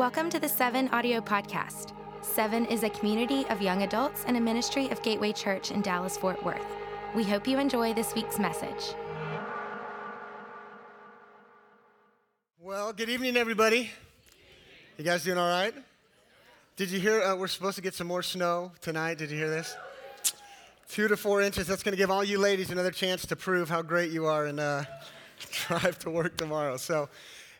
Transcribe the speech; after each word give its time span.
Welcome 0.00 0.30
to 0.30 0.40
the 0.40 0.48
Seven 0.48 0.88
Audio 0.94 1.20
Podcast. 1.20 1.92
Seven 2.22 2.64
is 2.64 2.84
a 2.84 2.88
community 2.88 3.44
of 3.50 3.60
young 3.60 3.82
adults 3.82 4.24
and 4.26 4.34
a 4.34 4.40
ministry 4.40 4.88
of 4.88 5.02
Gateway 5.02 5.30
Church 5.30 5.70
in 5.72 5.82
Dallas, 5.82 6.16
Fort 6.16 6.42
Worth. 6.42 6.64
We 7.14 7.22
hope 7.22 7.46
you 7.46 7.58
enjoy 7.58 7.92
this 7.92 8.14
week's 8.14 8.38
message. 8.38 8.94
Well, 12.58 12.94
good 12.94 13.10
evening, 13.10 13.36
everybody. 13.36 13.90
You 14.96 15.04
guys 15.04 15.22
doing 15.22 15.36
all 15.36 15.50
right? 15.50 15.74
Did 16.76 16.90
you 16.90 16.98
hear 16.98 17.20
uh, 17.20 17.36
we're 17.36 17.46
supposed 17.46 17.76
to 17.76 17.82
get 17.82 17.92
some 17.92 18.06
more 18.06 18.22
snow 18.22 18.72
tonight? 18.80 19.18
Did 19.18 19.30
you 19.30 19.36
hear 19.36 19.50
this? 19.50 19.76
Two 20.88 21.08
to 21.08 21.16
four 21.18 21.42
inches. 21.42 21.66
That's 21.66 21.82
going 21.82 21.92
to 21.92 21.98
give 21.98 22.10
all 22.10 22.24
you 22.24 22.38
ladies 22.38 22.70
another 22.70 22.90
chance 22.90 23.26
to 23.26 23.36
prove 23.36 23.68
how 23.68 23.82
great 23.82 24.12
you 24.12 24.24
are 24.24 24.46
and 24.46 24.60
uh, 24.60 24.84
drive 25.66 25.98
to 25.98 26.10
work 26.10 26.38
tomorrow. 26.38 26.78
So, 26.78 27.10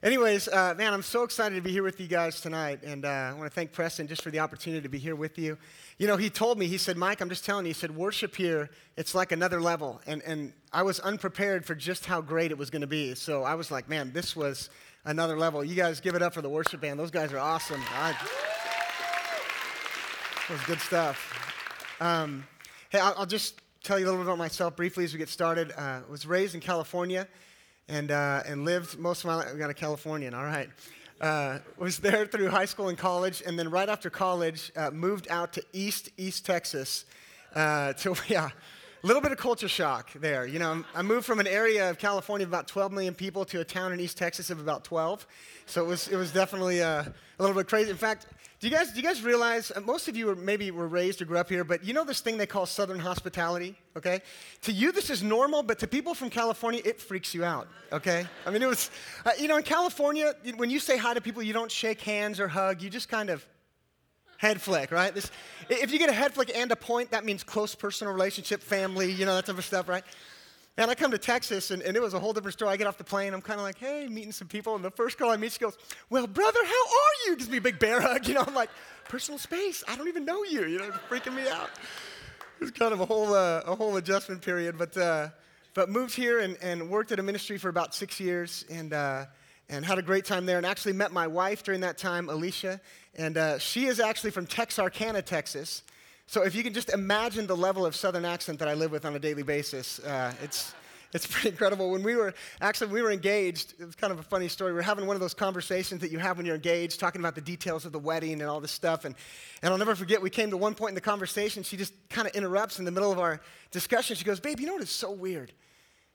anyways, 0.02 0.48
uh, 0.48 0.74
man, 0.76 0.92
I'm 0.92 1.02
so 1.02 1.22
excited 1.22 1.54
to 1.56 1.60
be 1.60 1.70
here 1.70 1.82
with 1.82 2.00
you 2.00 2.06
guys 2.06 2.40
tonight. 2.40 2.80
And 2.82 3.04
uh, 3.04 3.08
I 3.08 3.32
want 3.32 3.44
to 3.44 3.54
thank 3.54 3.72
Preston 3.72 4.06
just 4.06 4.22
for 4.22 4.30
the 4.30 4.38
opportunity 4.38 4.82
to 4.82 4.88
be 4.88 4.98
here 4.98 5.16
with 5.16 5.38
you. 5.38 5.58
You 5.98 6.06
know, 6.06 6.16
he 6.16 6.30
told 6.30 6.58
me, 6.58 6.66
he 6.66 6.78
said, 6.78 6.96
Mike, 6.96 7.20
I'm 7.20 7.28
just 7.28 7.44
telling 7.44 7.66
you, 7.66 7.70
he 7.70 7.74
said, 7.74 7.94
worship 7.94 8.34
here, 8.34 8.70
it's 8.96 9.14
like 9.14 9.32
another 9.32 9.60
level. 9.60 10.00
And, 10.06 10.22
and 10.22 10.52
I 10.72 10.82
was 10.82 11.00
unprepared 11.00 11.64
for 11.64 11.74
just 11.74 12.06
how 12.06 12.20
great 12.20 12.50
it 12.50 12.58
was 12.58 12.70
going 12.70 12.82
to 12.82 12.86
be. 12.86 13.14
So 13.14 13.42
I 13.42 13.54
was 13.54 13.70
like, 13.70 13.88
man, 13.88 14.12
this 14.12 14.34
was 14.34 14.70
another 15.04 15.38
level. 15.38 15.64
You 15.64 15.74
guys 15.74 16.00
give 16.00 16.14
it 16.14 16.22
up 16.22 16.34
for 16.34 16.42
the 16.42 16.48
worship 16.48 16.80
band. 16.80 16.98
Those 16.98 17.10
guys 17.10 17.32
are 17.32 17.38
awesome. 17.38 17.80
I, 17.94 18.12
that 20.48 20.54
was 20.54 20.62
good 20.62 20.80
stuff. 20.80 21.36
Um, 22.00 22.46
hey, 22.88 22.98
I'll, 22.98 23.14
I'll, 23.18 23.26
just 23.26 23.60
tell 23.82 23.98
you 23.98 24.04
a 24.04 24.08
little 24.08 24.20
bit 24.20 24.26
about 24.26 24.38
myself 24.38 24.74
briefly 24.76 25.04
as 25.04 25.12
we 25.12 25.18
get 25.18 25.28
started. 25.28 25.72
Uh, 25.76 26.00
was 26.08 26.26
raised 26.26 26.54
in 26.54 26.60
California 26.60 27.28
and, 27.90 28.10
uh, 28.10 28.42
and 28.46 28.64
lived 28.64 28.98
most 28.98 29.20
of 29.20 29.26
my 29.26 29.34
life. 29.36 29.52
We 29.52 29.58
got 29.58 29.70
a 29.70 29.74
Californian, 29.74 30.32
all 30.32 30.44
right. 30.44 30.70
Uh, 31.20 31.58
was 31.76 31.98
there 31.98 32.24
through 32.24 32.48
high 32.48 32.64
school 32.64 32.88
and 32.88 32.96
college, 32.96 33.42
and 33.46 33.58
then 33.58 33.70
right 33.70 33.88
after 33.88 34.08
college, 34.08 34.72
uh, 34.76 34.90
moved 34.90 35.28
out 35.28 35.52
to 35.52 35.62
East 35.72 36.08
East 36.16 36.46
Texas. 36.46 37.04
Uh, 37.54 37.92
to 37.94 38.14
yeah, 38.28 38.48
a 39.02 39.06
little 39.06 39.20
bit 39.20 39.32
of 39.32 39.38
culture 39.38 39.68
shock 39.68 40.12
there. 40.14 40.46
You 40.46 40.58
know, 40.58 40.84
I 40.94 41.02
moved 41.02 41.26
from 41.26 41.40
an 41.40 41.46
area 41.46 41.90
of 41.90 41.98
California 41.98 42.46
of 42.46 42.50
about 42.50 42.68
12 42.68 42.92
million 42.92 43.14
people 43.14 43.44
to 43.46 43.60
a 43.60 43.64
town 43.64 43.92
in 43.92 44.00
East 44.00 44.16
Texas 44.16 44.50
of 44.50 44.60
about 44.60 44.84
12. 44.84 45.26
So 45.66 45.84
it 45.84 45.88
was, 45.88 46.08
it 46.08 46.16
was 46.16 46.32
definitely 46.32 46.82
uh, 46.82 47.04
a 47.40 47.42
little 47.42 47.56
bit 47.56 47.68
crazy. 47.68 47.90
In 47.90 47.96
fact, 47.96 48.26
do 48.60 48.68
you 48.68 48.76
guys, 48.76 48.90
do 48.90 48.96
you 48.98 49.02
guys 49.02 49.22
realize, 49.22 49.72
uh, 49.74 49.80
most 49.80 50.08
of 50.08 50.14
you 50.14 50.34
maybe 50.34 50.70
were 50.70 50.86
raised 50.86 51.22
or 51.22 51.24
grew 51.24 51.38
up 51.38 51.48
here, 51.48 51.64
but 51.64 51.82
you 51.82 51.94
know 51.94 52.04
this 52.04 52.20
thing 52.20 52.36
they 52.36 52.46
call 52.46 52.66
Southern 52.66 52.98
hospitality, 52.98 53.74
okay? 53.96 54.20
To 54.62 54.72
you, 54.72 54.92
this 54.92 55.08
is 55.08 55.22
normal, 55.22 55.62
but 55.62 55.78
to 55.78 55.86
people 55.86 56.12
from 56.12 56.28
California, 56.28 56.82
it 56.84 57.00
freaks 57.00 57.32
you 57.34 57.42
out, 57.42 57.66
okay? 57.90 58.26
I 58.44 58.50
mean, 58.50 58.60
it 58.60 58.68
was, 58.68 58.90
uh, 59.24 59.30
you 59.38 59.48
know, 59.48 59.56
in 59.56 59.62
California, 59.62 60.34
when 60.56 60.68
you 60.68 60.78
say 60.78 60.98
hi 60.98 61.14
to 61.14 61.22
people, 61.22 61.42
you 61.42 61.54
don't 61.54 61.72
shake 61.72 62.02
hands 62.02 62.38
or 62.38 62.48
hug, 62.48 62.82
you 62.82 62.90
just 62.90 63.08
kind 63.08 63.30
of 63.30 63.46
head 64.36 64.60
flick, 64.60 64.90
right? 64.90 65.14
This, 65.14 65.30
if 65.70 65.90
you 65.90 65.98
get 65.98 66.10
a 66.10 66.14
head 66.14 66.34
flick 66.34 66.54
and 66.54 66.70
a 66.70 66.76
point, 66.76 67.12
that 67.12 67.24
means 67.24 67.42
close 67.42 67.74
personal 67.74 68.12
relationship, 68.12 68.60
family, 68.60 69.10
you 69.10 69.24
know, 69.24 69.34
that 69.36 69.46
type 69.46 69.56
of 69.56 69.64
stuff, 69.64 69.88
right? 69.88 70.04
And 70.76 70.90
I 70.90 70.94
come 70.94 71.10
to 71.10 71.18
Texas, 71.18 71.70
and, 71.70 71.82
and 71.82 71.96
it 71.96 72.00
was 72.00 72.14
a 72.14 72.18
whole 72.18 72.32
different 72.32 72.54
story. 72.54 72.70
I 72.70 72.76
get 72.76 72.86
off 72.86 72.96
the 72.96 73.04
plane, 73.04 73.34
I'm 73.34 73.42
kind 73.42 73.58
of 73.58 73.64
like, 73.64 73.78
hey, 73.78 74.06
meeting 74.08 74.32
some 74.32 74.48
people. 74.48 74.76
And 74.76 74.84
the 74.84 74.90
first 74.90 75.18
girl 75.18 75.30
I 75.30 75.36
meet, 75.36 75.52
she 75.52 75.58
goes, 75.58 75.76
well, 76.08 76.26
brother, 76.26 76.60
how 76.64 76.70
are 76.70 77.26
you? 77.26 77.36
Gives 77.36 77.50
me 77.50 77.58
a 77.58 77.60
big 77.60 77.78
bear 77.78 78.00
hug. 78.00 78.26
You 78.28 78.34
know, 78.34 78.44
I'm 78.46 78.54
like, 78.54 78.70
personal 79.08 79.38
space. 79.38 79.82
I 79.88 79.96
don't 79.96 80.08
even 80.08 80.24
know 80.24 80.44
you. 80.44 80.66
You 80.66 80.78
know, 80.78 80.84
it's 80.84 80.96
freaking 81.08 81.34
me 81.34 81.48
out. 81.48 81.70
It 82.60 82.64
was 82.64 82.70
kind 82.70 82.92
of 82.92 83.00
a 83.00 83.06
whole, 83.06 83.34
uh, 83.34 83.62
a 83.66 83.74
whole 83.74 83.96
adjustment 83.96 84.42
period. 84.42 84.78
But, 84.78 84.96
uh, 84.96 85.28
but 85.74 85.88
moved 85.88 86.14
here 86.14 86.38
and, 86.38 86.56
and 86.62 86.88
worked 86.88 87.10
at 87.10 87.18
a 87.18 87.22
ministry 87.22 87.58
for 87.58 87.68
about 87.68 87.94
six 87.94 88.20
years. 88.20 88.64
And, 88.70 88.92
uh, 88.92 89.26
and 89.70 89.84
had 89.84 89.98
a 89.98 90.02
great 90.02 90.24
time 90.24 90.46
there 90.46 90.56
and 90.56 90.66
actually 90.66 90.92
met 90.92 91.12
my 91.12 91.26
wife 91.26 91.62
during 91.62 91.80
that 91.80 91.96
time, 91.96 92.28
Alicia. 92.28 92.80
And 93.14 93.36
uh, 93.36 93.58
she 93.58 93.86
is 93.86 94.00
actually 94.00 94.32
from 94.32 94.46
Texarkana, 94.46 95.22
Texas. 95.22 95.84
So 96.30 96.44
if 96.44 96.54
you 96.54 96.62
can 96.62 96.72
just 96.72 96.90
imagine 96.90 97.48
the 97.48 97.56
level 97.56 97.84
of 97.84 97.96
Southern 97.96 98.24
accent 98.24 98.60
that 98.60 98.68
I 98.68 98.74
live 98.74 98.92
with 98.92 99.04
on 99.04 99.16
a 99.16 99.18
daily 99.18 99.42
basis, 99.42 99.98
uh, 99.98 100.32
it's, 100.44 100.72
it's 101.12 101.26
pretty 101.30 101.48
incredible. 101.48 101.90
When 101.90 102.04
we 102.04 102.14
were 102.14 102.34
actually 102.60 102.92
we 102.92 103.02
were 103.02 103.10
engaged, 103.10 103.74
it 103.80 103.84
was 103.84 103.96
kind 103.96 104.12
of 104.12 104.20
a 104.20 104.22
funny 104.22 104.46
story. 104.46 104.70
We 104.70 104.76
were 104.76 104.82
having 104.82 105.08
one 105.08 105.16
of 105.16 105.20
those 105.20 105.34
conversations 105.34 106.00
that 106.02 106.12
you 106.12 106.20
have 106.20 106.36
when 106.36 106.46
you're 106.46 106.54
engaged, 106.54 107.00
talking 107.00 107.20
about 107.20 107.34
the 107.34 107.40
details 107.40 107.84
of 107.84 107.90
the 107.90 107.98
wedding 107.98 108.34
and 108.34 108.48
all 108.48 108.60
this 108.60 108.70
stuff. 108.70 109.04
And, 109.04 109.16
and 109.60 109.72
I'll 109.72 109.78
never 109.78 109.96
forget, 109.96 110.22
we 110.22 110.30
came 110.30 110.50
to 110.50 110.56
one 110.56 110.76
point 110.76 110.90
in 110.90 110.94
the 110.94 111.00
conversation, 111.00 111.64
she 111.64 111.76
just 111.76 111.94
kind 112.10 112.28
of 112.28 112.34
interrupts 112.36 112.78
in 112.78 112.84
the 112.84 112.92
middle 112.92 113.10
of 113.10 113.18
our 113.18 113.40
discussion. 113.72 114.14
She 114.14 114.24
goes, 114.24 114.38
Babe, 114.38 114.60
you 114.60 114.66
know 114.66 114.74
what 114.74 114.82
is 114.82 114.90
so 114.90 115.10
weird? 115.10 115.52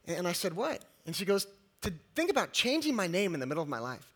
And 0.08 0.30
I 0.30 0.32
said, 0.32 0.54
What? 0.54 0.82
And 1.06 1.14
she 1.14 1.26
goes, 1.26 1.46
to 1.82 1.92
think 2.16 2.32
about 2.32 2.54
changing 2.54 2.96
my 2.96 3.08
name 3.08 3.34
in 3.34 3.42
the 3.42 3.46
middle 3.46 3.62
of 3.62 3.68
my 3.68 3.80
life. 3.80 4.15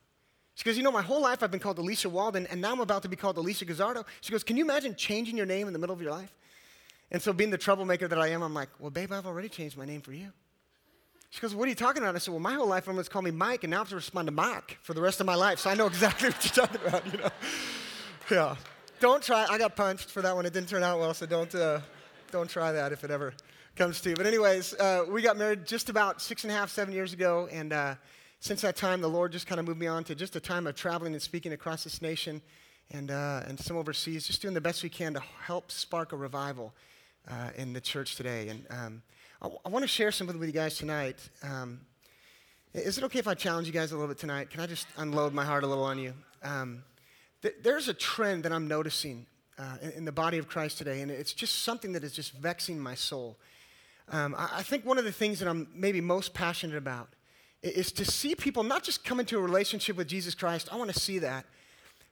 She 0.60 0.66
goes, 0.66 0.76
You 0.76 0.84
know, 0.84 0.92
my 0.92 1.02
whole 1.02 1.22
life 1.22 1.42
I've 1.42 1.52
been 1.52 1.62
called 1.62 1.78
Alicia 1.78 2.10
Walden, 2.10 2.46
and 2.48 2.60
now 2.60 2.74
I'm 2.74 2.82
about 2.82 3.02
to 3.04 3.08
be 3.08 3.16
called 3.16 3.38
Alicia 3.38 3.66
Gazzardo. 3.66 4.06
She 4.20 4.34
goes, 4.34 4.44
Can 4.44 4.58
you 4.58 4.66
imagine 4.66 4.94
changing 4.94 5.38
your 5.38 5.46
name 5.46 5.68
in 5.68 5.74
the 5.74 5.80
middle 5.80 5.94
of 5.94 6.02
your 6.02 6.12
life? 6.12 6.36
And 7.12 7.22
so, 7.22 7.32
being 7.32 7.50
the 7.50 7.58
troublemaker 7.58 8.10
that 8.10 8.20
I 8.20 8.28
am, 8.28 8.42
I'm 8.42 8.54
like, 8.54 8.68
Well, 8.78 8.90
babe, 8.90 9.14
I've 9.14 9.26
already 9.26 9.48
changed 9.48 9.78
my 9.78 9.86
name 9.86 10.02
for 10.02 10.12
you. 10.12 10.34
She 11.30 11.40
goes, 11.40 11.56
What 11.56 11.64
are 11.64 11.70
you 11.70 11.76
talking 11.76 12.04
about? 12.04 12.14
I 12.14 12.18
said, 12.18 12.32
Well, 12.32 12.42
my 12.42 12.56
whole 12.56 12.68
life 12.68 12.84
everyone's 12.84 13.08
called 13.08 13.24
me 13.24 13.32
Mike, 13.32 13.64
and 13.64 13.72
now 13.72 13.78
I 13.78 13.80
have 13.80 13.90
to 13.90 13.96
respond 13.96 14.28
to 14.28 14.34
Mike 14.34 14.78
for 14.82 14.94
the 14.94 15.00
rest 15.00 15.22
of 15.22 15.26
my 15.26 15.36
life. 15.36 15.60
So 15.60 15.70
I 15.70 15.76
know 15.76 15.88
exactly 15.88 16.28
what 16.30 16.44
you're 16.44 16.68
talking 16.68 16.86
about, 16.86 17.06
you 17.06 17.20
know? 17.20 17.30
Yeah. 18.30 18.56
Don't 19.00 19.24
try. 19.24 19.46
I 19.50 19.58
got 19.58 19.78
punched 19.78 20.10
for 20.10 20.22
that 20.22 20.36
one. 20.36 20.46
It 20.46 20.52
didn't 20.52 20.68
turn 20.68 20.84
out 20.84 21.00
well, 21.00 21.14
so 21.14 21.26
don't, 21.26 21.56
uh, 21.56 21.80
don't 22.32 22.50
try 22.50 22.74
that 22.74 22.92
if 22.92 23.06
it 23.06 23.12
ever 23.12 23.34
comes 23.78 24.02
to. 24.02 24.10
You. 24.10 24.16
But, 24.18 24.26
anyways, 24.26 24.74
uh, 24.74 25.06
we 25.08 25.22
got 25.22 25.38
married 25.38 25.66
just 25.66 25.88
about 25.90 26.22
six 26.22 26.44
and 26.44 26.52
a 26.52 26.54
half, 26.54 26.70
seven 26.70 26.94
years 26.94 27.14
ago. 27.14 27.48
And 27.50 27.72
uh, 27.72 27.96
since 28.40 28.62
that 28.62 28.78
time, 28.78 29.02
the 29.02 29.10
Lord 29.10 29.32
just 29.34 29.48
kind 29.48 29.60
of 29.60 29.68
moved 29.68 29.80
me 29.80 29.88
on 29.88 30.04
to 30.06 30.16
just 30.16 30.36
a 30.36 30.40
time 30.40 30.66
of 30.66 30.76
traveling 30.76 31.14
and 31.14 31.22
speaking 31.22 31.52
across 31.52 31.84
this 31.84 32.02
nation 32.02 32.42
and, 32.92 33.12
uh, 33.12 33.42
and 33.46 33.60
some 33.60 33.76
overseas, 33.76 34.26
just 34.26 34.42
doing 34.42 34.54
the 34.54 34.62
best 34.62 34.82
we 34.82 34.90
can 34.90 35.14
to 35.14 35.20
help 35.42 35.72
spark 35.72 36.14
a 36.14 36.16
revival 36.16 36.74
uh, 37.30 37.50
in 37.58 37.74
the 37.74 37.82
church 37.82 38.16
today. 38.16 38.48
And 38.48 38.66
um, 38.70 39.02
I, 39.42 39.46
w- 39.46 39.60
I 39.66 39.70
want 39.70 39.84
to 39.84 39.88
share 39.88 40.12
something 40.12 40.40
with 40.40 40.48
you 40.48 40.54
guys 40.54 40.78
tonight. 40.78 41.30
Um, 41.44 41.82
is 42.74 42.98
it 42.98 43.04
okay 43.04 43.20
if 43.20 43.28
I 43.28 43.34
challenge 43.34 43.68
you 43.68 43.74
guys 43.74 43.92
a 43.92 43.96
little 43.96 44.08
bit 44.08 44.18
tonight? 44.18 44.50
Can 44.50 44.62
I 44.62 44.68
just 44.68 44.88
unload 44.98 45.34
my 45.34 45.44
heart 45.44 45.66
a 45.66 45.68
little 45.68 45.84
on 45.84 46.00
you? 46.00 46.14
Um, 46.42 46.84
th- 47.42 47.56
there's 47.62 47.90
a 47.90 47.94
trend 47.94 48.44
that 48.44 48.54
I'm 48.54 48.70
noticing 48.70 49.26
uh, 49.58 49.76
in, 49.82 49.92
in, 49.92 50.06
the 50.06 50.12
body 50.14 50.38
of 50.38 50.48
Christ 50.48 50.78
today, 50.78 51.02
and 51.02 51.12
it's 51.12 51.34
just 51.34 51.64
something 51.64 51.92
that 51.92 52.06
is 52.06 52.14
just 52.14 52.32
vexing 52.32 52.80
my 52.80 52.96
soul. 52.96 53.38
Um, 54.08 54.34
I, 54.38 54.60
I 54.60 54.64
think 54.64 54.86
one 54.86 54.98
of 54.98 55.04
the 55.04 55.12
things 55.12 55.40
that 55.40 55.50
I'm 55.50 55.68
maybe 55.76 56.00
most 56.00 56.34
passionate 56.34 56.78
about 56.78 57.10
is 57.62 57.92
to 57.94 58.06
see 58.06 58.36
people 58.36 58.64
not 58.64 58.84
just 58.84 59.04
come 59.04 59.20
into 59.20 59.38
a 59.38 59.42
relationship 59.42 59.98
with 59.98 60.08
Jesus 60.08 60.34
Christ, 60.34 60.70
I 60.72 60.78
want 60.78 60.92
to 60.94 61.00
see 61.00 61.20
that, 61.20 61.46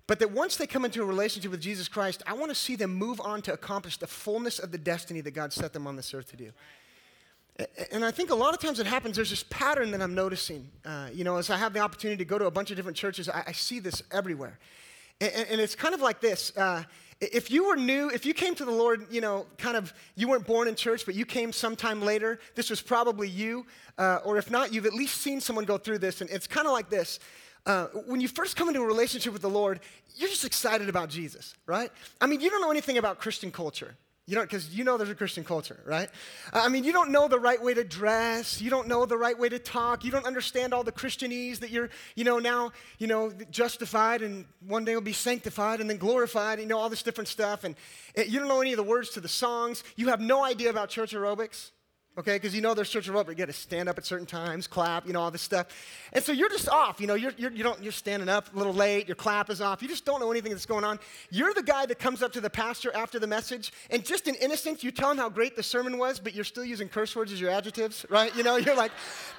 but 0.05 0.19
that 0.19 0.31
once 0.31 0.57
they 0.57 0.67
come 0.67 0.85
into 0.85 1.01
a 1.01 1.05
relationship 1.05 1.51
with 1.51 1.61
Jesus 1.61 1.87
Christ, 1.87 2.23
I 2.25 2.33
want 2.33 2.49
to 2.49 2.55
see 2.55 2.75
them 2.75 2.93
move 2.93 3.19
on 3.21 3.41
to 3.43 3.53
accomplish 3.53 3.97
the 3.97 4.07
fullness 4.07 4.59
of 4.59 4.71
the 4.71 4.77
destiny 4.77 5.21
that 5.21 5.31
God 5.31 5.53
set 5.53 5.73
them 5.73 5.87
on 5.87 5.95
this 5.95 6.13
earth 6.13 6.29
to 6.31 6.37
do. 6.37 6.51
And 7.91 8.05
I 8.05 8.11
think 8.11 8.29
a 8.29 8.35
lot 8.35 8.53
of 8.53 8.59
times 8.59 8.79
it 8.79 8.85
happens, 8.85 9.15
there's 9.15 9.31
this 9.31 9.43
pattern 9.43 9.91
that 9.91 10.01
I'm 10.01 10.13
noticing. 10.13 10.69
Uh, 10.85 11.09
you 11.11 11.23
know, 11.23 11.37
as 11.37 11.49
I 11.49 11.57
have 11.57 11.73
the 11.73 11.79
opportunity 11.79 12.17
to 12.17 12.25
go 12.25 12.37
to 12.37 12.45
a 12.45 12.51
bunch 12.51 12.69
of 12.69 12.77
different 12.77 12.97
churches, 12.97 13.27
I, 13.27 13.43
I 13.47 13.51
see 13.51 13.79
this 13.79 14.03
everywhere. 14.11 14.59
And, 15.19 15.47
and, 15.49 15.59
it's 15.59 15.73
kind 15.73 15.95
of 15.95 16.01
like 16.01 16.21
this. 16.21 16.55
Uh, 16.55 16.83
if 17.19 17.49
you 17.49 17.67
were 17.67 17.75
new, 17.75 18.09
if 18.09 18.25
you 18.25 18.33
came 18.33 18.53
to 18.55 18.65
the 18.65 18.71
Lord, 18.71 19.07
you 19.09 19.21
know, 19.21 19.45
kind 19.57 19.75
of, 19.75 19.93
you 20.15 20.27
weren't 20.27 20.45
born 20.45 20.67
in 20.67 20.75
church, 20.75 21.05
but 21.05 21.15
you 21.15 21.25
came 21.25 21.51
sometime 21.51 22.01
later, 22.01 22.39
this 22.55 22.69
was 22.69 22.81
probably 22.81 23.27
you. 23.27 23.65
Uh, 23.97 24.19
or 24.23 24.37
if 24.37 24.51
not, 24.51 24.71
you've 24.71 24.85
at 24.85 24.93
least 24.93 25.21
seen 25.21 25.41
someone 25.41 25.65
go 25.65 25.77
through 25.77 25.97
this. 25.97 26.21
And 26.21 26.29
it's 26.29 26.47
kind 26.47 26.67
of 26.67 26.73
like 26.73 26.89
this. 26.89 27.19
Uh, 27.65 27.87
when 28.05 28.21
you 28.21 28.27
first 28.27 28.55
come 28.55 28.67
into 28.67 28.81
a 28.81 28.85
relationship 28.85 29.33
with 29.33 29.41
the 29.41 29.49
Lord, 29.49 29.79
you're 30.15 30.29
just 30.29 30.45
excited 30.45 30.89
about 30.89 31.09
Jesus, 31.09 31.55
right? 31.65 31.91
I 32.21 32.27
mean, 32.27 32.39
you 32.39 32.49
don't 32.49 32.61
know 32.61 32.71
anything 32.71 32.97
about 32.97 33.19
Christian 33.19 33.51
culture. 33.51 33.95
You 34.27 34.35
don't, 34.35 34.43
because 34.43 34.75
you 34.75 34.83
know 34.83 34.97
there's 34.97 35.09
a 35.09 35.15
Christian 35.15 35.45
culture, 35.45 35.79
right? 35.85 36.09
I 36.51 36.67
mean, 36.67 36.83
you 36.83 36.91
don't 36.91 37.11
know 37.11 37.29
the 37.29 37.39
right 37.39 37.63
way 37.63 37.73
to 37.73 37.85
dress. 37.85 38.61
You 38.61 38.69
don't 38.69 38.89
know 38.89 39.05
the 39.05 39.17
right 39.17 39.39
way 39.39 39.47
to 39.47 39.57
talk. 39.57 40.03
You 40.03 40.11
don't 40.11 40.25
understand 40.25 40.73
all 40.73 40.83
the 40.83 40.91
Christianese 40.91 41.59
that 41.59 41.69
you're, 41.69 41.89
you 42.15 42.25
know, 42.25 42.37
now, 42.37 42.73
you 42.97 43.07
know, 43.07 43.31
justified 43.51 44.21
and 44.21 44.43
one 44.65 44.83
day 44.83 44.95
will 44.95 45.01
be 45.01 45.13
sanctified 45.13 45.79
and 45.79 45.89
then 45.89 45.95
glorified, 45.95 46.59
you 46.59 46.65
know, 46.65 46.77
all 46.77 46.89
this 46.89 47.03
different 47.03 47.29
stuff. 47.29 47.63
And 47.63 47.75
eh, 48.17 48.25
you 48.27 48.37
don't 48.39 48.49
know 48.49 48.59
any 48.59 48.73
of 48.73 48.77
the 48.77 48.83
words 48.83 49.11
to 49.11 49.21
the 49.21 49.29
songs. 49.29 49.85
You 49.95 50.09
have 50.09 50.19
no 50.19 50.43
idea 50.43 50.71
about 50.71 50.89
church 50.89 51.13
aerobics 51.13 51.71
okay? 52.17 52.35
Because 52.35 52.55
you 52.55 52.61
know 52.61 52.73
there's 52.73 52.89
church 52.89 53.09
aerobics, 53.09 53.29
you 53.29 53.35
got 53.35 53.45
to 53.45 53.53
stand 53.53 53.87
up 53.87 53.97
at 53.97 54.05
certain 54.05 54.25
times, 54.25 54.67
clap, 54.67 55.05
you 55.05 55.13
know, 55.13 55.21
all 55.21 55.31
this 55.31 55.41
stuff. 55.41 55.67
And 56.13 56.23
so 56.23 56.31
you're 56.31 56.49
just 56.49 56.67
off, 56.67 56.99
you 56.99 57.07
know, 57.07 57.13
you're, 57.13 57.33
you're, 57.37 57.51
you 57.51 57.63
don't, 57.63 57.81
you're 57.81 57.91
standing 57.91 58.29
up 58.29 58.53
a 58.53 58.57
little 58.57 58.73
late, 58.73 59.07
your 59.07 59.15
clap 59.15 59.49
is 59.49 59.61
off, 59.61 59.81
you 59.81 59.87
just 59.87 60.05
don't 60.05 60.19
know 60.19 60.31
anything 60.31 60.51
that's 60.51 60.65
going 60.65 60.83
on. 60.83 60.99
You're 61.29 61.53
the 61.53 61.63
guy 61.63 61.85
that 61.85 61.99
comes 61.99 62.23
up 62.23 62.33
to 62.33 62.41
the 62.41 62.49
pastor 62.49 62.91
after 62.95 63.19
the 63.19 63.27
message, 63.27 63.71
and 63.91 64.03
just 64.03 64.27
in 64.27 64.35
innocence, 64.35 64.83
you 64.83 64.91
tell 64.91 65.11
him 65.11 65.17
how 65.17 65.29
great 65.29 65.55
the 65.55 65.63
sermon 65.63 65.97
was, 65.97 66.19
but 66.19 66.33
you're 66.33 66.43
still 66.43 66.65
using 66.65 66.89
curse 66.89 67.15
words 67.15 67.31
as 67.31 67.39
your 67.39 67.51
adjectives, 67.51 68.05
right? 68.09 68.35
You 68.35 68.43
know, 68.43 68.55
you're 68.57 68.75
like, 68.75 68.91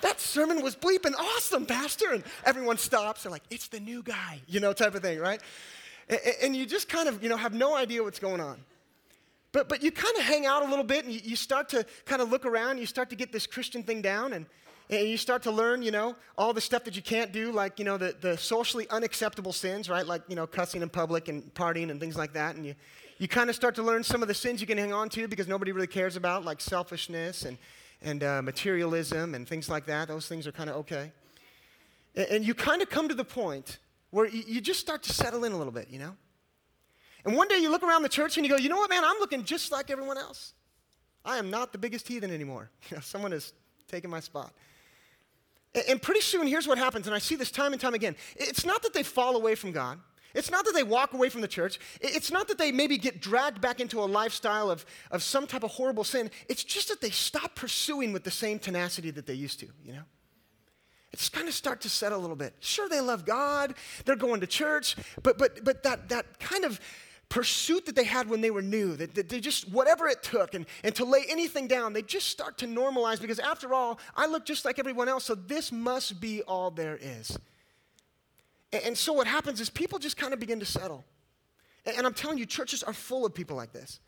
that 0.02 0.20
sermon 0.20 0.62
was 0.62 0.76
bleeping 0.76 1.14
awesome, 1.18 1.66
pastor. 1.66 2.12
And 2.12 2.22
everyone 2.44 2.78
stops, 2.78 3.24
they're 3.24 3.32
like, 3.32 3.42
it's 3.50 3.68
the 3.68 3.80
new 3.80 4.02
guy, 4.02 4.40
you 4.46 4.60
know, 4.60 4.72
type 4.72 4.94
of 4.94 5.02
thing, 5.02 5.18
right? 5.18 5.40
And, 6.08 6.20
and 6.42 6.56
you 6.56 6.66
just 6.66 6.88
kind 6.88 7.08
of, 7.08 7.22
you 7.22 7.28
know, 7.28 7.36
have 7.36 7.54
no 7.54 7.76
idea 7.76 8.02
what's 8.02 8.18
going 8.18 8.40
on. 8.40 8.58
But, 9.52 9.68
but 9.68 9.82
you 9.82 9.90
kind 9.90 10.16
of 10.16 10.24
hang 10.24 10.46
out 10.46 10.62
a 10.62 10.68
little 10.68 10.84
bit 10.84 11.04
and 11.04 11.12
you, 11.12 11.36
start 11.36 11.68
to 11.70 11.86
kind 12.04 12.20
of 12.20 12.30
look 12.30 12.44
around, 12.44 12.78
you 12.78 12.86
start 12.86 13.10
to 13.10 13.16
get 13.16 13.32
this 13.32 13.46
Christian 13.46 13.82
thing 13.82 14.02
down, 14.02 14.32
and, 14.34 14.46
And 14.90 15.08
you 15.08 15.18
start 15.18 15.42
to 15.42 15.50
learn, 15.50 15.82
you 15.82 15.90
know, 15.90 16.16
all 16.36 16.54
the 16.54 16.60
stuff 16.60 16.84
that 16.84 16.96
you 16.96 17.02
can't 17.02 17.30
do, 17.30 17.52
like, 17.52 17.78
you 17.78 17.84
know, 17.84 17.98
the, 17.98 18.14
the 18.20 18.36
socially 18.38 18.86
unacceptable 18.88 19.52
sins, 19.52 19.88
right? 19.88 20.06
Like, 20.06 20.22
you 20.28 20.34
know, 20.34 20.46
cussing 20.46 20.82
in 20.82 20.88
public 20.88 21.28
and 21.28 21.42
partying 21.54 21.90
and 21.90 22.00
things 22.00 22.16
like 22.16 22.32
that. 22.32 22.56
And 22.56 22.64
you, 22.64 22.74
you 23.18 23.28
kind 23.28 23.50
of 23.50 23.56
start 23.56 23.74
to 23.74 23.82
learn 23.82 24.02
some 24.02 24.22
of 24.22 24.28
the 24.28 24.34
sins 24.34 24.60
you 24.60 24.66
can 24.66 24.78
hang 24.78 24.94
on 24.94 25.08
to 25.10 25.28
because 25.28 25.46
nobody 25.46 25.72
really 25.72 25.86
cares 25.86 26.16
about, 26.16 26.44
like 26.44 26.60
selfishness 26.60 27.44
and, 27.44 27.58
and 28.00 28.22
uh, 28.22 28.40
materialism 28.42 29.34
and 29.34 29.46
things 29.46 29.68
like 29.68 29.84
that. 29.86 30.08
Those 30.08 30.26
things 30.26 30.46
are 30.46 30.52
kind 30.52 30.70
of 30.70 30.76
okay. 30.76 31.12
And, 32.14 32.26
and 32.30 32.46
you 32.46 32.54
kind 32.54 32.80
of 32.80 32.88
come 32.88 33.08
to 33.08 33.14
the 33.14 33.24
point 33.24 33.78
where 34.10 34.26
you, 34.26 34.42
you 34.46 34.60
just 34.62 34.80
start 34.80 35.02
to 35.02 35.12
settle 35.12 35.44
in 35.44 35.52
a 35.52 35.58
little 35.58 35.72
bit, 35.72 35.88
you 35.90 35.98
know? 35.98 36.16
And 37.24 37.36
one 37.36 37.48
day 37.48 37.58
you 37.58 37.70
look 37.70 37.82
around 37.82 38.02
the 38.02 38.08
church 38.08 38.36
and 38.36 38.46
you 38.46 38.50
go, 38.50 38.56
you 38.56 38.68
know 38.68 38.76
what, 38.76 38.90
man, 38.90 39.04
I'm 39.04 39.18
looking 39.18 39.44
just 39.44 39.72
like 39.72 39.90
everyone 39.90 40.18
else. 40.18 40.52
I 41.24 41.38
am 41.38 41.50
not 41.50 41.72
the 41.72 41.78
biggest 41.78 42.08
heathen 42.08 42.30
anymore. 42.30 42.70
Someone 43.02 43.32
has 43.32 43.52
taken 43.88 44.10
my 44.10 44.20
spot. 44.20 44.52
And 45.88 46.00
pretty 46.00 46.20
soon, 46.20 46.46
here's 46.46 46.66
what 46.66 46.78
happens, 46.78 47.06
and 47.06 47.14
I 47.14 47.18
see 47.18 47.34
this 47.34 47.50
time 47.50 47.72
and 47.72 47.80
time 47.80 47.94
again. 47.94 48.16
It's 48.36 48.64
not 48.64 48.82
that 48.82 48.94
they 48.94 49.02
fall 49.02 49.36
away 49.36 49.54
from 49.54 49.72
God. 49.72 49.98
It's 50.34 50.50
not 50.50 50.64
that 50.64 50.74
they 50.74 50.82
walk 50.82 51.14
away 51.14 51.28
from 51.28 51.40
the 51.40 51.48
church. 51.48 51.78
It's 52.00 52.30
not 52.30 52.48
that 52.48 52.58
they 52.58 52.72
maybe 52.72 52.98
get 52.98 53.20
dragged 53.20 53.60
back 53.60 53.80
into 53.80 54.00
a 54.00 54.04
lifestyle 54.04 54.70
of, 54.70 54.84
of 55.10 55.22
some 55.22 55.46
type 55.46 55.64
of 55.64 55.70
horrible 55.70 56.04
sin. 56.04 56.30
It's 56.48 56.64
just 56.64 56.88
that 56.88 57.00
they 57.00 57.10
stop 57.10 57.54
pursuing 57.54 58.12
with 58.12 58.24
the 58.24 58.30
same 58.30 58.58
tenacity 58.58 59.10
that 59.12 59.26
they 59.26 59.34
used 59.34 59.60
to, 59.60 59.68
you 59.84 59.92
know? 59.92 60.02
It's 61.12 61.28
kind 61.28 61.48
of 61.48 61.54
start 61.54 61.80
to 61.82 61.88
set 61.88 62.12
a 62.12 62.16
little 62.16 62.36
bit. 62.36 62.54
Sure, 62.60 62.88
they 62.88 63.00
love 63.00 63.24
God, 63.24 63.74
they're 64.04 64.16
going 64.16 64.40
to 64.40 64.46
church, 64.46 64.96
but, 65.22 65.38
but, 65.38 65.64
but 65.64 65.82
that, 65.82 66.10
that 66.10 66.38
kind 66.38 66.64
of 66.64 66.78
pursuit 67.28 67.84
that 67.86 67.94
they 67.94 68.04
had 68.04 68.28
when 68.28 68.40
they 68.40 68.50
were 68.50 68.62
new, 68.62 68.96
that, 68.96 69.28
they 69.28 69.40
just, 69.40 69.68
whatever 69.70 70.08
it 70.08 70.22
took, 70.22 70.54
and, 70.54 70.66
and 70.82 70.94
to 70.94 71.04
lay 71.04 71.24
anything 71.28 71.68
down, 71.68 71.92
they 71.92 72.02
just 72.02 72.28
start 72.28 72.58
to 72.58 72.66
normalize 72.66 73.20
because 73.20 73.38
after 73.38 73.74
all, 73.74 73.98
I 74.16 74.26
look 74.26 74.46
just 74.46 74.64
like 74.64 74.78
everyone 74.78 75.08
else, 75.08 75.24
so 75.24 75.34
this 75.34 75.70
must 75.70 76.20
be 76.20 76.42
all 76.42 76.70
there 76.70 76.98
is. 77.00 77.38
And, 78.72 78.82
and 78.84 78.98
so 78.98 79.12
what 79.12 79.26
happens 79.26 79.60
is 79.60 79.68
people 79.68 79.98
just 79.98 80.16
kind 80.16 80.32
of 80.32 80.40
begin 80.40 80.60
to 80.60 80.66
settle. 80.66 81.04
And, 81.84 81.98
and 81.98 82.06
I'm 82.06 82.14
telling 82.14 82.38
you, 82.38 82.46
churches 82.46 82.82
are 82.82 82.94
full 82.94 83.26
of 83.26 83.34
people 83.34 83.56
like 83.56 83.72
this. 83.72 84.00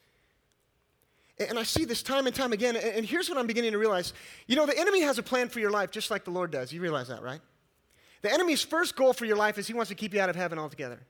And, 1.49 1.59
I 1.59 1.63
see 1.63 1.87
this 1.87 2.03
time 2.03 2.27
and 2.27 2.35
time 2.35 2.53
again, 2.53 2.77
and, 2.77 3.05
here's 3.05 3.29
what 3.29 3.39
I'm 3.39 3.47
beginning 3.47 3.73
to 3.73 3.79
realize. 3.79 4.13
You 4.47 4.57
know, 4.57 4.67
the 4.67 4.79
enemy 4.79 5.01
has 5.03 5.19
a 5.19 5.23
plan 5.23 5.49
for 5.49 5.59
your 5.59 5.71
life 5.71 5.91
just 5.91 6.11
like 6.11 6.25
the 6.25 6.31
Lord 6.31 6.51
does. 6.51 6.73
You 6.73 6.83
realize 6.83 7.09
that, 7.09 7.23
right? 7.23 7.41
The 8.23 8.31
enemy's 8.31 8.63
first 8.63 8.97
goal 8.97 9.15
for 9.15 9.25
your 9.25 9.37
life 9.37 9.57
is 9.57 9.67
he 9.67 9.73
wants 9.73 9.89
to 9.89 9.95
keep 9.95 10.13
you 10.13 10.21
out 10.21 10.29
of 10.29 10.37
heaven 10.37 10.59
altogether? 10.59 11.01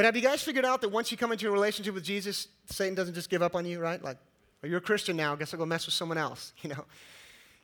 But 0.00 0.06
have 0.06 0.16
you 0.16 0.22
guys 0.22 0.40
figured 0.40 0.64
out 0.64 0.80
that 0.80 0.88
once 0.88 1.10
you 1.10 1.18
come 1.18 1.30
into 1.30 1.46
a 1.46 1.50
relationship 1.50 1.92
with 1.92 2.04
Jesus, 2.04 2.48
Satan 2.64 2.94
doesn't 2.94 3.12
just 3.12 3.28
give 3.28 3.42
up 3.42 3.54
on 3.54 3.66
you, 3.66 3.80
right? 3.80 4.02
Like, 4.02 4.16
oh, 4.64 4.66
you're 4.66 4.78
a 4.78 4.80
Christian 4.80 5.14
now, 5.14 5.34
I 5.34 5.36
guess 5.36 5.52
I'll 5.52 5.58
go 5.58 5.66
mess 5.66 5.84
with 5.84 5.94
someone 5.94 6.16
else, 6.16 6.54
you 6.62 6.70
know? 6.70 6.86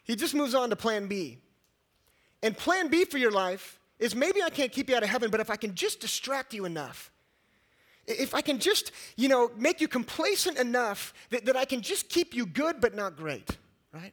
He 0.05 0.17
just 0.17 0.35
moves 0.35 0.55
on 0.55 0.69
to 0.69 0.77
plan 0.77 1.07
B. 1.07 1.39
And 2.43 2.55
plan 2.55 2.89
B 2.89 3.07
for 3.07 3.17
your 3.17 3.31
life 3.31 3.81
is 3.99 4.15
maybe 4.15 4.43
I 4.43 4.51
can't 4.51 4.71
keep 4.71 4.91
you 4.91 4.97
out 4.97 5.03
of 5.03 5.09
heaven, 5.09 5.31
but 5.31 5.41
if 5.41 5.49
I 5.49 5.57
can 5.57 5.75
just 5.75 6.01
distract 6.01 6.53
you 6.53 6.67
enough, 6.67 7.11
if 8.07 8.35
I 8.35 8.43
can 8.43 8.59
just, 8.59 8.93
you 9.17 9.31
know, 9.31 9.51
make 9.57 9.81
you 9.81 9.89
complacent 9.89 10.59
enough 10.59 11.15
that, 11.31 11.47
that 11.47 11.57
I 11.57 11.65
can 11.65 11.81
just 11.81 12.11
keep 12.11 12.35
you 12.35 12.45
good 12.45 12.83
but 12.83 12.95
not 12.95 13.17
great, 13.17 13.49
right? 13.95 14.13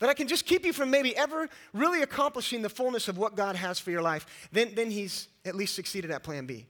That 0.00 0.10
I 0.10 0.12
can 0.12 0.28
just 0.28 0.44
keep 0.44 0.66
you 0.66 0.74
from 0.74 0.90
maybe 0.90 1.16
ever 1.16 1.48
really 1.72 2.02
accomplishing 2.02 2.60
the 2.60 2.68
fullness 2.68 3.08
of 3.08 3.16
what 3.16 3.34
God 3.34 3.56
has 3.56 3.78
for 3.78 3.90
your 3.90 4.02
life, 4.02 4.26
then, 4.52 4.74
then 4.74 4.90
he's 4.90 5.28
at 5.46 5.54
least 5.54 5.74
succeeded 5.74 6.10
at 6.10 6.22
plan 6.22 6.44
B. 6.44 6.66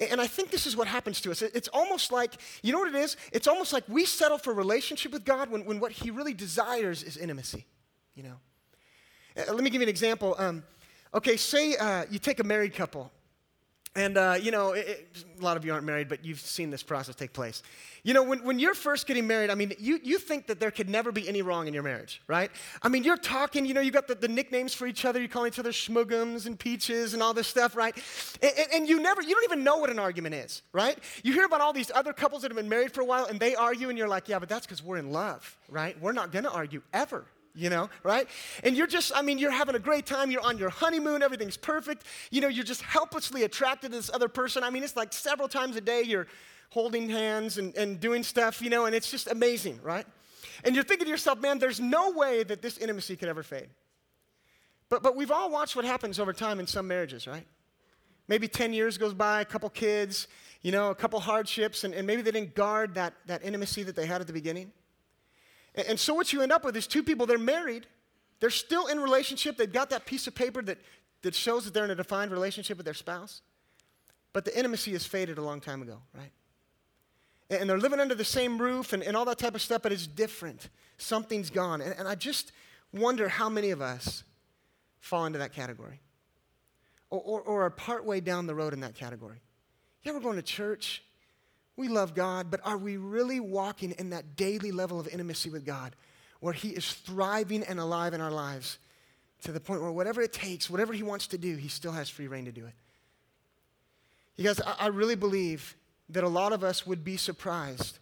And 0.00 0.20
I 0.20 0.26
think 0.26 0.50
this 0.50 0.66
is 0.66 0.76
what 0.76 0.88
happens 0.88 1.20
to 1.20 1.30
us. 1.30 1.40
It's 1.40 1.68
almost 1.68 2.10
like, 2.10 2.32
you 2.62 2.72
know 2.72 2.80
what 2.80 2.88
it 2.88 2.96
is? 2.96 3.16
It's 3.32 3.46
almost 3.46 3.72
like 3.72 3.84
we 3.88 4.04
settle 4.04 4.38
for 4.38 4.52
relationship 4.52 5.12
with 5.12 5.24
God 5.24 5.50
when, 5.50 5.64
when 5.64 5.78
what 5.78 5.92
He 5.92 6.10
really 6.10 6.34
desires 6.34 7.02
is 7.02 7.16
intimacy, 7.16 7.64
you 8.14 8.24
know? 8.24 8.36
Let 9.36 9.62
me 9.62 9.70
give 9.70 9.80
you 9.80 9.86
an 9.86 9.88
example. 9.88 10.34
Um, 10.38 10.64
okay, 11.12 11.36
say 11.36 11.76
uh, 11.76 12.06
you 12.10 12.18
take 12.18 12.40
a 12.40 12.44
married 12.44 12.74
couple 12.74 13.10
and, 13.96 14.16
uh, 14.16 14.36
you 14.40 14.50
know, 14.50 14.72
it, 14.72 14.88
it, 14.88 15.24
a 15.38 15.44
lot 15.44 15.56
of 15.56 15.64
you 15.64 15.72
aren't 15.72 15.86
married, 15.86 16.08
but 16.08 16.24
you've 16.24 16.40
seen 16.40 16.70
this 16.70 16.82
process 16.82 17.14
take 17.14 17.32
place. 17.32 17.62
You 18.02 18.12
know, 18.12 18.22
when, 18.22 18.44
when 18.44 18.58
you're 18.58 18.74
first 18.74 19.06
getting 19.06 19.26
married, 19.26 19.50
I 19.50 19.54
mean, 19.54 19.72
you, 19.78 20.00
you 20.02 20.18
think 20.18 20.48
that 20.48 20.58
there 20.58 20.70
could 20.70 20.88
never 20.88 21.12
be 21.12 21.28
any 21.28 21.42
wrong 21.42 21.68
in 21.68 21.74
your 21.74 21.84
marriage, 21.84 22.20
right? 22.26 22.50
I 22.82 22.88
mean, 22.88 23.04
you're 23.04 23.16
talking, 23.16 23.64
you 23.64 23.72
know, 23.72 23.80
you 23.80 23.92
got 23.92 24.08
the, 24.08 24.16
the 24.16 24.28
nicknames 24.28 24.74
for 24.74 24.86
each 24.86 25.04
other. 25.04 25.20
You 25.20 25.28
call 25.28 25.46
each 25.46 25.58
other 25.58 25.70
schmugums 25.70 26.46
and 26.46 26.58
peaches 26.58 27.14
and 27.14 27.22
all 27.22 27.32
this 27.32 27.46
stuff, 27.46 27.76
right? 27.76 27.96
And, 28.42 28.52
and, 28.58 28.72
and 28.74 28.88
you 28.88 29.00
never, 29.00 29.22
you 29.22 29.32
don't 29.34 29.44
even 29.44 29.62
know 29.62 29.76
what 29.76 29.90
an 29.90 30.00
argument 30.00 30.34
is, 30.34 30.62
right? 30.72 30.98
You 31.22 31.32
hear 31.32 31.44
about 31.44 31.60
all 31.60 31.72
these 31.72 31.92
other 31.94 32.12
couples 32.12 32.42
that 32.42 32.50
have 32.50 32.56
been 32.56 32.68
married 32.68 32.92
for 32.92 33.00
a 33.00 33.06
while 33.06 33.26
and 33.26 33.38
they 33.38 33.54
argue 33.54 33.88
and 33.90 33.96
you're 33.96 34.08
like, 34.08 34.28
yeah, 34.28 34.40
but 34.40 34.48
that's 34.48 34.66
because 34.66 34.82
we're 34.82 34.98
in 34.98 35.12
love, 35.12 35.56
right? 35.68 35.98
We're 36.00 36.12
not 36.12 36.32
going 36.32 36.44
to 36.44 36.52
argue 36.52 36.82
ever, 36.92 37.24
you 37.54 37.70
know, 37.70 37.88
right? 38.02 38.28
And 38.64 38.76
you're 38.76 38.86
just, 38.86 39.12
I 39.14 39.22
mean, 39.22 39.38
you're 39.38 39.50
having 39.50 39.74
a 39.74 39.80
great 39.80 40.06
time. 40.06 40.30
You're 40.30 40.44
on 40.44 40.58
your 40.58 40.70
honeymoon. 40.70 41.22
Everything's 41.22 41.56
perfect. 41.56 42.04
You 42.30 42.40
know, 42.40 42.48
you're 42.48 42.64
just 42.64 42.82
helplessly 42.82 43.44
attracted 43.44 43.92
to 43.92 43.96
this 43.96 44.10
other 44.12 44.28
person. 44.28 44.64
I 44.64 44.70
mean, 44.70 44.82
it's 44.82 44.96
like 44.96 45.12
several 45.12 45.48
times 45.48 45.76
a 45.76 45.80
day 45.80 46.02
you're 46.02 46.26
holding 46.70 47.08
hands 47.08 47.58
and, 47.58 47.76
and 47.76 48.00
doing 48.00 48.24
stuff, 48.24 48.60
you 48.60 48.70
know, 48.70 48.86
and 48.86 48.94
it's 48.94 49.10
just 49.10 49.30
amazing, 49.30 49.78
right? 49.82 50.06
And 50.64 50.74
you're 50.74 50.84
thinking 50.84 51.04
to 51.04 51.10
yourself, 51.10 51.40
man, 51.40 51.58
there's 51.58 51.78
no 51.78 52.10
way 52.10 52.42
that 52.42 52.62
this 52.62 52.78
intimacy 52.78 53.16
could 53.16 53.28
ever 53.28 53.42
fade. 53.42 53.68
But, 54.88 55.02
but 55.02 55.14
we've 55.14 55.30
all 55.30 55.50
watched 55.50 55.76
what 55.76 55.84
happens 55.84 56.18
over 56.18 56.32
time 56.32 56.58
in 56.58 56.66
some 56.66 56.88
marriages, 56.88 57.26
right? 57.26 57.46
Maybe 58.26 58.48
10 58.48 58.72
years 58.72 58.98
goes 58.98 59.14
by, 59.14 59.40
a 59.42 59.44
couple 59.44 59.68
kids, 59.70 60.26
you 60.62 60.72
know, 60.72 60.90
a 60.90 60.94
couple 60.94 61.20
hardships, 61.20 61.84
and, 61.84 61.94
and 61.94 62.06
maybe 62.06 62.22
they 62.22 62.30
didn't 62.30 62.54
guard 62.54 62.94
that, 62.94 63.14
that 63.26 63.44
intimacy 63.44 63.82
that 63.84 63.94
they 63.94 64.06
had 64.06 64.20
at 64.20 64.26
the 64.26 64.32
beginning. 64.32 64.72
And, 65.74 65.86
and 65.88 66.00
so 66.00 66.14
what 66.14 66.32
you 66.32 66.42
end 66.42 66.52
up 66.52 66.64
with 66.64 66.76
is 66.76 66.86
two 66.86 67.02
people, 67.02 67.26
they're 67.26 67.38
married, 67.38 67.86
they're 68.40 68.50
still 68.50 68.86
in 68.86 69.00
relationship, 69.00 69.56
they've 69.56 69.72
got 69.72 69.90
that 69.90 70.06
piece 70.06 70.26
of 70.26 70.34
paper 70.34 70.62
that, 70.62 70.78
that 71.22 71.34
shows 71.34 71.64
that 71.64 71.74
they're 71.74 71.84
in 71.84 71.90
a 71.90 71.94
defined 71.94 72.30
relationship 72.30 72.76
with 72.76 72.84
their 72.84 72.94
spouse, 72.94 73.42
but 74.32 74.44
the 74.44 74.56
intimacy 74.56 74.92
has 74.92 75.06
faded 75.06 75.38
a 75.38 75.42
long 75.42 75.60
time 75.60 75.82
ago, 75.82 75.98
right? 76.14 76.32
And, 77.50 77.60
and 77.60 77.70
they're 77.70 77.78
living 77.78 78.00
under 78.00 78.14
the 78.14 78.24
same 78.24 78.58
roof 78.58 78.92
and, 78.92 79.02
and 79.02 79.16
all 79.16 79.24
that 79.26 79.38
type 79.38 79.54
of 79.54 79.62
stuff, 79.62 79.82
but 79.82 79.92
it's 79.92 80.06
different. 80.06 80.68
Something's 80.98 81.50
gone. 81.50 81.80
And, 81.80 81.94
and 81.98 82.08
I 82.08 82.14
just 82.14 82.52
wonder 82.92 83.28
how 83.28 83.48
many 83.48 83.70
of 83.70 83.80
us 83.80 84.24
fall 85.00 85.26
into 85.26 85.38
that 85.38 85.52
category 85.52 86.00
or, 87.10 87.20
or, 87.20 87.40
or 87.42 87.62
are 87.64 87.70
partway 87.70 88.20
down 88.20 88.46
the 88.46 88.54
road 88.54 88.72
in 88.72 88.80
that 88.80 88.94
category. 88.94 89.40
Yeah, 90.02 90.12
we're 90.12 90.20
going 90.20 90.36
to 90.36 90.42
church. 90.42 91.02
We 91.76 91.88
love 91.88 92.14
God, 92.14 92.50
but 92.50 92.60
are 92.64 92.78
we 92.78 92.96
really 92.96 93.40
walking 93.40 93.92
in 93.92 94.10
that 94.10 94.36
daily 94.36 94.70
level 94.70 95.00
of 95.00 95.08
intimacy 95.08 95.50
with 95.50 95.66
God 95.66 95.96
where 96.40 96.52
He 96.52 96.70
is 96.70 96.92
thriving 96.92 97.64
and 97.64 97.80
alive 97.80 98.14
in 98.14 98.20
our 98.20 98.30
lives 98.30 98.78
to 99.42 99.52
the 99.52 99.60
point 99.60 99.82
where 99.82 99.90
whatever 99.90 100.22
it 100.22 100.32
takes, 100.32 100.70
whatever 100.70 100.92
He 100.92 101.02
wants 101.02 101.26
to 101.28 101.38
do, 101.38 101.56
He 101.56 101.68
still 101.68 101.92
has 101.92 102.08
free 102.08 102.28
reign 102.28 102.44
to 102.44 102.52
do 102.52 102.64
it? 102.64 102.74
You 104.36 104.44
guys, 104.44 104.60
I, 104.60 104.76
I 104.80 104.86
really 104.88 105.16
believe 105.16 105.76
that 106.10 106.24
a 106.24 106.28
lot 106.28 106.52
of 106.52 106.62
us 106.62 106.86
would 106.86 107.04
be 107.04 107.16
surprised 107.16 107.98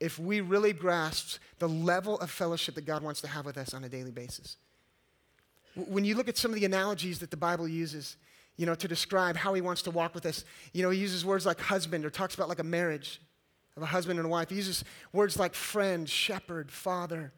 if 0.00 0.18
we 0.18 0.40
really 0.40 0.72
grasped 0.72 1.38
the 1.58 1.68
level 1.68 2.18
of 2.18 2.30
fellowship 2.30 2.74
that 2.74 2.84
God 2.84 3.02
wants 3.02 3.20
to 3.22 3.28
have 3.28 3.46
with 3.46 3.56
us 3.56 3.72
on 3.72 3.84
a 3.84 3.88
daily 3.88 4.10
basis. 4.10 4.56
When 5.74 6.04
you 6.04 6.14
look 6.14 6.28
at 6.28 6.36
some 6.36 6.52
of 6.52 6.56
the 6.60 6.66
analogies 6.66 7.20
that 7.20 7.30
the 7.30 7.36
Bible 7.36 7.66
uses, 7.66 8.16
you 8.56 8.66
know, 8.66 8.74
to 8.74 8.88
describe 8.88 9.36
how 9.36 9.54
he 9.54 9.60
wants 9.60 9.82
to 9.82 9.90
walk 9.90 10.14
with 10.14 10.26
us. 10.26 10.44
You 10.72 10.82
know, 10.82 10.90
he 10.90 11.00
uses 11.00 11.24
words 11.24 11.44
like 11.44 11.60
husband 11.60 12.04
or 12.04 12.10
talks 12.10 12.34
about 12.34 12.48
like 12.48 12.60
a 12.60 12.64
marriage 12.64 13.20
of 13.76 13.82
a 13.82 13.86
husband 13.86 14.18
and 14.18 14.26
a 14.26 14.28
wife. 14.28 14.50
He 14.50 14.56
uses 14.56 14.84
words 15.12 15.38
like 15.38 15.54
friend, 15.54 16.08
shepherd, 16.08 16.70
father. 16.70 17.32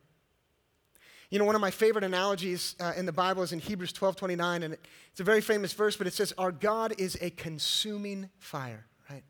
You 1.31 1.39
know, 1.39 1.45
one 1.45 1.55
of 1.55 1.61
my 1.61 1.71
favorite 1.71 2.05
analogies 2.05 2.77
uh, 2.79 2.93
in 2.97 3.07
the 3.07 3.13
Bible 3.13 3.43
is 3.43 3.53
in 3.53 3.59
Hebrews 3.59 3.93
12 3.93 4.17
29, 4.17 4.63
and 4.63 4.75
it, 4.75 4.87
it's 5.11 5.21
a 5.21 5.25
very 5.25 5.41
famous 5.41 5.73
verse, 5.73 5.97
but 5.97 6.07
it 6.07 6.13
says, 6.13 6.33
Our 6.39 6.53
God 6.53 6.95
is 6.99 7.17
a 7.21 7.31
consuming 7.31 8.29
fire, 8.39 8.87
right? 9.11 9.25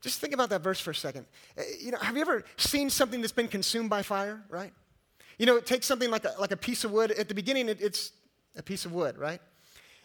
Just 0.00 0.20
think 0.20 0.34
about 0.34 0.50
that 0.50 0.62
verse 0.62 0.80
for 0.80 0.90
a 0.90 0.94
second. 0.94 1.26
Uh, 1.56 1.62
you 1.80 1.90
know, 1.90 1.98
have 1.98 2.16
you 2.16 2.20
ever 2.20 2.44
seen 2.56 2.90
something 2.90 3.20
that's 3.20 3.32
been 3.32 3.48
consumed 3.48 3.88
by 3.88 4.02
fire, 4.02 4.42
right? 4.50 4.72
You 5.38 5.46
know, 5.46 5.60
take 5.60 5.84
something 5.84 6.10
like 6.10 6.24
a, 6.24 6.34
like 6.38 6.50
a 6.50 6.56
piece 6.56 6.84
of 6.84 6.90
wood. 6.90 7.12
At 7.12 7.28
the 7.28 7.34
beginning, 7.34 7.68
it, 7.68 7.80
it's 7.80 8.12
a 8.56 8.62
piece 8.62 8.84
of 8.84 8.92
wood, 8.92 9.16
right? 9.16 9.40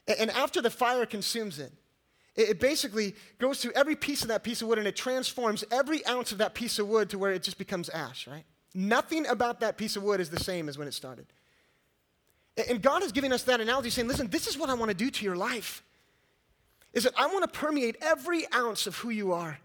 And 0.08 0.30
after 0.32 0.62
the 0.62 0.70
fire 0.70 1.06
consumes 1.06 1.60
it, 1.60 1.72
it 2.36 2.60
basically 2.60 3.16
goes 3.38 3.62
through 3.62 3.74
every 3.76 3.96
piece 3.96 4.24
of 4.24 4.28
that 4.30 4.44
piece 4.44 4.62
of 4.62 4.68
wood 4.68 4.80
and 4.80 4.88
it 4.88 4.96
transforms 4.96 5.64
every 5.72 6.06
ounce 6.08 6.32
of 6.32 6.40
that 6.40 6.56
piece 6.56 6.80
of 6.80 6.88
wood 6.88 7.10
to 7.12 7.20
where 7.20 7.32
it 7.32 7.44
just 7.44 7.58
becomes 7.58 7.90
ash, 7.90 8.28
right? 8.28 8.44
Nothing 8.74 9.28
about 9.28 9.60
that 9.60 9.78
piece 9.78 9.96
of 9.96 10.04
wood 10.04 10.20
is 10.20 10.30
the 10.30 10.40
same 10.40 10.68
as 10.68 10.78
when 10.78 10.88
it 10.88 10.94
started. 10.94 11.28
And 12.70 12.82
God 12.82 13.04
is 13.04 13.12
giving 13.12 13.32
us 13.32 13.44
that 13.44 13.62
analogy 13.62 13.92
saying, 13.92 14.08
listen, 14.08 14.30
this 14.30 14.48
is 14.48 14.58
what 14.58 14.70
I 14.70 14.74
want 14.74 14.90
to 14.90 14.98
do 14.98 15.12
to 15.12 15.26
your 15.26 15.36
life. 15.36 15.84
Is 16.92 17.04
that 17.04 17.14
I 17.18 17.28
want 17.28 17.42
to 17.42 17.60
permeate 17.60 17.98
every 18.02 18.46
ounce 18.54 18.88
of 18.88 18.96
who 18.98 19.10
you 19.10 19.34
are. 19.34 19.60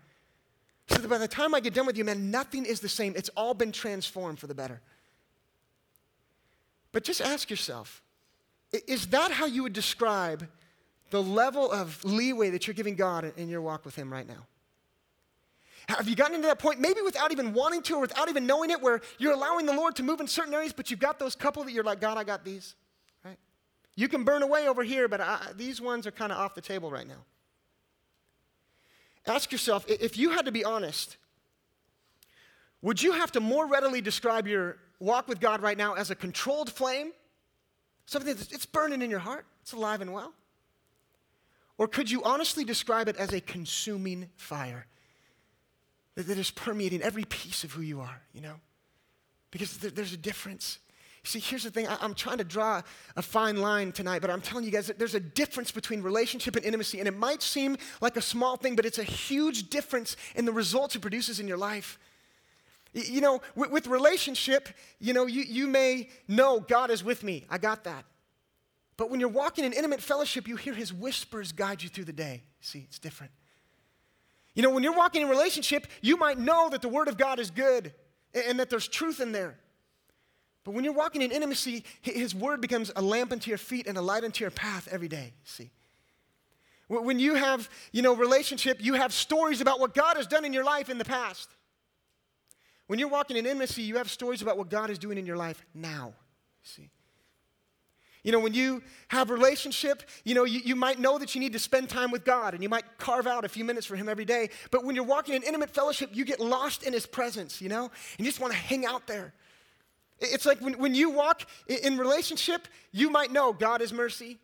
So 0.89 0.97
that 0.97 1.09
by 1.09 1.19
the 1.19 1.29
time 1.29 1.55
I 1.55 1.61
get 1.61 1.75
done 1.75 1.85
with 1.85 1.99
you, 1.99 2.05
man, 2.05 2.31
nothing 2.31 2.65
is 2.65 2.81
the 2.81 2.89
same. 2.89 3.15
It's 3.17 3.29
all 3.31 3.53
been 3.53 3.73
transformed 3.73 4.39
for 4.39 4.47
the 4.47 4.55
better. 4.55 4.81
But 6.93 7.05
just 7.05 7.21
ask 7.21 7.51
yourself 7.51 8.03
is 8.73 9.07
that 9.09 9.31
how 9.31 9.47
you 9.47 9.63
would 9.63 9.73
describe 9.73 10.47
the 11.11 11.23
level 11.23 11.71
of 11.71 12.05
leeway 12.05 12.51
that 12.51 12.67
you're 12.67 12.75
giving 12.75 12.95
God 12.95 13.33
in 13.37 13.49
your 13.49 13.63
walk 13.63 13.85
with 13.85 13.95
Him 13.95 14.13
right 14.13 14.27
now? 14.27 14.47
Have 15.89 16.07
you 16.07 16.15
gotten 16.15 16.35
into 16.35 16.49
that 16.49 16.59
point, 16.59 16.81
maybe 16.81 17.01
without 17.01 17.33
even 17.33 17.55
wanting 17.55 17.81
to 17.85 17.95
or 17.95 18.01
without 18.01 18.29
even 18.29 18.47
knowing 18.47 18.69
it, 18.69 18.83
where 18.83 19.01
you're 19.17 19.33
allowing 19.33 19.65
the 19.65 19.73
Lord 19.73 19.97
to 19.97 20.03
move 20.03 20.21
in 20.21 20.27
certain 20.27 20.53
areas, 20.53 20.75
but 20.75 20.91
you've 20.91 21.01
got 21.01 21.19
those 21.19 21.35
couple 21.35 21.65
that 21.65 21.73
you're 21.73 21.85
like, 21.85 21.99
God, 21.99 22.19
I 22.19 22.25
got 22.25 22.45
these, 22.45 22.75
right? 23.25 23.39
You 23.97 24.07
can 24.07 24.23
burn 24.23 24.43
away 24.43 24.69
over 24.69 24.83
here, 24.83 25.09
but 25.09 25.23
I, 25.23 25.41
these 25.57 25.81
ones 25.81 26.07
are 26.07 26.11
kind 26.11 26.31
of 26.31 26.37
off 26.37 26.55
the 26.55 26.61
table 26.61 26.91
right 26.91 27.09
now. 27.09 27.25
Ask 29.27 29.51
yourself 29.51 29.87
if 29.89 30.19
you 30.19 30.31
had 30.31 30.45
to 30.45 30.53
be 30.53 30.63
honest, 30.63 31.17
would 32.83 33.03
you 33.03 33.13
have 33.13 33.33
to 33.33 33.41
more 33.41 33.67
readily 33.67 34.03
describe 34.03 34.47
your 34.47 34.77
walk 35.01 35.27
with 35.27 35.41
God 35.41 35.63
right 35.63 35.77
now 35.77 35.95
as 35.95 36.11
a 36.11 36.15
controlled 36.15 36.71
flame? 36.71 37.13
Something 38.09 38.37
that's 38.37 38.51
it's 38.53 38.65
burning 38.65 39.03
in 39.03 39.11
your 39.11 39.19
heart, 39.19 39.45
it's 39.61 39.75
alive 39.75 40.01
and 40.01 40.15
well? 40.15 40.33
Or 41.77 41.87
could 41.87 42.11
you 42.11 42.25
honestly 42.25 42.65
describe 42.65 43.07
it 43.07 43.17
as 43.17 43.35
a 43.35 43.41
consuming 43.43 44.31
fire 44.35 44.87
that, 46.15 46.27
that 46.27 46.39
is 46.39 46.51
permeating 46.51 47.03
every 47.03 47.27
piece 47.27 47.65
of 47.65 47.73
who 47.73 47.83
you 47.83 48.01
are, 48.01 48.23
you 48.33 48.41
know? 48.41 48.55
Because 49.51 49.77
there, 49.77 49.91
there's 49.91 50.15
a 50.15 50.17
difference. 50.17 50.79
See, 51.23 51.39
here's 51.39 51.65
the 51.65 51.71
thing. 51.71 51.87
I, 51.87 52.03
am 52.03 52.15
trying 52.15 52.39
to 52.39 52.45
draw 52.45 52.81
a 53.15 53.21
fine 53.21 53.59
line 53.59 53.93
tonight, 53.93 54.23
but 54.23 54.31
I'm 54.31 54.41
telling 54.41 54.65
you 54.65 54.71
guys 54.71 54.87
that 54.87 54.99
there's 54.99 55.15
a 55.15 55.21
difference 55.21 55.71
between 55.71 56.01
relationship 56.01 56.57
and 56.57 56.65
intimacy. 56.65 57.01
And 57.01 57.09
it 57.09 57.15
might 57.15 57.43
seem 57.43 57.77
like 58.01 58.17
a 58.17 58.23
small 58.23 58.57
thing, 58.57 58.75
but 58.75 58.87
it's 58.87 58.99
a 58.99 59.05
huge 59.05 59.69
difference 59.69 60.17
in 60.35 60.47
the 60.47 60.53
results 60.53 60.97
it 60.97 61.03
produces 61.03 61.41
in 61.41 61.47
your 61.47 61.59
life. 61.59 61.99
You 62.93 63.21
know, 63.21 63.41
with, 63.55 63.71
with 63.71 63.87
relationship, 63.87 64.69
you 64.99 65.13
know, 65.13 65.27
you, 65.27 65.43
you 65.43 65.67
may 65.67 66.09
know 66.27 66.61
God 66.61 66.91
is 66.91 67.05
with 67.05 67.23
me. 67.23 67.45
I 67.51 67.59
got 67.59 67.85
that. 67.85 68.05
But 68.97 69.11
when 69.11 69.21
you're 69.21 69.29
walking 69.29 69.65
in 69.65 69.73
intimate 69.73 70.01
fellowship, 70.01 70.49
you 70.49 70.57
hear 70.57 70.75
his 70.75 70.93
whispers 70.93 71.53
guide 71.53 71.83
you 71.83 71.89
through 71.89 72.05
the 72.05 72.13
day. 72.13 72.43
See, 72.61 72.85
it's 72.89 72.99
different. 72.99 73.33
You 74.55 74.63
know, 74.63 74.71
when 74.71 74.83
you're 74.83 74.97
walking 74.97 75.23
in 75.23 75.29
relationship, 75.29 75.87
you 76.01 76.17
might 76.17 76.39
know 76.39 76.69
that 76.71 76.83
the 76.83 76.89
word 76.89 77.07
of 77.07 77.17
God 77.17 77.39
is 77.39 77.51
good 77.51 77.93
and, 78.35 78.45
and 78.45 78.61
that 78.61 78.71
there's 78.71 78.89
truth 78.89 79.21
in 79.21 79.31
there. 79.33 79.57
But 80.65 80.75
when 80.75 80.83
you're 80.85 80.95
walking 80.95 81.23
in 81.23 81.31
intimacy, 81.31 81.85
his 82.03 82.35
word 82.35 82.61
becomes 82.61 82.91
a 82.97 83.03
lamp 83.03 83.33
unto 83.33 83.51
your 83.51 83.59
feet 83.59 83.87
and 83.87 83.97
a 83.97 84.03
light 84.03 84.25
unto 84.25 84.43
your 84.43 84.51
path 84.51 84.89
every 84.91 85.09
day. 85.09 85.33
See? 85.45 85.71
When 86.89 87.21
you 87.21 87.35
have, 87.35 87.69
you 87.93 88.03
know, 88.03 88.17
relationship, 88.17 88.79
you 88.81 88.95
have 88.95 89.13
stories 89.13 89.61
about 89.61 89.79
what 89.79 89.95
God 89.95 90.17
has 90.17 90.27
done 90.27 90.45
in 90.45 90.53
your 90.53 90.65
life 90.65 90.89
in 90.89 90.99
the 90.99 91.05
past. 91.05 91.49
When 92.89 92.99
you're 92.99 93.09
walking 93.09 93.37
in 93.37 93.47
intimacy, 93.47 93.83
you 93.83 93.99
have 93.99 94.11
stories 94.11 94.43
about 94.43 94.59
what 94.59 94.71
God 94.71 94.91
is 94.91 94.99
doing 94.99 95.19
in 95.19 95.27
your 95.27 95.37
life 95.37 95.65
now. 95.75 96.15
See? 96.63 96.91
You 98.25 98.33
know, 98.33 98.41
when 98.41 98.55
you 98.55 98.83
have 99.09 99.31
relationship, 99.31 100.03
you 100.25 100.35
know, 100.35 100.45
you, 100.45 100.61
you 100.65 100.75
might 100.75 100.99
know 100.99 101.19
that 101.19 101.35
you 101.35 101.41
need 101.41 101.53
to 101.53 101.59
spend 101.59 101.89
time 101.89 102.11
with 102.11 102.25
God 102.25 102.55
and 102.55 102.63
you 102.63 102.69
might 102.69 102.85
carve 102.99 103.27
out 103.27 103.45
a 103.45 103.49
few 103.49 103.65
minutes 103.65 103.87
for 103.87 103.95
Him 103.95 104.09
every 104.09 104.25
day. 104.25 104.49
But 104.71 104.85
when 104.85 104.97
you're 104.97 105.05
walking 105.05 105.35
in 105.35 105.43
intimate 105.43 105.71
fellowship, 105.71 106.11
you 106.13 106.25
get 106.25 106.41
lost 106.41 106.83
in 106.83 106.93
His 106.93 107.07
presence, 107.07 107.61
you 107.61 107.69
know, 107.69 107.85
and 107.85 107.91
you 108.19 108.25
just 108.25 108.41
want 108.41 108.53
to 108.53 108.59
hang 108.59 108.85
out 108.85 109.07
there. 109.07 109.35
It's 110.19 110.47
like 110.47 110.61
when, 110.61 110.79
when 110.79 110.95
you 110.95 111.11
walk 111.11 111.43
in 111.69 111.97
relationship, 111.97 112.67
you 112.91 113.09
might 113.11 113.31
know 113.31 113.53
God 113.53 113.83
is 113.83 113.93
mercy. 113.93 114.39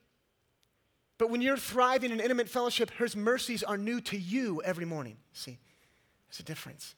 But 1.16 1.30
when 1.30 1.40
you're 1.40 1.56
thriving 1.56 2.10
in 2.10 2.20
intimate 2.20 2.48
fellowship, 2.48 2.90
His 2.90 3.16
mercies 3.16 3.62
are 3.62 3.78
new 3.78 4.00
to 4.02 4.18
you 4.18 4.62
every 4.64 4.84
morning. 4.84 5.16
See, 5.32 5.58
there's 6.28 6.40
a 6.40 6.44
difference. 6.44 6.94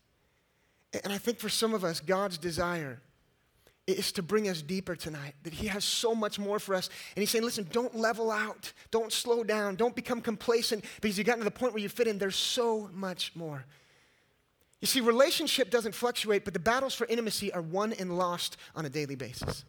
And 1.04 1.12
I 1.12 1.18
think 1.18 1.38
for 1.38 1.48
some 1.48 1.74
of 1.74 1.84
us, 1.84 2.00
God's 2.00 2.38
desire 2.38 3.00
is 3.86 4.10
to 4.12 4.22
bring 4.22 4.48
us 4.48 4.62
deeper 4.62 4.96
tonight, 4.96 5.34
that 5.44 5.52
He 5.52 5.68
has 5.68 5.84
so 5.84 6.14
much 6.14 6.38
more 6.38 6.58
for 6.58 6.74
us. 6.74 6.90
And 7.14 7.22
He's 7.22 7.30
saying, 7.30 7.44
listen, 7.44 7.68
don't 7.70 7.94
level 7.94 8.30
out, 8.30 8.72
don't 8.90 9.12
slow 9.12 9.44
down, 9.44 9.76
don't 9.76 9.94
become 9.94 10.20
complacent 10.20 10.84
because 11.00 11.16
you've 11.16 11.26
gotten 11.26 11.40
to 11.40 11.44
the 11.44 11.50
point 11.50 11.72
where 11.72 11.82
you 11.82 11.88
fit 11.88 12.08
in. 12.08 12.18
There's 12.18 12.36
so 12.36 12.90
much 12.92 13.32
more. 13.36 13.64
You 14.80 14.86
see, 14.86 15.00
relationship 15.00 15.70
doesn't 15.70 15.94
fluctuate, 15.94 16.44
but 16.44 16.52
the 16.52 16.60
battles 16.60 16.94
for 16.94 17.06
intimacy 17.06 17.52
are 17.52 17.62
won 17.62 17.92
and 17.92 18.18
lost 18.18 18.56
on 18.74 18.84
a 18.84 18.90
daily 18.90 19.14
basis. 19.14 19.64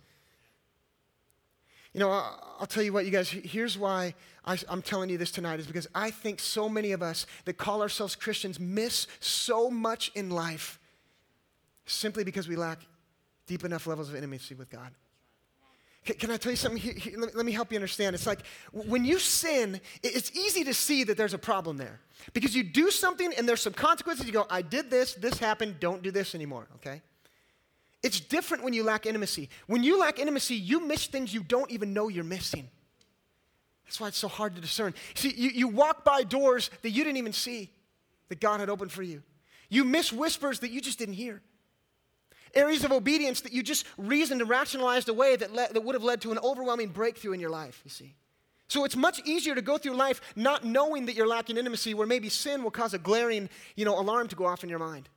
You 1.94 2.02
know, 2.02 2.10
I'll 2.12 2.68
tell 2.68 2.84
you 2.84 2.94
what, 2.94 3.06
you 3.06 3.12
guys, 3.12 3.30
here's 3.30 3.78
why 3.78 4.14
I, 4.46 4.58
am 4.70 4.82
telling 4.82 5.10
you 5.10 5.18
this 5.18 5.32
tonight, 5.32 5.60
is 5.60 5.68
because 5.68 5.88
I 5.96 6.12
think 6.12 6.40
so 6.40 6.68
many 6.68 6.92
of 6.92 7.02
us 7.02 7.26
that 7.46 7.54
call 7.54 7.82
ourselves 7.82 8.16
Christians 8.16 8.60
miss 8.60 9.08
so 9.20 9.70
much 9.72 10.12
in 10.14 10.30
life 10.30 10.80
simply 11.88 12.24
because 12.24 12.48
we 12.48 12.56
lack 12.56 12.80
deep 13.48 13.64
enough 13.64 13.88
levels 13.88 14.10
of 14.10 14.16
intimacy 14.16 14.56
with 14.56 14.70
God. 14.70 14.92
Can, 16.06 16.32
I 16.32 16.38
tell 16.38 16.52
you 16.52 16.56
something? 16.56 17.02
let 17.18 17.46
me 17.46 17.52
help 17.52 17.72
you 17.72 17.78
understand. 17.78 18.16
It's 18.16 18.28
like 18.28 18.40
when 18.72 19.04
you 19.04 19.20
sin, 19.20 19.82
it's 20.04 20.32
easy 20.36 20.64
to 20.64 20.74
see 20.74 21.04
that 21.04 21.18
there's 21.18 21.34
a 21.34 21.38
problem 21.38 21.76
there. 21.76 22.00
Because 22.34 22.56
you 22.56 22.64
do 22.64 22.92
something 22.92 23.34
and 23.38 23.48
there's 23.48 23.62
some 23.62 23.74
consequences. 23.74 24.26
You 24.26 24.32
go, 24.32 24.48
I 24.50 24.62
did 24.62 24.90
this, 24.90 25.16
this 25.16 25.38
happened, 25.38 25.80
don't 25.80 26.02
do 26.02 26.12
this 26.12 26.34
anymore, 26.34 26.68
okay? 26.76 27.02
It's 28.04 28.22
different 28.22 28.64
when 28.64 28.74
you 28.74 28.84
lack 28.84 29.06
intimacy. 29.06 29.50
When 29.66 29.84
you 29.84 30.00
lack 30.00 30.18
intimacy, 30.18 30.56
you 30.56 30.80
miss 30.80 31.08
things 31.08 31.34
you 31.34 31.44
don't 31.44 31.70
even 31.72 31.94
know 31.94 32.08
you're 32.08 32.24
missing. 32.24 32.70
That's 33.86 34.00
why 34.00 34.08
it's 34.08 34.18
so 34.18 34.28
hard 34.28 34.56
to 34.56 34.62
discern. 34.62 34.94
See, 35.14 35.34
you, 35.36 35.50
you 35.50 35.68
walk 35.68 36.06
by 36.06 36.24
doors 36.24 36.70
that 36.84 36.92
you 36.92 37.04
didn't 37.04 37.18
even 37.18 37.34
see 37.34 37.72
that 38.30 38.40
God 38.40 38.60
had 38.60 38.70
opened 38.70 38.92
for 38.92 39.04
you. 39.04 39.24
You 39.70 39.84
miss 39.84 40.14
whispers 40.14 40.60
that 40.60 40.72
you 40.72 40.80
just 40.80 41.00
didn't 41.00 41.16
hear 41.16 41.42
areas 42.54 42.84
of 42.84 42.92
obedience 42.92 43.42
that 43.42 43.54
you 43.54 43.64
just 43.64 43.86
reasoned 43.98 44.42
and 44.42 44.50
rationalized 44.50 45.10
away 45.10 45.36
that, 45.36 45.54
le- 45.54 45.72
that 45.72 45.84
would 45.84 45.96
have 45.96 46.04
led 46.04 46.22
to 46.22 46.32
an 46.32 46.40
overwhelming 46.40 46.90
breakthrough 46.90 47.34
in 47.34 47.40
your 47.40 47.50
life, 47.50 47.82
you 47.84 47.90
see. 47.90 48.16
So 48.68 48.84
it's 48.84 48.96
much 48.96 49.22
easier 49.26 49.56
to 49.56 49.62
go 49.62 49.78
through 49.78 49.94
life 49.94 50.20
not 50.36 50.66
knowing 50.66 51.06
that 51.06 51.16
you're 51.16 51.28
lacking 51.28 51.58
intimacy, 51.58 51.94
where 51.94 52.08
maybe 52.08 52.30
sin 52.30 52.64
will 52.64 52.72
cause 52.72 52.94
a 52.94 52.98
glaring, 52.98 53.50
you 53.76 53.86
know, 53.86 53.98
alarm 53.98 54.28
to 54.28 54.36
go 54.36 54.46
off 54.46 54.64
in 54.64 54.70
your 54.70 54.80
mind. 54.80 55.08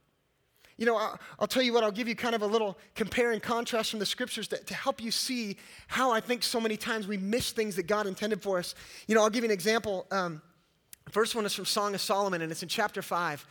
You 0.80 0.86
know, 0.86 0.96
I'll, 1.38 1.46
tell 1.46 1.62
you 1.62 1.74
what, 1.74 1.84
I'll 1.84 1.90
give 1.90 2.08
you 2.08 2.16
kind 2.16 2.34
of 2.34 2.40
a 2.40 2.46
little 2.46 2.78
compare 2.94 3.32
and 3.32 3.42
contrast 3.42 3.90
from 3.90 3.98
the 3.98 4.06
scriptures 4.06 4.48
to, 4.48 4.56
to 4.56 4.72
help 4.72 5.02
you 5.02 5.10
see 5.10 5.58
how 5.88 6.10
I 6.10 6.20
think 6.20 6.42
so 6.42 6.58
many 6.58 6.78
times 6.78 7.06
we 7.06 7.18
miss 7.18 7.50
things 7.50 7.76
that 7.76 7.86
God 7.86 8.06
intended 8.06 8.42
for 8.42 8.58
us. 8.58 8.74
You 9.06 9.14
know, 9.14 9.22
I'll 9.22 9.28
give 9.28 9.44
you 9.44 9.50
an 9.50 9.52
example. 9.52 10.06
Um, 10.10 10.40
first 11.10 11.34
one 11.34 11.44
is 11.44 11.54
from 11.54 11.66
Song 11.66 11.94
of 11.94 12.00
Solomon, 12.00 12.40
and 12.40 12.50
it's 12.50 12.62
in 12.62 12.68
chapter 12.70 13.02
5. 13.02 13.46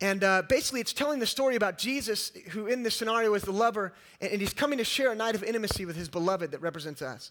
And 0.00 0.22
uh, 0.24 0.42
basically, 0.48 0.80
it's 0.80 0.92
telling 0.92 1.20
the 1.20 1.26
story 1.26 1.56
about 1.56 1.78
Jesus, 1.78 2.32
who 2.50 2.66
in 2.66 2.82
this 2.82 2.94
scenario 2.94 3.32
is 3.34 3.42
the 3.42 3.52
lover, 3.52 3.94
and, 4.20 4.32
and, 4.32 4.40
he's 4.40 4.52
coming 4.52 4.78
to 4.78 4.84
share 4.84 5.10
a 5.10 5.14
night 5.14 5.34
of 5.34 5.42
intimacy 5.42 5.86
with 5.86 5.96
his 5.96 6.08
beloved 6.08 6.50
that 6.50 6.60
represents 6.60 7.00
us. 7.00 7.30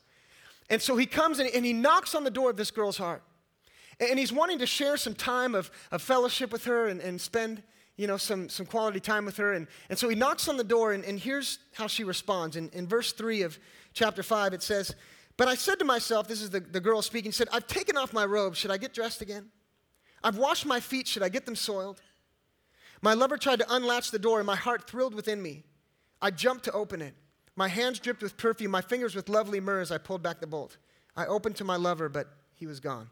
And 0.70 0.82
so 0.82 0.98
he 0.98 1.06
comes 1.06 1.40
and, 1.40 1.50
and 1.54 1.64
he 1.64 1.74
knocks 1.74 2.16
on 2.16 2.24
the 2.24 2.32
door 2.32 2.50
of 2.50 2.58
this 2.58 2.72
girl's 2.72 2.98
heart. 2.98 3.22
And, 4.00 4.10
and 4.12 4.20
he's 4.20 4.34
wanting 4.34 4.60
to 4.60 4.66
share 4.66 4.98
some 4.98 5.14
time 5.14 5.54
of, 5.54 5.70
of 5.92 6.02
fellowship 6.02 6.52
with 6.52 6.66
her 6.66 6.88
and, 6.88 7.22
spend 7.22 7.62
you 7.98 8.08
know, 8.08 8.18
some, 8.18 8.50
some 8.50 8.66
quality 8.66 9.00
time 9.00 9.26
with 9.26 9.38
her. 9.38 9.54
And, 9.54 9.68
and 9.90 9.98
so 9.98 10.10
he 10.10 10.16
knocks 10.16 10.48
on 10.48 10.58
the 10.58 10.64
door, 10.64 10.94
and, 10.94 11.04
and 11.06 11.20
here's 11.20 11.60
how 11.74 11.88
she 11.88 12.04
responds. 12.04 12.56
In, 12.56 12.70
in 12.70 12.88
verse 12.88 13.14
3 13.14 13.44
of 13.44 13.60
chapter 13.94 14.24
5, 14.24 14.54
it 14.54 14.64
says, 14.64 14.96
But 15.38 15.48
I 15.48 15.56
said 15.56 15.80
to 15.80 15.86
myself, 15.86 16.28
this 16.28 16.42
is 16.42 16.50
the, 16.50 16.60
the 16.60 16.82
girl 16.82 17.02
speaking, 17.02 17.32
said, 17.32 17.48
I've 17.54 17.68
taken 17.68 17.96
off 17.96 18.12
my 18.12 18.26
robe. 18.26 18.56
Should 18.56 18.72
I 18.72 18.78
get 18.78 18.94
dressed 18.94 19.22
again? 19.22 19.50
I've 20.24 20.38
washed 20.38 20.66
my 20.66 20.80
feet. 20.80 21.08
Should 21.08 21.24
I 21.24 21.30
get 21.30 21.46
them 21.46 21.56
soiled? 21.56 22.02
My 23.06 23.14
lover 23.14 23.38
tried 23.38 23.60
to 23.60 23.72
unlatch 23.72 24.10
the 24.10 24.18
door, 24.18 24.40
and 24.40 24.48
my 24.48 24.56
heart 24.56 24.90
thrilled 24.90 25.14
within 25.14 25.40
me. 25.40 25.62
I 26.24 26.32
jumped 26.32 26.66
to 26.66 26.72
open 26.72 27.04
it. 27.04 27.14
My 27.56 27.68
hands 27.68 28.00
dripped 28.00 28.24
with 28.24 28.36
perfume, 28.36 28.72
my 28.72 28.82
fingers 28.82 29.14
with 29.14 29.30
lovely 29.30 29.60
myrrh 29.60 29.80
as 29.80 29.92
I 29.92 30.00
pulled 30.00 30.24
back 30.24 30.40
the 30.40 30.48
bolt. 30.48 30.78
I 31.16 31.28
opened 31.28 31.56
to 31.58 31.64
my 31.64 31.76
lover, 31.76 32.10
but 32.10 32.30
he 32.56 32.66
was 32.66 32.80
gone. 32.80 33.08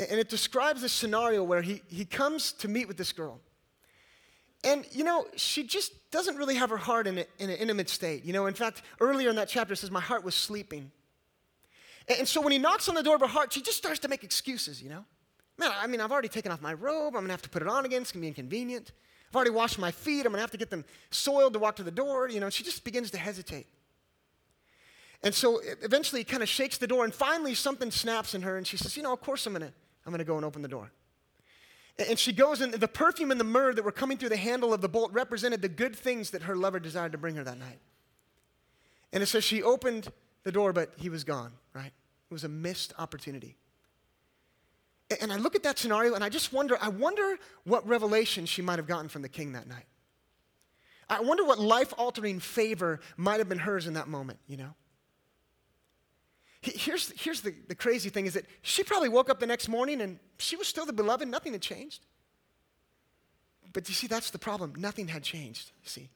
And 0.00 0.18
it 0.18 0.28
describes 0.28 0.82
a 0.82 0.88
scenario 0.88 1.44
where 1.44 1.62
he, 1.62 1.82
he 1.86 2.04
comes 2.04 2.50
to 2.54 2.66
meet 2.66 2.88
with 2.88 2.96
this 2.96 3.12
girl. 3.12 3.38
And, 4.64 4.84
you 4.90 5.04
know, 5.04 5.26
she 5.36 5.62
just 5.62 5.92
doesn't 6.10 6.36
really 6.36 6.56
have 6.56 6.70
her 6.70 6.76
heart 6.76 7.06
in, 7.06 7.18
a, 7.18 7.26
in 7.38 7.48
an 7.48 7.56
intimate 7.58 7.88
state. 7.88 8.24
You 8.24 8.32
know, 8.32 8.46
in 8.46 8.54
fact, 8.54 8.82
earlier 8.98 9.30
in 9.30 9.36
that 9.36 9.48
chapter, 9.48 9.74
it 9.74 9.76
says, 9.76 9.92
My 9.92 10.00
heart 10.00 10.24
was 10.24 10.34
sleeping. 10.34 10.90
And 12.18 12.26
so 12.26 12.40
when 12.40 12.50
he 12.50 12.58
knocks 12.58 12.88
on 12.88 12.96
the 12.96 13.04
door 13.04 13.14
of 13.14 13.20
her 13.20 13.28
heart, 13.28 13.52
she 13.52 13.62
just 13.62 13.78
starts 13.78 14.00
to 14.00 14.08
make 14.08 14.24
excuses, 14.24 14.82
you 14.82 14.90
know? 14.90 15.04
Man, 15.58 15.70
I 15.74 15.86
mean, 15.86 16.00
I've 16.00 16.12
already 16.12 16.28
taken 16.28 16.52
off 16.52 16.60
my 16.60 16.74
robe. 16.74 17.14
I'm 17.14 17.20
going 17.20 17.26
to 17.26 17.32
have 17.32 17.42
to 17.42 17.48
put 17.48 17.62
it 17.62 17.68
on 17.68 17.84
again. 17.84 18.02
It's 18.02 18.12
going 18.12 18.20
to 18.20 18.24
be 18.24 18.28
inconvenient. 18.28 18.92
I've 19.30 19.36
already 19.36 19.50
washed 19.50 19.78
my 19.78 19.90
feet. 19.90 20.26
I'm 20.26 20.32
going 20.32 20.34
to 20.34 20.40
have 20.40 20.50
to 20.50 20.58
get 20.58 20.70
them 20.70 20.84
soiled 21.10 21.54
to 21.54 21.58
walk 21.58 21.76
to 21.76 21.82
the 21.82 21.90
door. 21.90 22.28
You 22.28 22.40
know, 22.40 22.50
she 22.50 22.62
just 22.62 22.84
begins 22.84 23.10
to 23.12 23.18
hesitate. 23.18 23.66
And 25.22 25.34
so 25.34 25.60
eventually, 25.82 26.20
he 26.20 26.24
kind 26.24 26.42
of 26.42 26.48
shakes 26.48 26.78
the 26.78 26.86
door, 26.86 27.04
and 27.04 27.12
finally, 27.12 27.54
something 27.54 27.90
snaps 27.90 28.34
in 28.34 28.42
her, 28.42 28.58
and 28.58 28.66
she 28.66 28.76
says, 28.76 28.96
You 28.96 29.02
know, 29.02 29.12
of 29.12 29.20
course, 29.20 29.46
I'm 29.46 29.54
going 29.54 29.66
to 29.66 29.72
I'm 30.06 30.12
going 30.12 30.18
to 30.18 30.24
go 30.24 30.36
and 30.36 30.44
open 30.44 30.62
the 30.62 30.68
door. 30.68 30.92
And 32.08 32.18
she 32.18 32.32
goes, 32.32 32.60
and 32.60 32.72
the 32.74 32.88
perfume 32.88 33.30
and 33.30 33.40
the 33.40 33.44
myrrh 33.44 33.72
that 33.72 33.84
were 33.84 33.92
coming 33.92 34.18
through 34.18 34.28
the 34.28 34.36
handle 34.36 34.72
of 34.72 34.82
the 34.82 34.88
bolt 34.88 35.12
represented 35.12 35.62
the 35.62 35.68
good 35.68 35.96
things 35.96 36.30
that 36.30 36.42
her 36.42 36.54
lover 36.54 36.78
desired 36.78 37.12
to 37.12 37.18
bring 37.18 37.34
her 37.36 37.44
that 37.44 37.58
night. 37.58 37.78
And 39.12 39.22
it 39.22 39.26
says 39.26 39.44
she 39.44 39.62
opened 39.62 40.08
the 40.44 40.52
door, 40.52 40.72
but 40.72 40.92
he 40.98 41.08
was 41.08 41.24
gone, 41.24 41.52
right? 41.72 41.86
It 41.86 42.32
was 42.32 42.44
a 42.44 42.48
missed 42.48 42.92
opportunity. 42.98 43.56
And 45.20 45.32
I 45.32 45.36
look 45.36 45.54
at 45.54 45.62
that 45.62 45.78
scenario 45.78 46.14
and 46.14 46.24
I 46.24 46.28
just 46.28 46.52
wonder, 46.52 46.76
I 46.80 46.88
wonder 46.88 47.36
what 47.64 47.86
revelation 47.86 48.44
she 48.44 48.60
might 48.60 48.78
have 48.78 48.88
gotten 48.88 49.08
from 49.08 49.22
the 49.22 49.28
king 49.28 49.52
that 49.52 49.68
night. 49.68 49.86
I 51.08 51.20
wonder 51.20 51.44
what 51.44 51.60
life 51.60 51.94
altering 51.96 52.40
favor 52.40 53.00
might 53.16 53.38
have 53.38 53.48
been 53.48 53.60
hers 53.60 53.86
in 53.86 53.94
that 53.94 54.08
moment, 54.08 54.40
you 54.48 54.56
know? 54.56 54.74
Here's, 56.60 57.12
here's 57.20 57.42
the, 57.42 57.54
the 57.68 57.76
crazy 57.76 58.10
thing 58.10 58.26
is 58.26 58.34
that 58.34 58.44
she 58.62 58.82
probably 58.82 59.08
woke 59.08 59.30
up 59.30 59.38
the 59.38 59.46
next 59.46 59.68
morning 59.68 60.00
and 60.00 60.18
she 60.38 60.56
was 60.56 60.66
still 60.66 60.84
the 60.84 60.92
beloved, 60.92 61.28
nothing 61.28 61.52
had 61.52 61.62
changed. 61.62 62.04
But 63.72 63.88
you 63.88 63.94
see, 63.94 64.08
that's 64.08 64.30
the 64.30 64.38
problem. 64.38 64.74
Nothing 64.76 65.06
had 65.06 65.22
changed, 65.22 65.70
you 65.82 65.88
see. 65.88 66.08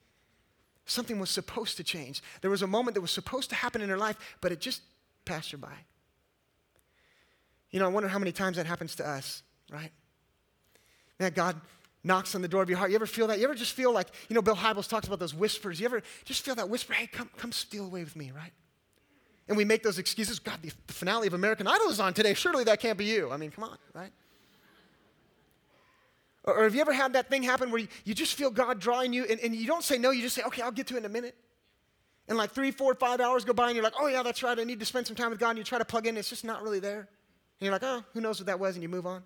Something 0.85 1.19
was 1.19 1.29
supposed 1.29 1.77
to 1.77 1.83
change. 1.83 2.21
There 2.41 2.51
was 2.51 2.63
a 2.63 2.67
moment 2.67 2.95
that 2.95 3.01
was 3.01 3.11
supposed 3.11 3.49
to 3.51 3.55
happen 3.55 3.81
in 3.81 3.87
her 3.87 3.97
life, 3.97 4.17
but 4.41 4.51
it 4.51 4.59
just 4.59 4.81
passed 5.23 5.51
her 5.51 5.57
by. 5.57 5.75
You 7.71 7.79
know, 7.79 7.85
I 7.85 7.89
wonder 7.89 8.09
how 8.09 8.19
many 8.19 8.31
times 8.31 8.57
that 8.57 8.65
happens 8.65 8.95
to 8.95 9.07
us, 9.07 9.43
right? 9.71 9.91
That 11.19 11.35
God 11.35 11.59
knocks 12.03 12.35
on 12.35 12.41
the 12.41 12.47
door 12.47 12.63
of 12.63 12.69
your 12.69 12.77
heart. 12.77 12.91
You 12.91 12.95
ever 12.95 13.05
feel 13.05 13.27
that? 13.27 13.39
You 13.39 13.45
ever 13.45 13.55
just 13.55 13.73
feel 13.73 13.93
like, 13.93 14.07
you 14.27 14.33
know, 14.33 14.41
Bill 14.41 14.55
Hybels 14.55 14.89
talks 14.89 15.07
about 15.07 15.19
those 15.19 15.33
whispers. 15.33 15.79
You 15.79 15.85
ever 15.85 16.01
just 16.25 16.43
feel 16.43 16.55
that 16.55 16.67
whisper, 16.67 16.93
hey, 16.93 17.07
come, 17.07 17.29
come 17.37 17.51
steal 17.51 17.85
away 17.85 18.03
with 18.03 18.15
me, 18.15 18.31
right? 18.35 18.51
And 19.47 19.57
we 19.57 19.65
make 19.65 19.83
those 19.83 19.99
excuses. 19.99 20.39
God, 20.39 20.59
the, 20.61 20.71
the 20.87 20.93
finale 20.93 21.27
of 21.27 21.33
American 21.33 21.67
Idol 21.67 21.89
is 21.89 21.99
on 21.99 22.13
today. 22.13 22.33
Surely 22.33 22.63
that 22.65 22.79
can't 22.79 22.97
be 22.97 23.05
you. 23.05 23.31
I 23.31 23.37
mean, 23.37 23.51
come 23.51 23.65
on, 23.65 23.77
right? 23.93 24.11
Or, 26.43 26.55
or 26.55 26.63
have 26.63 26.75
you 26.75 26.81
ever 26.81 26.93
had 26.93 27.13
that 27.13 27.29
thing 27.29 27.43
happen 27.43 27.71
where 27.71 27.81
you, 27.81 27.87
you 28.03 28.13
just 28.13 28.35
feel 28.35 28.49
God 28.49 28.79
drawing 28.79 29.13
you 29.13 29.25
and, 29.29 29.39
and 29.39 29.55
you 29.55 29.67
don't 29.67 29.83
say 29.83 29.97
no, 29.97 30.11
you 30.11 30.21
just 30.21 30.35
say, 30.35 30.43
okay, 30.43 30.61
I'll 30.61 30.71
get 30.71 30.87
to 30.87 30.95
it 30.95 30.99
in 30.99 31.05
a 31.05 31.09
minute. 31.09 31.35
And 32.27 32.37
like 32.37 32.51
three, 32.51 32.71
four, 32.71 32.95
five 32.95 33.19
hours 33.19 33.43
go 33.45 33.53
by 33.53 33.67
and 33.67 33.75
you're 33.75 33.83
like, 33.83 33.93
oh 33.99 34.07
yeah, 34.07 34.23
that's 34.23 34.41
right, 34.41 34.57
I 34.57 34.63
need 34.63 34.79
to 34.79 34.85
spend 34.85 35.07
some 35.07 35.15
time 35.15 35.29
with 35.29 35.39
God. 35.39 35.49
And 35.49 35.57
you 35.57 35.63
try 35.63 35.79
to 35.79 35.85
plug 35.85 36.07
in, 36.07 36.17
it's 36.17 36.29
just 36.29 36.45
not 36.45 36.63
really 36.63 36.79
there. 36.79 37.09
And 37.61 37.67
you're 37.67 37.73
like, 37.73 37.83
oh, 37.83 38.03
who 38.13 38.21
knows 38.21 38.39
what 38.39 38.47
that 38.47 38.59
was? 38.59 38.75
And 38.75 38.81
you 38.81 38.89
move 38.89 39.05
on. 39.05 39.21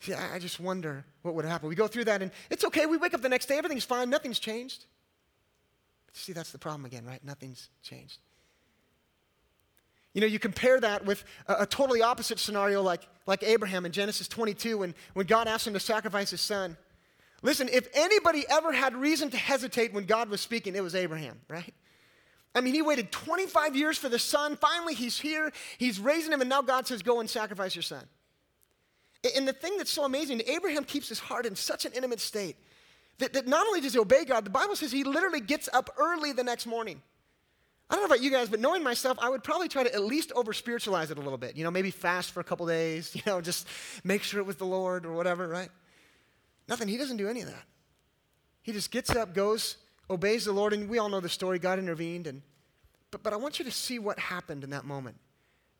See, 0.00 0.12
I, 0.12 0.38
just 0.38 0.60
wonder 0.60 1.04
what 1.22 1.34
would 1.34 1.46
happen. 1.46 1.68
We 1.68 1.74
go 1.74 1.88
through 1.88 2.04
that 2.04 2.20
and 2.20 2.30
it's 2.50 2.62
okay. 2.66 2.84
We 2.84 2.98
wake 2.98 3.14
up 3.14 3.22
the 3.22 3.28
next 3.28 3.46
day, 3.46 3.56
everything's 3.56 3.84
fine, 3.84 4.10
nothing's 4.10 4.38
changed. 4.38 4.84
See, 6.12 6.32
that's 6.32 6.52
the 6.52 6.58
problem 6.58 6.84
again, 6.84 7.04
right? 7.04 7.24
Nothing's 7.24 7.70
changed. 7.82 8.18
You 10.12 10.20
know, 10.20 10.26
you 10.26 10.38
compare 10.38 10.78
that 10.80 11.04
with 11.04 11.24
a, 11.46 11.62
a, 11.62 11.66
totally 11.66 12.02
opposite 12.02 12.38
scenario 12.38 12.82
like, 12.82 13.08
like 13.26 13.42
Abraham 13.42 13.86
in 13.86 13.92
Genesis 13.92 14.28
22 14.28 14.78
when, 14.78 14.94
when 15.14 15.26
God 15.26 15.48
asked 15.48 15.66
him 15.66 15.74
to 15.74 15.80
sacrifice 15.80 16.30
his 16.30 16.40
son. 16.40 16.76
Listen, 17.42 17.68
if 17.72 17.88
anybody 17.94 18.44
ever 18.50 18.72
had 18.72 18.94
reason 18.94 19.30
to 19.30 19.36
hesitate 19.36 19.92
when 19.92 20.04
God 20.04 20.28
was 20.28 20.40
speaking, 20.40 20.76
it 20.76 20.82
was 20.82 20.94
Abraham, 20.94 21.40
right? 21.48 21.74
I 22.54 22.60
mean, 22.60 22.74
he 22.74 22.82
waited 22.82 23.12
25 23.12 23.76
years 23.76 23.98
for 23.98 24.08
the 24.08 24.18
son. 24.18 24.56
Finally, 24.56 24.94
he's 24.94 25.18
here. 25.18 25.52
He's 25.76 26.00
raising 26.00 26.32
him, 26.32 26.40
and 26.40 26.50
now 26.50 26.62
God 26.62 26.86
says, 26.86 27.02
Go 27.02 27.20
and 27.20 27.28
sacrifice 27.28 27.74
your 27.74 27.82
son. 27.82 28.04
And 29.36 29.46
the 29.46 29.52
thing 29.52 29.76
that's 29.76 29.90
so 29.90 30.04
amazing, 30.04 30.42
Abraham 30.46 30.84
keeps 30.84 31.08
his 31.08 31.18
heart 31.18 31.44
in 31.44 31.56
such 31.56 31.84
an 31.84 31.92
intimate 31.92 32.20
state 32.20 32.56
that, 33.18 33.32
that 33.32 33.46
not 33.46 33.66
only 33.66 33.80
does 33.80 33.92
he 33.92 33.98
obey 33.98 34.24
God, 34.24 34.44
the 34.44 34.50
Bible 34.50 34.76
says 34.76 34.92
he 34.92 35.04
literally 35.04 35.40
gets 35.40 35.68
up 35.72 35.90
early 35.98 36.32
the 36.32 36.44
next 36.44 36.66
morning. 36.66 37.02
I 37.90 37.94
don't 37.94 38.02
know 38.02 38.14
about 38.14 38.22
you 38.22 38.30
guys, 38.30 38.48
but 38.48 38.60
knowing 38.60 38.82
myself, 38.82 39.18
I 39.20 39.30
would 39.30 39.42
probably 39.42 39.68
try 39.68 39.82
to 39.82 39.92
at 39.92 40.02
least 40.02 40.30
over 40.32 40.52
spiritualize 40.52 41.10
it 41.10 41.18
a 41.18 41.20
little 41.20 41.38
bit. 41.38 41.56
You 41.56 41.64
know, 41.64 41.70
maybe 41.70 41.90
fast 41.90 42.32
for 42.32 42.40
a 42.40 42.44
couple 42.44 42.66
days, 42.66 43.14
you 43.14 43.22
know, 43.26 43.40
just 43.40 43.66
make 44.04 44.22
sure 44.22 44.40
it 44.40 44.46
was 44.46 44.56
the 44.56 44.66
Lord 44.66 45.06
or 45.06 45.12
whatever, 45.12 45.48
right? 45.48 45.70
Nothing. 46.68 46.88
He 46.88 46.96
doesn't 46.96 47.16
do 47.16 47.28
any 47.28 47.40
of 47.40 47.48
that. 47.48 47.64
He 48.62 48.72
just 48.72 48.90
gets 48.90 49.10
up, 49.16 49.34
goes, 49.34 49.78
obeys 50.10 50.44
the 50.44 50.52
Lord, 50.52 50.72
and 50.72 50.88
we 50.88 50.98
all 50.98 51.08
know 51.08 51.20
the 51.20 51.28
story. 51.28 51.58
God 51.58 51.78
intervened. 51.78 52.26
And, 52.26 52.42
but, 53.10 53.22
but 53.22 53.32
I 53.32 53.36
want 53.36 53.58
you 53.58 53.64
to 53.64 53.70
see 53.70 53.98
what 53.98 54.18
happened 54.18 54.64
in 54.64 54.70
that 54.70 54.84
moment 54.84 55.16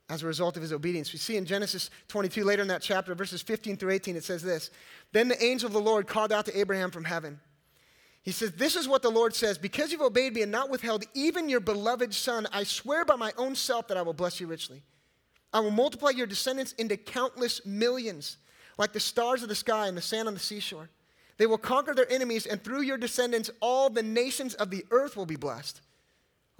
as 0.09 0.23
a 0.23 0.27
result 0.27 0.55
of 0.55 0.61
his 0.61 0.73
obedience. 0.73 1.13
We 1.13 1.19
see 1.19 1.37
in 1.37 1.45
Genesis 1.45 1.89
22, 2.07 2.43
later 2.43 2.61
in 2.61 2.67
that 2.69 2.81
chapter, 2.81 3.13
verses 3.13 3.41
15 3.41 3.77
through 3.77 3.91
18, 3.91 4.15
it 4.15 4.23
says 4.23 4.41
this 4.41 4.71
Then 5.11 5.27
the 5.27 5.43
angel 5.43 5.67
of 5.67 5.73
the 5.73 5.79
Lord 5.79 6.07
called 6.07 6.31
out 6.31 6.45
to 6.45 6.59
Abraham 6.59 6.91
from 6.91 7.03
heaven. 7.03 7.39
He 8.23 8.31
says, 8.31 8.51
This 8.51 8.75
is 8.75 8.87
what 8.87 9.01
the 9.01 9.09
Lord 9.09 9.35
says 9.35 9.57
Because 9.57 9.91
you've 9.91 10.01
obeyed 10.01 10.33
me 10.33 10.41
and 10.41 10.51
not 10.51 10.69
withheld 10.69 11.05
even 11.13 11.49
your 11.49 11.59
beloved 11.59 12.13
son, 12.13 12.47
I 12.51 12.63
swear 12.63 13.05
by 13.05 13.15
my 13.15 13.31
own 13.37 13.55
self 13.55 13.87
that 13.87 13.97
I 13.97 14.01
will 14.01 14.13
bless 14.13 14.39
you 14.39 14.47
richly. 14.47 14.83
I 15.53 15.61
will 15.61 15.71
multiply 15.71 16.11
your 16.11 16.27
descendants 16.27 16.73
into 16.73 16.95
countless 16.95 17.65
millions 17.65 18.37
like 18.77 18.93
the 18.93 18.99
stars 18.99 19.41
of 19.41 19.49
the 19.49 19.55
sky 19.55 19.87
and 19.87 19.97
the 19.97 20.01
sand 20.01 20.27
on 20.27 20.33
the 20.33 20.39
seashore. 20.39 20.89
They 21.39 21.47
will 21.47 21.57
conquer 21.57 21.95
their 21.95 22.11
enemies, 22.11 22.45
and 22.45 22.61
through 22.61 22.81
your 22.81 22.97
descendants, 22.97 23.49
all 23.61 23.89
the 23.89 24.03
nations 24.03 24.53
of 24.55 24.69
the 24.69 24.85
earth 24.91 25.15
will 25.15 25.25
be 25.25 25.37
blessed, 25.37 25.81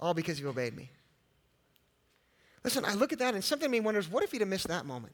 all 0.00 0.14
because 0.14 0.40
you 0.40 0.48
obeyed 0.48 0.74
me. 0.74 0.90
Listen, 2.64 2.84
I 2.84 2.94
look 2.94 3.12
at 3.12 3.18
that, 3.20 3.34
and 3.34 3.44
something 3.44 3.66
in 3.66 3.70
me 3.70 3.80
wonders 3.80 4.08
what 4.08 4.24
if 4.24 4.32
he'd 4.32 4.40
have 4.40 4.48
missed 4.48 4.68
that 4.68 4.86
moment? 4.86 5.12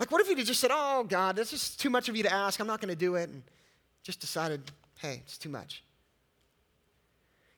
Like, 0.00 0.10
what 0.10 0.20
if 0.20 0.26
he'd 0.26 0.38
have 0.38 0.46
just 0.46 0.60
said, 0.60 0.70
Oh, 0.72 1.04
God, 1.04 1.36
that's 1.36 1.50
just 1.50 1.80
too 1.80 1.90
much 1.90 2.08
of 2.08 2.16
you 2.16 2.24
to 2.24 2.32
ask. 2.32 2.60
I'm 2.60 2.66
not 2.66 2.80
going 2.80 2.88
to 2.88 2.96
do 2.96 3.14
it. 3.14 3.30
And 3.30 3.42
just 4.02 4.20
decided, 4.20 4.62
Hey, 4.96 5.22
it's 5.24 5.38
too 5.38 5.48
much. 5.48 5.84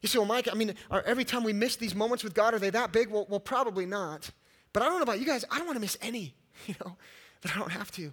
You 0.03 0.09
say, 0.09 0.19
Well, 0.19 0.29
Mike, 0.29 0.49
I 0.53 0.55
mean, 0.55 0.75
every 1.07 1.25
time 1.25 1.43
we 1.43 1.55
miss 1.55 1.77
these 1.77 1.95
moments 1.95 2.23
with 2.23 2.35
God, 2.35 2.53
are 2.53 2.59
they 2.59 2.71
that 2.71 2.93
big? 2.93 3.09
Well, 3.09 3.27
well, 3.31 3.41
probably 3.41 3.87
not. 3.87 4.31
But 4.75 4.83
I 4.83 4.87
don't 4.87 4.97
know 4.97 5.05
about 5.05 5.21
you 5.21 5.27
guys, 5.27 5.47
I 5.51 5.57
don't 5.57 5.67
want 5.67 5.77
to 5.77 5.81
miss 5.81 5.97
any, 6.03 6.35
you 6.67 6.75
know 6.85 6.97
but 7.41 7.55
I 7.55 7.59
don't 7.59 7.73
have 7.73 7.91
to. 7.93 8.13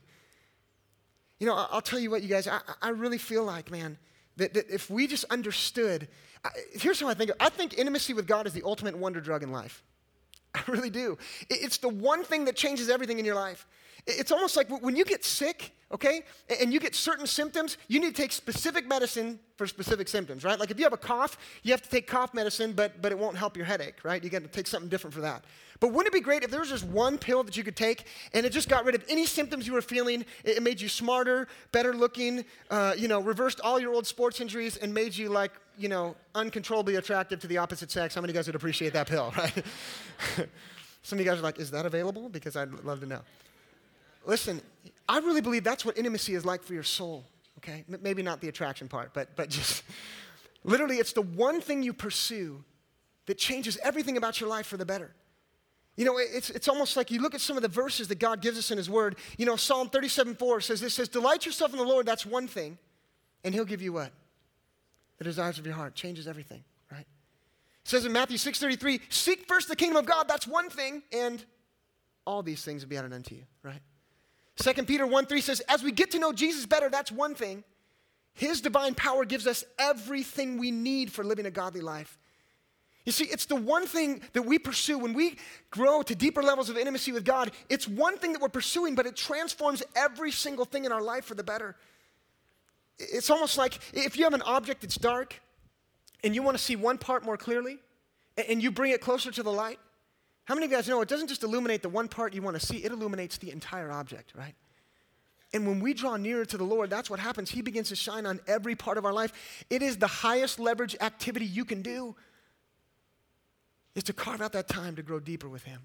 You 1.41 1.47
know, 1.47 1.56
I'll 1.71 1.82
tell 1.82 1.97
you 1.97 2.12
what, 2.12 2.21
you 2.21 2.27
guys, 2.27 2.47
I, 2.47 2.60
I 2.84 2.89
really 2.89 3.17
feel 3.17 3.43
like, 3.43 3.71
man, 3.71 3.97
that, 4.38 4.54
that 4.54 4.69
if 4.69 4.91
we 4.91 5.08
just 5.08 5.25
understood, 5.32 6.08
I, 6.45 6.49
here's 6.73 6.99
how 6.99 7.08
I 7.08 7.15
think 7.15 7.32
I 7.39 7.49
think 7.49 7.80
intimacy 7.80 8.13
with 8.13 8.27
God 8.27 8.45
is 8.45 8.54
the 8.54 8.62
ultimate 8.63 8.95
wonder 8.95 9.19
drug 9.19 9.41
in 9.41 9.51
life. 9.51 9.82
I 10.54 10.62
really 10.67 10.91
do. 10.91 11.17
It's 11.49 11.80
the 11.80 11.89
one 11.89 12.23
thing 12.23 12.45
that 12.45 12.56
changes 12.56 12.91
everything 12.91 13.17
in 13.17 13.25
your 13.25 13.34
life. 13.34 13.65
It's 14.08 14.32
almost 14.32 14.56
like 14.58 14.70
when 14.82 14.96
you 14.96 15.06
get 15.06 15.24
sick, 15.24 15.74
okay, 15.94 16.24
and 16.60 16.74
you 16.74 16.80
get 16.80 16.96
certain 16.96 17.28
symptoms, 17.28 17.78
you 17.88 18.00
need 18.00 18.16
to 18.16 18.22
take 18.22 18.32
specific 18.32 18.88
medicine 18.88 19.40
for 19.58 19.68
specific 19.68 20.08
symptoms, 20.08 20.44
right? 20.44 20.60
Like 20.60 20.72
if 20.72 20.78
you 20.80 20.86
have 20.86 20.94
a 20.94 20.98
cough, 20.98 21.38
you 21.64 21.72
have 21.72 21.82
to 21.82 21.90
take 21.90 22.08
cough 22.08 22.34
medicine, 22.34 22.74
but, 22.74 23.02
but 23.02 23.12
it 23.12 23.20
won't 23.20 23.38
help 23.38 23.56
your 23.56 23.66
headache, 23.66 24.04
right? 24.04 24.24
You 24.24 24.30
got 24.30 24.42
to 24.42 24.48
take 24.48 24.68
something 24.68 24.90
different 24.90 25.14
for 25.14 25.22
that. 25.22 25.44
But 25.80 25.94
wouldn't 25.94 26.14
it 26.14 26.18
be 26.18 26.22
great 26.22 26.44
if 26.44 26.52
there 26.52 26.60
was 26.60 26.70
just 26.70 26.86
one 26.86 27.18
pill 27.18 27.44
that 27.44 27.58
you 27.58 27.64
could 27.64 27.76
take 27.76 28.06
and 28.34 28.46
it 28.46 28.52
just 28.52 28.70
got 28.70 28.86
rid 28.86 28.94
of 28.94 29.04
any 29.10 29.26
symptoms 29.26 29.66
you 29.66 29.74
were 29.74 29.82
feeling? 29.82 30.26
It 30.44 30.62
made 30.62 30.80
you 30.80 30.88
smarter, 30.88 31.48
better 31.72 31.96
looking, 31.96 32.46
uh, 32.70 32.94
you 32.96 33.08
know, 33.08 33.20
reversed 33.20 33.60
all 33.62 33.80
your 33.80 33.92
old 33.92 34.06
sports 34.06 34.40
injuries 34.40 34.78
and 34.78 34.94
made 34.94 35.18
you 35.18 35.30
like, 35.30 35.52
you 35.80 35.90
know, 35.90 36.16
uncontrollably 36.36 36.96
attractive 36.96 37.40
to 37.40 37.48
the 37.48 37.58
opposite 37.58 37.90
sex. 37.90 38.14
How 38.14 38.22
many 38.22 38.30
of 38.30 38.36
you 38.36 38.40
guys 38.40 38.48
would 38.48 38.56
appreciate 38.56 38.94
that 38.94 39.08
pill, 39.08 39.34
right? 39.38 39.66
Some 41.02 41.18
of 41.18 41.26
you 41.26 41.32
guys 41.32 41.40
are 41.40 41.44
like, 41.44 41.58
is 41.58 41.72
that 41.72 41.88
available? 41.88 42.30
Because 42.30 42.56
I'd 42.56 42.72
love 42.84 43.00
to 43.00 43.08
know. 43.08 43.22
Listen, 44.26 44.62
I 45.08 45.20
really 45.20 45.42
believe 45.42 45.64
that's 45.64 45.86
what 45.86 45.98
intimacy 45.98 46.36
is 46.36 46.46
like 46.46 46.64
for 46.64 46.74
your 46.74 46.84
soul, 46.84 47.26
okay? 47.58 47.84
M- 47.92 48.00
maybe 48.02 48.24
not 48.24 48.42
the 48.42 48.48
attraction 48.48 48.88
part, 48.88 49.14
but, 49.14 49.36
but 49.36 49.50
just 49.50 49.84
literally, 50.64 50.98
it's 50.98 51.14
the 51.14 51.22
one 51.22 51.62
thing 51.62 51.84
you 51.84 51.94
pursue 51.94 52.64
that 53.26 53.38
changes 53.38 53.78
everything 53.84 54.18
about 54.18 54.40
your 54.40 54.50
life 54.50 54.68
for 54.68 54.78
the 54.78 54.86
better. 54.86 55.12
You 55.98 56.06
know, 56.06 56.18
it's, 56.18 56.50
it's 56.50 56.68
almost 56.68 56.96
like 56.96 57.12
you 57.12 57.22
look 57.22 57.36
at 57.36 57.42
some 57.42 57.58
of 57.58 57.62
the 57.62 57.70
verses 57.70 58.08
that 58.08 58.20
God 58.20 58.42
gives 58.42 58.58
us 58.58 58.72
in 58.72 58.78
His 58.78 58.90
Word. 58.90 59.18
You 59.38 59.46
know, 59.46 59.56
Psalm 59.56 59.90
37 59.90 60.36
4 60.36 60.62
says 60.62 60.82
this 60.82 60.94
says, 60.94 61.10
Delight 61.10 61.46
yourself 61.46 61.72
in 61.72 61.78
the 61.78 61.84
Lord, 61.84 62.06
that's 62.06 62.26
one 62.26 62.48
thing, 62.48 62.78
and 63.44 63.54
He'll 63.54 63.66
give 63.66 63.82
you 63.82 63.94
what? 63.94 64.12
The 65.18 65.26
desires 65.26 65.60
of 65.60 65.66
your 65.66 65.76
heart. 65.76 65.94
Changes 65.94 66.28
everything, 66.28 66.64
right? 66.92 67.02
It 67.02 67.08
says 67.84 68.06
in 68.06 68.14
Matthew 68.14 68.38
6 68.38 68.60
33, 68.60 69.02
Seek 69.10 69.48
first 69.48 69.68
the 69.68 69.76
kingdom 69.76 69.98
of 69.98 70.06
God, 70.06 70.28
that's 70.28 70.48
one 70.48 70.70
thing, 70.70 71.04
and 71.12 71.44
all 72.26 72.42
these 72.42 72.64
things 72.64 72.84
will 72.84 72.90
be 72.90 72.98
added 72.98 73.14
unto 73.14 73.36
you, 73.36 73.44
right? 73.62 73.82
2 74.58 74.74
Peter 74.84 75.08
1 75.08 75.26
3 75.26 75.42
says, 75.42 75.62
As 75.62 75.84
we 75.84 75.92
get 75.92 76.12
to 76.12 76.20
know 76.20 76.34
Jesus 76.34 76.66
better, 76.66 76.90
that's 76.90 77.12
one 77.12 77.36
thing. 77.36 77.64
His 78.34 78.62
divine 78.62 78.96
power 78.96 79.26
gives 79.26 79.48
us 79.48 79.64
everything 79.78 80.58
we 80.58 80.72
need 80.72 81.12
for 81.12 81.24
living 81.24 81.46
a 81.46 81.52
godly 81.52 81.82
life. 81.82 82.18
You 83.06 83.12
see, 83.12 83.26
it's 83.26 83.46
the 83.46 83.56
one 83.56 83.88
thing 83.88 84.22
that 84.34 84.44
we 84.44 84.60
pursue 84.60 85.00
when 85.00 85.14
we 85.14 85.38
grow 85.72 86.04
to 86.04 86.14
deeper 86.14 86.44
levels 86.44 86.70
of 86.70 86.78
intimacy 86.78 87.12
with 87.12 87.26
God. 87.26 87.52
It's 87.68 87.88
one 87.88 88.18
thing 88.18 88.34
that 88.34 88.42
we're 88.42 88.50
pursuing, 88.50 88.94
but 88.94 89.08
it 89.08 89.16
transforms 89.16 89.82
every 89.96 90.32
single 90.32 90.66
thing 90.66 90.86
in 90.86 90.92
our 90.92 91.02
life 91.02 91.26
for 91.26 91.34
the 91.34 91.44
better. 91.44 91.76
It's 93.00 93.32
almost 93.32 93.58
like 93.58 93.80
if 93.94 94.18
you 94.18 94.24
have 94.26 94.36
an 94.36 94.44
object 94.44 94.82
that's 94.82 94.98
dark 94.98 95.42
and 96.24 96.36
you 96.36 96.44
want 96.44 96.56
to 96.56 96.64
see 96.64 96.76
one 96.76 97.00
part 97.00 97.26
more 97.26 97.38
clearly 97.38 97.80
and 98.48 98.62
you 98.62 98.70
bring 98.70 98.92
it 98.92 99.02
closer 99.02 99.32
to 99.32 99.42
the 99.42 99.52
light, 99.52 99.80
how 100.52 100.56
many 100.56 100.66
of 100.66 100.72
you 100.72 100.78
guys 100.78 100.90
know 100.90 101.00
it 101.00 101.08
doesn't 101.08 101.30
just 101.30 101.44
illuminate 101.44 101.82
the 101.82 101.88
one 101.88 102.10
part 102.10 102.34
you 102.34 102.42
want 102.42 102.60
to 102.60 102.66
see, 102.66 102.84
it 102.84 102.92
illuminates 102.92 103.38
the 103.38 103.52
entire 103.52 103.90
object, 103.90 104.34
right? 104.36 104.54
And 105.54 105.66
when 105.66 105.80
we 105.80 105.94
draw 105.94 106.18
nearer 106.18 106.44
to 106.44 106.58
the 106.58 106.66
Lord, 106.66 106.90
that's 106.90 107.10
what 107.10 107.22
happens. 107.22 107.50
He 107.50 107.62
begins 107.62 107.88
to 107.88 107.96
shine 107.96 108.26
on 108.26 108.42
every 108.48 108.76
part 108.76 108.98
of 108.98 109.06
our 109.06 109.14
life. 109.14 109.32
It 109.70 109.82
is 109.82 109.96
the 109.96 110.08
highest 110.08 110.60
leverage 110.60 110.94
activity 111.00 111.46
you 111.46 111.64
can 111.64 111.82
do 111.82 112.18
is 113.96 114.04
to 114.04 114.12
carve 114.12 114.42
out 114.42 114.52
that 114.52 114.68
time 114.68 114.98
to 114.98 115.02
grow 115.02 115.22
deeper 115.22 115.48
with 115.48 115.64
Him. 115.64 115.84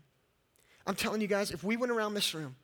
I'm 0.84 0.96
telling 0.96 1.20
you 1.20 1.28
guys, 1.28 1.52
if 1.52 1.62
we 1.62 1.76
went 1.76 1.92
around 1.92 2.14
this 2.14 2.34
room, 2.34 2.56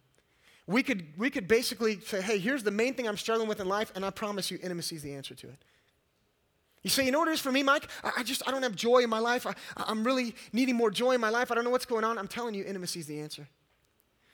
we 0.66 0.82
could, 0.82 1.06
we 1.16 1.30
could 1.30 1.46
basically 1.46 2.00
say, 2.00 2.20
hey, 2.20 2.40
here's 2.40 2.64
the 2.64 2.72
main 2.72 2.94
thing 2.94 3.06
I'm 3.06 3.16
struggling 3.16 3.48
with 3.48 3.60
in 3.60 3.68
life, 3.68 3.92
and 3.94 4.04
I 4.04 4.10
promise 4.10 4.50
you, 4.50 4.58
intimacy 4.60 4.96
is 4.96 5.02
the 5.02 5.14
answer 5.14 5.36
to 5.36 5.46
it. 5.46 5.64
You 6.82 6.90
say, 6.90 7.04
you 7.04 7.12
know 7.12 7.20
what 7.20 7.28
it 7.28 7.32
is 7.32 7.40
for 7.40 7.52
me, 7.52 7.62
Mike? 7.62 7.88
I, 8.02 8.12
I 8.18 8.22
just, 8.22 8.42
I 8.46 8.50
don't 8.50 8.62
have 8.62 8.74
joy 8.74 8.98
in 8.98 9.10
my 9.10 9.20
life. 9.20 9.46
I, 9.46 9.54
I'm 9.76 10.04
really 10.04 10.34
needing 10.52 10.74
more 10.74 10.90
joy 10.90 11.12
in 11.12 11.20
my 11.20 11.28
life. 11.28 11.50
I 11.50 11.54
don't 11.54 11.64
know 11.64 11.70
what's 11.70 11.86
going 11.86 12.04
on. 12.04 12.18
I'm 12.18 12.28
telling 12.28 12.54
you, 12.54 12.64
intimacy 12.64 13.00
is 13.00 13.06
the 13.06 13.20
answer. 13.20 13.48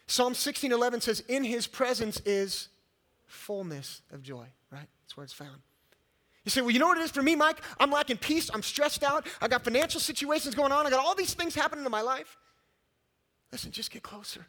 Psalm 0.06 0.32
16:11 0.32 1.02
says, 1.02 1.20
in 1.28 1.44
his 1.44 1.66
presence 1.66 2.20
is 2.20 2.68
fullness 3.26 4.00
of 4.10 4.22
joy, 4.22 4.46
right? 4.72 4.88
That's 5.02 5.16
where 5.16 5.24
it's 5.24 5.34
found. 5.34 5.60
You 6.44 6.50
say, 6.50 6.62
well, 6.62 6.70
you 6.70 6.78
know 6.78 6.86
what 6.86 6.96
it 6.96 7.02
is 7.02 7.10
for 7.10 7.22
me, 7.22 7.36
Mike? 7.36 7.60
I'm 7.78 7.90
lacking 7.90 8.16
peace. 8.16 8.50
I'm 8.54 8.62
stressed 8.62 9.04
out. 9.04 9.26
I 9.42 9.48
got 9.48 9.64
financial 9.64 10.00
situations 10.00 10.54
going 10.54 10.72
on. 10.72 10.86
I 10.86 10.90
got 10.90 11.04
all 11.04 11.14
these 11.14 11.34
things 11.34 11.54
happening 11.54 11.84
in 11.84 11.90
my 11.90 12.00
life. 12.00 12.38
Listen, 13.52 13.70
just 13.70 13.90
get 13.90 14.02
closer. 14.02 14.46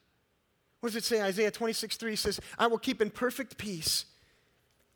What 0.79 0.89
does 0.89 0.95
it 0.95 1.03
say? 1.03 1.21
Isaiah 1.21 1.51
26, 1.51 1.97
3 1.97 2.15
says, 2.15 2.39
I 2.57 2.67
will 2.67 2.77
keep 2.77 3.01
in 3.01 3.09
perfect 3.09 3.57
peace 3.57 4.05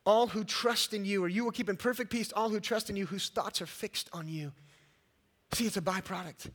all 0.05 0.27
who 0.27 0.43
trust 0.43 0.93
in 0.93 1.05
you, 1.05 1.23
or 1.23 1.27
you 1.27 1.43
will 1.43 1.51
keep 1.51 1.69
in 1.69 1.77
perfect 1.77 2.09
peace 2.09 2.31
all 2.33 2.49
who 2.49 2.59
trust 2.59 2.89
in 2.89 2.95
you, 2.95 3.05
whose 3.05 3.29
thoughts 3.29 3.61
are 3.61 3.65
fixed 3.65 4.09
on 4.13 4.27
you. 4.27 4.51
See, 5.53 5.65
it's 5.65 5.77
a 5.77 5.81
byproduct. 5.81 6.49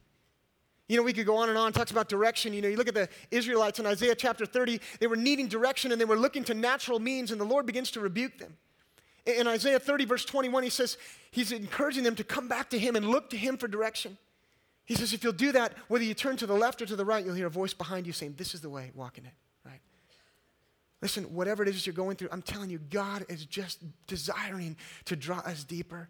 You 0.89 0.97
know, 0.97 1.03
we 1.03 1.13
could 1.13 1.27
go 1.27 1.37
on 1.37 1.51
and 1.51 1.59
on, 1.59 1.73
talks 1.73 1.91
about 1.91 2.09
direction. 2.09 2.55
You 2.55 2.63
know, 2.63 2.69
you 2.69 2.77
look 2.77 2.89
at 2.89 2.95
the 2.95 3.09
Israelites 3.31 3.79
in 3.79 3.87
Isaiah 3.87 4.15
chapter 4.15 4.47
30, 4.47 4.81
they 5.01 5.07
were 5.07 5.17
needing 5.17 5.47
direction 5.47 5.93
and 5.93 6.01
they 6.01 6.07
were 6.07 6.17
looking 6.17 6.45
to 6.45 6.55
natural 6.55 6.99
means, 6.99 7.31
and 7.31 7.41
the 7.41 7.45
Lord 7.45 7.67
begins 7.67 7.91
to 7.93 8.01
rebuke 8.01 8.39
them. 8.39 8.57
In 9.27 9.47
Isaiah 9.47 9.79
30, 9.79 10.07
verse 10.07 10.25
21, 10.25 10.63
he 10.63 10.71
says, 10.71 10.97
He's 11.31 11.53
encouraging 11.53 12.05
them 12.05 12.15
to 12.17 12.25
come 12.25 12.49
back 12.49 12.71
to 12.71 12.79
Him 12.79 12.97
and 12.97 13.07
look 13.07 13.29
to 13.31 13.37
Him 13.37 13.59
for 13.59 13.69
direction. 13.69 14.17
He 14.87 14.95
says, 14.95 15.13
if 15.13 15.23
you'll 15.23 15.35
do 15.35 15.53
that, 15.53 15.75
whether 15.89 16.05
you 16.05 16.15
turn 16.15 16.39
to 16.39 16.47
the 16.47 16.55
left 16.55 16.81
or 16.81 16.87
to 16.87 16.97
the 16.97 17.05
right, 17.05 17.23
you'll 17.23 17.35
hear 17.35 17.49
a 17.49 17.51
voice 17.51 17.75
behind 17.75 18.07
you 18.07 18.15
saying, 18.15 18.37
This 18.39 18.55
is 18.55 18.63
the 18.63 18.71
way, 18.71 18.91
walk 18.95 19.19
in 19.19 19.27
it? 19.27 19.33
Listen, 21.01 21.25
whatever 21.35 21.63
it 21.63 21.69
is 21.69 21.87
you're 21.87 21.95
going 21.95 22.17
through, 22.17 22.29
I'm 22.33 22.43
telling 22.43 22.71
you, 22.71 22.79
God 22.79 23.25
is 23.29 23.45
just 23.45 23.83
desiring 24.07 24.77
to 25.05 25.15
draw 25.15 25.39
us 25.39 25.65
deeper 25.65 26.09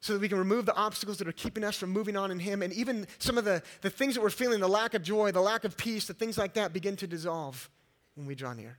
so 0.00 0.12
that 0.12 0.20
we 0.20 0.28
can 0.28 0.38
remove 0.38 0.66
the 0.66 0.74
obstacles 0.76 1.16
that 1.18 1.26
are 1.26 1.32
keeping 1.32 1.64
us 1.64 1.76
from 1.76 1.90
moving 1.90 2.16
on 2.16 2.30
in 2.30 2.38
Him. 2.38 2.62
And 2.62 2.72
even 2.72 3.06
some 3.18 3.38
of 3.38 3.44
the, 3.44 3.62
the 3.80 3.90
things 3.90 4.14
that 4.14 4.20
we're 4.20 4.30
feeling, 4.30 4.60
the 4.60 4.68
lack 4.68 4.94
of 4.94 5.02
joy, 5.02 5.32
the 5.32 5.40
lack 5.40 5.64
of 5.64 5.76
peace, 5.76 6.06
the 6.06 6.14
things 6.14 6.36
like 6.36 6.54
that 6.54 6.72
begin 6.72 6.96
to 6.96 7.06
dissolve 7.06 7.70
when 8.14 8.26
we 8.26 8.34
draw 8.34 8.52
near. 8.52 8.78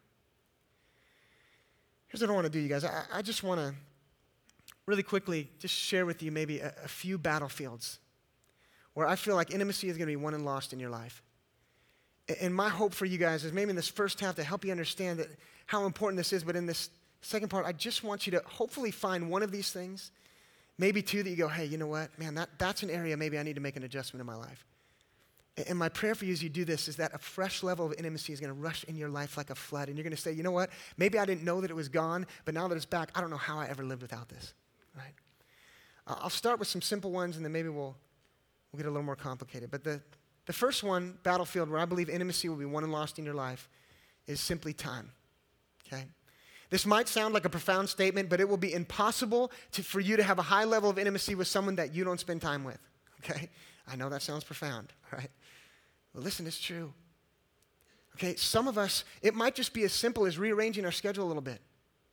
Here's 2.08 2.22
what 2.22 2.30
I 2.30 2.34
want 2.34 2.46
to 2.46 2.52
do, 2.52 2.60
you 2.60 2.70
guys. 2.70 2.84
I, 2.84 3.04
I 3.12 3.22
just 3.22 3.44
want 3.44 3.60
to 3.60 3.74
really 4.86 5.04
quickly 5.04 5.50
just 5.60 5.74
share 5.74 6.06
with 6.06 6.22
you 6.22 6.32
maybe 6.32 6.60
a, 6.60 6.74
a 6.86 6.88
few 6.88 7.18
battlefields 7.18 8.00
where 8.94 9.08
I 9.08 9.16
feel 9.16 9.36
like 9.36 9.52
intimacy 9.52 9.90
is 9.90 9.98
going 9.98 10.08
to 10.08 10.12
be 10.12 10.16
won 10.16 10.34
and 10.34 10.46
lost 10.46 10.72
in 10.72 10.80
your 10.80 10.90
life. 10.90 11.22
And 12.42 12.54
my 12.54 12.70
hope 12.70 12.94
for 12.94 13.06
you 13.06 13.18
guys 13.18 13.46
is 13.46 13.54
maybe 13.54 13.70
in 13.70 13.76
this 13.76 13.88
first 13.88 14.20
half 14.20 14.36
to 14.36 14.44
help 14.44 14.66
you 14.66 14.72
understand 14.72 15.20
that 15.20 15.28
how 15.66 15.86
important 15.86 16.18
this 16.18 16.34
is, 16.34 16.44
but 16.44 16.56
in 16.56 16.66
this 16.66 16.90
second 17.22 17.50
part, 17.50 17.66
I 17.66 17.72
just 17.72 18.04
want 18.04 18.28
you 18.28 18.32
to 18.32 18.42
hopefully 18.46 18.92
find 18.92 19.30
one 19.30 19.44
of 19.44 19.52
these 19.52 19.72
things, 19.72 20.12
maybe 20.78 21.02
two 21.02 21.24
that 21.24 21.30
you 21.30 21.36
go, 21.36 21.48
hey, 21.48 21.66
you 21.66 21.78
know 21.78 21.88
what, 21.88 22.18
man, 22.20 22.36
that, 22.36 22.50
that's 22.58 22.84
an 22.84 22.90
area 22.90 23.16
maybe 23.16 23.38
I 23.38 23.44
need 23.44 23.56
to 23.56 23.62
make 23.62 23.78
an 23.78 23.84
adjustment 23.84 24.22
in 24.22 24.28
my 24.28 24.36
life. 24.36 24.66
And 25.68 25.80
my 25.80 25.90
prayer 25.90 26.14
for 26.16 26.26
you 26.26 26.34
as 26.34 26.44
you 26.44 26.50
do 26.50 26.66
this 26.66 26.88
is 26.88 26.98
that 26.98 27.14
a 27.16 27.18
fresh 27.18 27.64
level 27.64 27.86
of 27.86 27.94
intimacy 27.98 28.32
is 28.32 28.40
going 28.40 28.54
to 28.54 28.60
rush 28.60 28.84
in 28.84 28.96
your 28.96 29.10
life 29.10 29.38
like 29.38 29.50
a 29.50 29.56
flood. 29.56 29.88
And 29.88 29.98
you're 29.98 30.04
going 30.04 30.16
to 30.16 30.22
say, 30.22 30.32
you 30.32 30.44
know 30.44 30.52
what? 30.52 30.70
Maybe 30.98 31.18
I 31.18 31.26
didn't 31.26 31.44
know 31.44 31.62
that 31.62 31.72
it 31.72 31.76
was 31.76 31.90
gone, 31.90 32.28
but 32.46 32.54
now 32.54 32.68
that 32.68 32.76
it's 32.76 32.86
back, 32.86 33.10
I 33.16 33.22
don't 33.22 33.32
know 33.32 33.38
how 33.38 33.58
I 33.58 33.68
ever 33.68 33.84
lived 33.84 34.04
without 34.04 34.30
this. 34.30 34.54
Right? 34.96 35.14
I'll 36.06 36.30
start 36.30 36.60
with 36.60 36.68
some 36.68 36.82
simple 36.82 37.12
ones, 37.12 37.38
and 37.38 37.44
then 37.44 37.52
maybe 37.52 37.70
we'll 37.70 37.96
We'll 38.72 38.84
get 38.84 38.88
a 38.88 38.92
little 38.92 39.06
more 39.06 39.16
complicated. 39.16 39.72
But 39.72 39.84
the, 39.84 40.02
the 40.48 40.54
first 40.54 40.82
one, 40.82 41.18
battlefield, 41.24 41.70
where 41.70 41.80
I 41.80 41.86
believe 41.86 42.10
intimacy 42.10 42.50
will 42.50 42.56
be 42.56 42.66
won 42.66 42.84
and 42.84 42.92
lost 42.92 43.20
in 43.20 43.26
your 43.26 43.34
life, 43.34 43.70
is 44.28 44.40
simply 44.40 44.74
time. 44.74 45.12
Okay? 45.86 46.06
This 46.70 46.86
might 46.86 47.08
sound 47.10 47.34
like 47.34 47.46
a 47.46 47.50
profound 47.50 47.90
statement, 47.90 48.30
but 48.30 48.40
it 48.40 48.48
will 48.48 48.58
be 48.58 48.74
impossible 48.74 49.52
to, 49.74 49.84
for 49.84 50.00
you 50.00 50.18
to 50.18 50.24
have 50.24 50.40
a 50.40 50.44
high 50.44 50.64
level 50.64 50.90
of 50.90 50.98
intimacy 50.98 51.36
with 51.36 51.48
someone 51.48 51.76
that 51.76 51.94
you 51.94 52.04
don't 52.04 52.20
spend 52.20 52.42
time 52.42 52.64
with. 52.64 52.80
Okay? 53.20 53.50
I 53.88 53.98
know 53.98 54.10
that 54.10 54.22
sounds 54.22 54.46
profound, 54.46 54.94
right? 55.12 55.30
But 56.14 56.24
listen, 56.24 56.48
it's 56.48 56.60
true. 56.60 56.94
Okay, 58.16 58.36
some 58.36 58.68
of 58.68 58.78
us, 58.78 59.04
it 59.22 59.36
might 59.36 59.54
just 59.54 59.74
be 59.74 59.84
as 59.84 59.94
simple 59.94 60.26
as 60.26 60.38
rearranging 60.38 60.86
our 60.86 60.92
schedule 60.92 61.26
a 61.26 61.28
little 61.28 61.42
bit. 61.42 61.62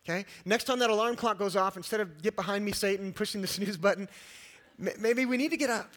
Okay? 0.05 0.27
Next 0.45 0.65
time 0.65 0.81
that 0.81 0.91
alarm 0.91 1.15
clock 1.17 1.39
goes 1.39 1.57
off, 1.57 1.77
instead 1.77 2.01
of 2.01 2.21
get 2.21 2.35
behind 2.35 2.65
me, 2.65 2.73
Satan, 2.73 3.13
pushing 3.13 3.41
the 3.41 3.47
snooze 3.47 3.77
button, 3.77 4.09
maybe 4.77 5.25
we 5.25 5.37
need 5.37 5.51
to 5.51 5.57
get 5.57 5.71
up 5.71 5.93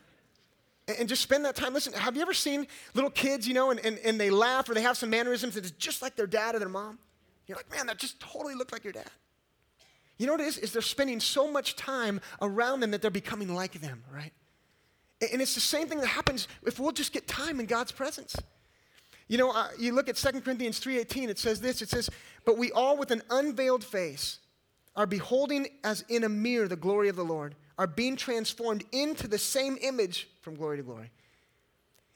and 0.88 1.10
just 1.10 1.22
spend 1.22 1.44
that 1.46 1.56
time. 1.56 1.74
Listen, 1.74 1.94
have 1.94 2.16
you 2.16 2.22
ever 2.22 2.34
seen 2.34 2.68
little 2.94 3.10
kids, 3.10 3.48
you 3.48 3.54
know, 3.54 3.72
and, 3.72 3.80
and, 3.86 4.00
and 4.00 4.20
they 4.20 4.30
laugh 4.30 4.70
or 4.70 4.74
they 4.74 4.82
have 4.82 4.98
some 4.98 5.10
mannerisms 5.10 5.56
that 5.56 5.66
is 5.66 5.72
just 5.72 6.02
like 6.02 6.16
their 6.16 6.28
dad 6.28 6.56
or 6.56 6.60
their 6.60 6.70
mom? 6.70 6.98
You're 7.46 7.58
like, 7.58 7.70
man, 7.72 7.88
that 7.88 7.98
just 7.98 8.20
totally 8.20 8.56
looked 8.56 8.72
like 8.72 8.84
your 8.84 8.94
dad. 8.94 9.10
You 10.18 10.26
know 10.26 10.34
what 10.34 10.42
it 10.42 10.48
is? 10.48 10.58
Is 10.58 10.72
they're 10.72 10.82
spending 10.82 11.20
so 11.20 11.52
much 11.52 11.76
time 11.76 12.22
around 12.42 12.80
them 12.80 12.92
that 12.92 13.02
they're 13.02 13.12
becoming 13.12 13.54
like 13.54 13.74
them, 13.82 14.04
right? 14.14 14.34
And 15.32 15.42
it's 15.42 15.56
the 15.56 15.62
same 15.62 15.88
thing 15.88 16.00
that 16.00 16.08
happens 16.08 16.48
if 16.66 16.80
we'll 16.80 16.92
just 16.92 17.12
get 17.12 17.28
time 17.28 17.60
in 17.60 17.66
God's 17.66 17.92
presence. 17.92 18.36
You 19.28 19.38
know, 19.38 19.52
uh, 19.52 19.70
you 19.78 19.94
look 19.94 20.08
at 20.10 20.16
2 20.16 20.42
Corinthians 20.42 20.80
3.18, 20.80 21.28
it 21.28 21.40
says 21.40 21.60
this, 21.60 21.82
it 21.82 21.90
says, 21.90 22.10
But 22.46 22.58
we 22.58 22.72
all 22.72 22.98
with 22.98 23.12
an 23.12 23.22
unveiled 23.30 23.84
face 23.84 24.40
are 24.96 25.06
beholding 25.06 25.68
as 25.84 26.04
in 26.08 26.24
a 26.24 26.30
mirror 26.30 26.68
the 26.68 26.76
glory 26.76 27.10
of 27.10 27.16
the 27.16 27.26
Lord 27.26 27.56
are 27.78 27.88
being 27.88 28.16
transformed 28.16 28.84
into 28.92 29.28
the 29.28 29.38
same 29.38 29.78
image 29.82 30.28
from 30.48 30.56
glory 30.56 30.78
to 30.78 30.84
glory. 30.84 31.12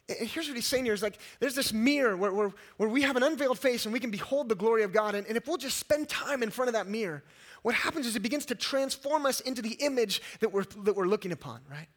And 0.08 0.26
here's 0.26 0.48
what 0.48 0.56
he's 0.56 0.66
saying 0.66 0.86
here 0.86 0.94
is 0.94 1.04
like, 1.04 1.20
there's 1.42 1.54
this 1.54 1.74
mirror 1.74 2.16
where, 2.16 2.32
where, 2.32 2.54
where 2.78 2.88
we 2.88 3.02
have 3.02 3.18
an 3.18 3.24
unveiled 3.24 3.60
face 3.60 3.84
and 3.84 3.92
we 3.92 4.00
can 4.00 4.10
behold 4.10 4.48
the 4.48 4.56
glory 4.56 4.84
of 4.84 4.94
God. 4.94 5.16
And, 5.16 5.28
and 5.28 5.36
if 5.36 5.48
we'll 5.48 5.58
just 5.58 5.78
spend 5.78 6.08
time 6.08 6.42
in 6.44 6.50
front 6.50 6.70
of 6.70 6.74
that 6.76 6.88
mirror, 6.88 7.26
what 7.62 7.76
happens 7.76 8.08
is 8.08 8.16
it 8.16 8.22
begins 8.22 8.46
to 8.46 8.56
transform 8.56 9.26
us 9.26 9.42
into 9.42 9.62
the 9.62 9.74
image 9.82 10.22
that 10.40 10.54
we're, 10.54 10.64
that 10.84 10.96
we're 10.96 11.08
looking 11.08 11.34
upon, 11.34 11.60
right? 11.70 11.88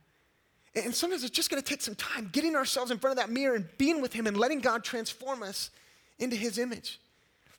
And 0.75 0.93
sometimes 0.93 1.23
it's 1.23 1.31
just 1.31 1.51
going 1.51 1.63
to 1.63 1.69
take 1.69 1.83
some 1.83 1.95
time 1.95 2.31
getting 2.33 2.57
ourselves 2.57 2.91
in 2.91 2.99
front 2.99 3.17
of 3.17 3.25
that 3.25 3.33
mirror 3.33 3.55
and 3.55 3.69
being 3.79 4.03
with 4.03 4.13
Him 4.13 4.27
and 4.27 4.37
letting 4.37 4.59
God 4.59 4.83
transform 4.83 5.45
us 5.45 5.71
into 6.19 6.35
His 6.35 6.59
image. 6.59 6.99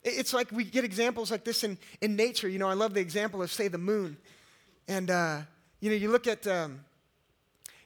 It's 0.04 0.34
like 0.34 0.52
we 0.52 0.66
get 0.66 0.84
examples 0.84 1.32
like 1.32 1.46
this 1.46 1.64
in, 1.64 1.78
in 2.02 2.18
nature. 2.18 2.50
You 2.50 2.60
know, 2.60 2.68
I 2.68 2.74
love 2.74 2.94
the 2.94 3.00
example 3.00 3.42
of, 3.42 3.54
say, 3.54 3.70
the 3.70 3.78
moon. 3.78 4.18
And, 4.90 5.10
uh, 5.10 5.42
you 5.80 5.90
know, 5.92 5.96
you 5.96 6.12
look 6.12 6.28
at, 6.28 6.46
um, 6.46 6.82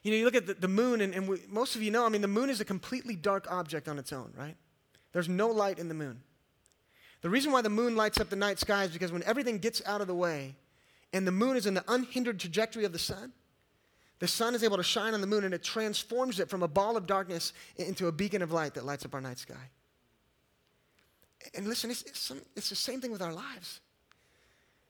you 0.02 0.10
know, 0.10 0.16
you 0.16 0.24
look 0.24 0.34
at 0.34 0.46
the, 0.46 0.54
the 0.54 0.68
moon, 0.68 1.00
and, 1.00 1.14
and 1.14 1.28
we, 1.28 1.38
most 1.48 1.76
of 1.76 1.82
you 1.82 1.90
know, 1.90 2.06
I 2.06 2.08
mean, 2.08 2.22
the 2.22 2.28
moon 2.28 2.48
is 2.48 2.60
a 2.60 2.64
completely 2.64 3.16
dark 3.16 3.46
object 3.50 3.88
on 3.88 3.98
its 3.98 4.12
own, 4.12 4.32
right? 4.36 4.56
There's 5.12 5.28
no 5.28 5.48
light 5.48 5.78
in 5.78 5.88
the 5.88 5.94
moon. 5.94 6.22
The 7.22 7.28
reason 7.28 7.52
why 7.52 7.60
the 7.60 7.70
moon 7.70 7.96
lights 7.96 8.18
up 8.18 8.30
the 8.30 8.36
night 8.36 8.58
sky 8.58 8.84
is 8.84 8.90
because 8.90 9.12
when 9.12 9.22
everything 9.24 9.58
gets 9.58 9.82
out 9.84 10.00
of 10.00 10.06
the 10.06 10.14
way 10.14 10.56
and 11.12 11.26
the 11.26 11.32
moon 11.32 11.56
is 11.56 11.66
in 11.66 11.74
the 11.74 11.84
unhindered 11.88 12.40
trajectory 12.40 12.84
of 12.84 12.92
the 12.92 12.98
sun, 12.98 13.32
the 14.20 14.28
sun 14.28 14.54
is 14.54 14.62
able 14.62 14.76
to 14.76 14.82
shine 14.82 15.12
on 15.12 15.20
the 15.20 15.26
moon 15.26 15.44
and 15.44 15.52
it 15.52 15.62
transforms 15.62 16.40
it 16.40 16.48
from 16.48 16.62
a 16.62 16.68
ball 16.68 16.96
of 16.96 17.06
darkness 17.06 17.52
into 17.76 18.06
a 18.06 18.12
beacon 18.12 18.40
of 18.40 18.52
light 18.52 18.74
that 18.74 18.86
lights 18.86 19.04
up 19.04 19.14
our 19.14 19.20
night 19.20 19.38
sky. 19.38 19.68
And 21.54 21.66
listen, 21.66 21.90
it's, 21.90 22.02
it's, 22.02 22.20
some, 22.20 22.40
it's 22.54 22.68
the 22.68 22.76
same 22.76 23.00
thing 23.00 23.12
with 23.12 23.22
our 23.22 23.32
lives. 23.32 23.80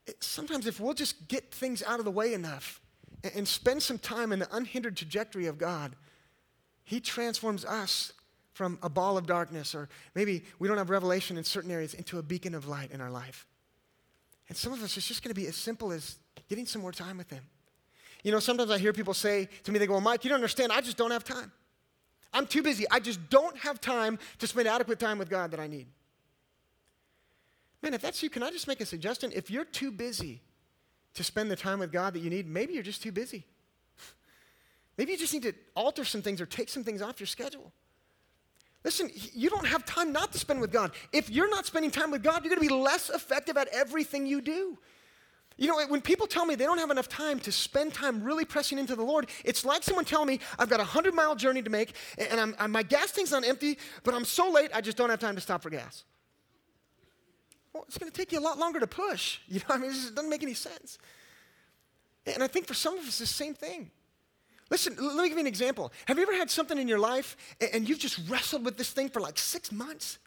It, 0.07 0.23
sometimes, 0.23 0.66
if 0.66 0.81
we'll 0.81 0.94
just 0.94 1.29
get 1.29 1.53
things 1.53 1.83
out 1.83 2.01
of 2.01 2.05
the 2.05 2.11
way 2.11 2.35
enough, 2.35 2.81
and 3.35 3.46
spend 3.46 3.83
some 3.83 3.99
time 3.99 4.33
in 4.33 4.38
the 4.38 4.49
unhindered 4.55 4.96
trajectory 4.96 5.46
of 5.46 5.59
God, 5.59 5.94
He 6.85 7.01
transforms 7.01 7.64
us 7.64 8.12
from 8.53 8.79
a 8.83 8.88
ball 8.88 9.16
of 9.16 9.27
darkness, 9.27 9.75
or 9.75 9.88
maybe 10.14 10.44
we 10.59 10.68
don't 10.68 10.79
have 10.79 10.90
revelation 10.90 11.38
in 11.38 11.44
certain 11.44 11.70
areas, 11.70 11.94
into 11.94 12.18
a 12.18 12.23
beacon 12.23 12.55
of 12.55 12.68
light 12.68 12.90
in 12.90 13.01
our 13.01 13.11
life. 13.11 13.46
And 14.49 14.57
some 14.57 14.73
of 14.73 14.83
us, 14.83 14.96
it's 14.96 15.07
just 15.07 15.23
going 15.23 15.35
to 15.35 15.40
be 15.40 15.46
as 15.46 15.57
simple 15.57 15.92
as 15.92 16.16
getting 16.49 16.66
some 16.66 16.83
more 16.83 16.92
time 16.92 17.18
with 17.18 17.31
Him. 17.31 17.44
You 18.23 18.33
know, 18.33 18.40
sometimes 18.40 18.70
I 18.70 18.79
hear 18.79 18.92
people 18.92 19.14
say 19.14 19.49
to 19.64 19.73
me, 19.73 19.79
they 19.79 19.87
go, 19.87 19.94
well, 19.94 20.03
Mike, 20.03 20.25
you 20.25 20.29
don't 20.29 20.37
understand. 20.37 20.73
I 20.73 20.81
just 20.81 20.96
don't 20.96 21.11
have 21.11 21.25
time. 21.25 21.53
I'm 22.33 22.46
too 22.46 22.62
busy. 22.62 22.85
I 22.90 23.01
just 23.01 23.31
don't 23.31 23.57
have 23.59 23.81
time 23.81 24.18
to 24.38 24.46
spend 24.46 24.68
adequate 24.68 24.99
time 24.99 25.18
with 25.18 25.31
God 25.31 25.51
that 25.53 25.61
I 25.61 25.66
need. 25.66 25.87
Man, 27.83 27.94
if 27.94 28.03
that's 28.03 28.23
you, 28.23 28.29
can 28.29 28.42
I 28.42 28.51
just 28.51 28.68
make 28.68 28.81
a 28.81 28.87
suggestion? 28.87 29.33
If 29.35 29.51
you're 29.51 29.64
too 29.64 29.90
busy 29.90 30.42
to 31.14 31.25
spend 31.25 31.51
the 31.51 31.57
time 31.57 31.79
with 31.79 31.92
God 31.92 32.14
that 32.14 32.20
you 32.20 32.31
need, 32.31 32.46
maybe 32.46 32.75
you're 32.75 32.83
just 32.83 33.03
too 33.03 33.12
busy. 33.12 33.44
Maybe 34.96 35.12
you 35.12 35.18
just 35.18 35.33
need 35.33 35.42
to 35.44 35.55
alter 35.75 36.05
some 36.05 36.23
things 36.23 36.40
or 36.40 36.46
take 36.46 36.68
some 36.68 36.85
things 36.85 37.03
off 37.03 37.20
your 37.20 37.27
schedule. 37.27 37.73
Listen, 38.85 39.11
you 39.35 39.51
don't 39.51 39.66
have 39.66 39.85
time 39.85 40.12
not 40.12 40.33
to 40.33 40.38
spend 40.38 40.61
with 40.61 40.73
God. 40.73 40.92
If 41.12 41.29
you're 41.29 41.51
not 41.51 41.66
spending 41.66 41.90
time 41.90 42.11
with 42.11 42.23
God, 42.23 42.44
you're 42.44 42.55
going 42.55 42.66
to 42.66 42.75
be 42.75 42.83
less 42.83 43.11
effective 43.11 43.57
at 43.57 43.68
everything 43.68 44.27
you 44.27 44.40
do. 44.40 44.79
You 45.59 45.66
know, 45.66 45.79
when 45.88 46.01
people 46.01 46.27
tell 46.27 46.46
me 46.46 46.55
they 46.55 46.64
don't 46.64 46.79
have 46.79 46.90
enough 46.90 47.09
time 47.09 47.38
to 47.40 47.53
spend 47.53 47.92
time 47.92 48.25
really 48.25 48.46
pressing 48.46 48.79
into 48.79 48.96
the 48.96 49.03
Lord, 49.03 49.29
it's 49.44 49.62
like 49.62 49.83
someone 49.83 50.07
telling 50.07 50.29
me 50.29 50.40
I've 50.59 50.70
got 50.70 50.81
a 50.81 50.85
100 50.85 51.14
mile 51.14 51.37
journey 51.37 51.61
to 51.61 51.68
make 51.68 51.94
and 52.16 52.40
I'm, 52.40 52.55
I'm, 52.59 52.73
my 52.73 52.83
gas 52.83 53.12
tank's 53.12 53.33
not 53.33 53.46
empty, 53.46 53.77
but 54.03 54.14
I'm 54.14 54.25
so 54.25 54.51
late 54.51 54.70
I 54.73 54.81
just 54.81 54.96
don't 54.96 55.11
have 55.11 55.20
time 55.20 55.35
to 55.35 55.40
stop 55.42 55.62
for 55.62 55.68
gas. 55.68 56.05
Well, 57.72 57.85
it's 57.87 57.98
going 57.98 58.11
to 58.11 58.16
take 58.16 58.33
you 58.33 58.38
a 58.38 58.40
lot 58.40 58.59
longer 58.59 58.80
to 58.80 58.87
push. 58.87 59.38
You 59.48 59.61
know, 59.61 59.74
I 59.74 59.78
mean, 59.78 59.90
it 59.90 60.14
doesn't 60.14 60.30
make 60.30 60.42
any 60.42 60.54
sense. 60.54 60.98
And 62.26 62.42
I 62.42 62.46
think 62.46 62.66
for 62.66 62.74
some 62.74 62.94
of 62.94 63.00
us, 63.00 63.09
it's 63.09 63.18
the 63.18 63.26
same 63.26 63.54
thing. 63.54 63.90
Listen, 64.70 64.94
let 65.00 65.16
me 65.16 65.28
give 65.28 65.37
you 65.37 65.40
an 65.40 65.46
example. 65.46 65.92
Have 66.06 66.16
you 66.16 66.22
ever 66.22 66.35
had 66.35 66.48
something 66.50 66.78
in 66.78 66.87
your 66.87 66.98
life 66.98 67.37
and 67.72 67.88
you've 67.88 67.98
just 67.98 68.20
wrestled 68.28 68.64
with 68.64 68.76
this 68.76 68.90
thing 68.90 69.09
for 69.09 69.20
like 69.20 69.37
six 69.37 69.72
months? 69.72 70.18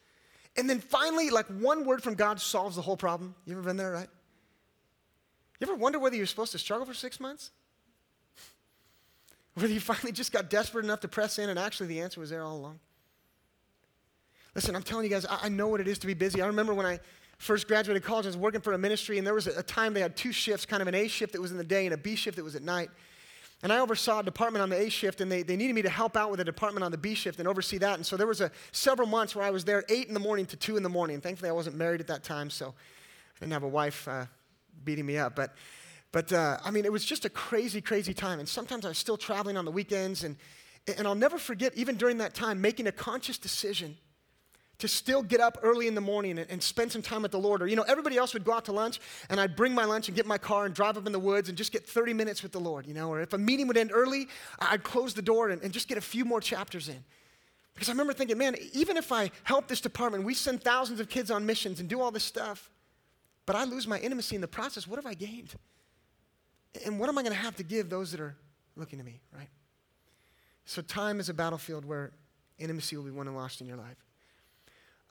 And 0.58 0.69
then 0.69 0.79
finally, 0.79 1.29
like 1.29 1.45
one 1.47 1.86
word 1.86 2.03
from 2.03 2.15
God 2.15 2.41
solves 2.41 2.75
the 2.75 2.82
whole 2.82 2.97
problem? 2.97 3.36
You 3.45 3.53
ever 3.53 3.62
been 3.62 3.77
there, 3.77 3.91
right? 3.91 4.10
You 5.60 5.67
ever 5.67 5.75
wonder 5.75 5.97
whether 5.97 6.15
you're 6.15 6.25
supposed 6.25 6.51
to 6.51 6.60
struggle 6.60 6.86
for 6.86 6.93
six 6.93 7.19
months? 7.21 7.51
Whether 9.53 9.73
you 9.73 9.79
finally 9.79 10.12
just 10.12 10.34
got 10.34 10.49
desperate 10.49 10.84
enough 10.84 10.99
to 11.01 11.08
press 11.08 11.39
in 11.39 11.49
and 11.49 11.58
actually 11.58 11.88
the 11.88 12.01
answer 12.01 12.19
was 12.19 12.32
there 12.32 12.43
all 12.43 12.58
along? 12.58 12.79
Listen, 14.56 14.75
I'm 14.75 14.84
telling 14.84 15.06
you 15.06 15.10
guys, 15.10 15.25
I 15.29 15.47
know 15.47 15.67
what 15.67 15.79
it 15.79 15.88
is 15.88 15.97
to 15.99 16.08
be 16.08 16.13
busy. 16.13 16.41
I 16.41 16.47
remember 16.47 16.73
when 16.73 16.86
I 16.86 16.99
first 17.38 17.67
graduated 17.67 18.04
college, 18.04 18.26
I 18.26 18.30
was 18.30 18.38
working 18.38 18.62
for 18.62 18.74
a 18.74 18.78
ministry, 18.78 19.17
and 19.17 19.28
there 19.28 19.34
was 19.34 19.48
a, 19.48 19.63
time 19.63 19.93
they 19.93 20.02
had 20.02 20.15
two 20.15 20.32
shifts, 20.32 20.65
kind 20.65 20.82
of 20.82 20.88
an 20.88 20.96
A 20.96 21.08
shift 21.08 21.34
that 21.34 21.41
was 21.41 21.52
in 21.52 21.58
the 21.58 21.63
day 21.63 21.86
and 21.86 21.93
a 21.93 21.98
B 21.98 22.15
shift 22.15 22.38
that 22.38 22.43
was 22.43 22.56
at 22.56 22.63
night. 22.63 22.89
And 23.62 23.72
I 23.72 23.80
oversaw 23.80 24.19
a 24.19 24.24
department 24.24 24.62
on 24.62 24.69
the 24.69 24.78
A 24.80 24.89
shift, 24.89 25.22
and 25.22 25.32
they, 25.32 25.41
they 25.41 25.56
needed 25.56 25.74
me 25.74 25.82
to 25.84 25.89
help 25.89 26.17
out 26.17 26.32
with 26.32 26.39
a 26.39 26.43
department 26.43 26.84
on 26.84 26.91
the 26.91 26.98
B 26.98 27.15
shift 27.15 27.39
and 27.39 27.48
oversee 27.48 27.78
that. 27.78 27.96
And 27.96 28.06
so 28.06 28.17
there 28.17 28.28
was 28.28 28.41
a, 28.41 28.52
several 28.72 29.08
months 29.08 29.36
where 29.36 29.46
I 29.46 29.52
was 29.52 29.63
there 29.63 29.84
8 29.88 30.08
in 30.08 30.13
the 30.13 30.19
morning 30.19 30.46
to 30.48 30.58
2 30.58 30.78
in 30.78 30.84
the 30.84 30.89
morning. 30.89 31.22
Thankfully, 31.22 31.50
I 31.50 31.54
wasn't 31.54 31.78
married 31.78 32.02
at 32.02 32.08
that 32.08 32.24
time, 32.24 32.50
so. 32.50 32.74
I 33.36 33.39
didn't 33.39 33.54
have 33.54 33.63
a 33.63 33.67
wife 33.67 34.08
uh, 34.08 34.26
beating 34.84 35.06
me 35.06 35.17
up, 35.17 35.36
but, 35.36 35.54
but 36.12 36.32
uh, 36.32 36.58
I 36.63 36.72
mean, 36.72 36.86
it 36.86 36.91
was 36.91 37.04
just 37.04 37.26
a 37.26 37.30
crazy, 37.30 37.82
crazy 37.82 38.13
time. 38.13 38.39
And 38.39 38.48
sometimes 38.48 38.86
I 38.86 38.89
was 38.89 38.98
still 38.98 39.17
traveling 39.17 39.58
on 39.58 39.65
the 39.65 39.72
weekends, 39.72 40.24
and, 40.24 40.38
and 40.98 41.08
I'll 41.08 41.15
never 41.15 41.38
forget, 41.38 41.74
even 41.76 41.96
during 41.96 42.19
that 42.19 42.34
time, 42.34 42.62
making 42.62 42.88
a 42.88 42.91
conscious 42.91 43.38
decision 43.38 43.98
to 44.79 44.88
still 44.88 45.21
get 45.21 45.39
up 45.39 45.57
early 45.62 45.88
in 45.88 45.95
the 45.95 46.01
morning 46.01 46.39
and, 46.39 46.49
and, 46.49 46.62
spend 46.62 46.91
some 46.91 47.01
time 47.01 47.21
with 47.21 47.31
the 47.31 47.39
Lord. 47.39 47.62
Or, 47.62 47.67
you 47.67 47.75
know, 47.75 47.83
everybody 47.83 48.17
else 48.17 48.33
would 48.33 48.43
go 48.43 48.53
out 48.53 48.65
to 48.65 48.71
lunch, 48.71 48.99
and 49.29 49.39
I'd 49.39 49.55
bring 49.55 49.73
my 49.73 49.86
lunch 49.86 50.07
and 50.07 50.15
get 50.15 50.25
my 50.25 50.38
car 50.38 50.65
and 50.65 50.73
drive 50.73 50.97
up 50.97 51.05
in 51.05 51.12
the 51.12 51.19
woods 51.19 51.47
and 51.47 51.57
just 51.57 51.71
get 51.71 51.88
30 51.88 52.13
minutes 52.13 52.43
with 52.43 52.51
the 52.51 52.59
Lord, 52.59 52.86
you 52.88 52.93
know. 52.93 53.09
Or 53.09 53.21
if 53.21 53.33
a 53.33 53.38
meeting 53.38 53.67
would 53.67 53.77
end 53.77 53.91
early, 53.93 54.27
I'd 54.59 54.83
close 54.83 55.13
the 55.13 55.21
door 55.21 55.49
and, 55.49 55.62
and 55.62 55.71
just 55.71 55.88
get 55.88 55.97
a 55.97 56.01
few 56.01 56.25
more 56.25 56.41
chapters 56.41 56.89
in. 56.89 57.03
Because 57.73 57.89
I 57.89 57.91
remember 57.91 58.13
thinking, 58.13 58.38
man, 58.38 58.55
even 58.73 58.97
if 58.97 59.12
I 59.12 59.31
help 59.43 59.67
this 59.67 59.81
department, 59.81 60.25
we 60.25 60.33
send 60.33 60.63
thousands 60.63 60.99
of 60.99 61.09
kids 61.09 61.31
on 61.31 61.45
missions 61.45 61.79
and 61.79 61.89
do 61.89 62.01
all 62.01 62.12
this 62.12 62.23
stuff, 62.23 62.69
but 63.45 63.55
I 63.55 63.63
lose 63.63 63.88
my 63.88 63.99
intimacy 63.99 64.36
in 64.36 64.41
the 64.41 64.47
process, 64.47 64.88
what 64.88 64.97
have 64.97 65.05
I 65.05 65.13
gained? 65.13 65.53
And 66.86 66.99
what 66.99 67.09
am 67.09 67.17
I 67.17 67.23
going 67.23 67.33
to 67.33 67.39
have 67.39 67.55
to 67.57 67.63
give 67.63 67.89
those 67.89 68.12
that 68.12 68.19
are 68.19 68.36
looking 68.75 68.99
to 68.99 69.05
me, 69.05 69.19
right? 69.36 69.49
So 70.65 70.81
time 70.81 71.19
is 71.19 71.29
a 71.29 71.33
battlefield 71.33 71.86
where 71.86 72.12
intimacy 72.57 72.95
will 72.95 73.03
be 73.03 73.12
won 73.12 73.27
and 73.27 73.36
lost 73.36 73.62
in 73.62 73.67
your 73.67 73.77
life. 73.77 73.97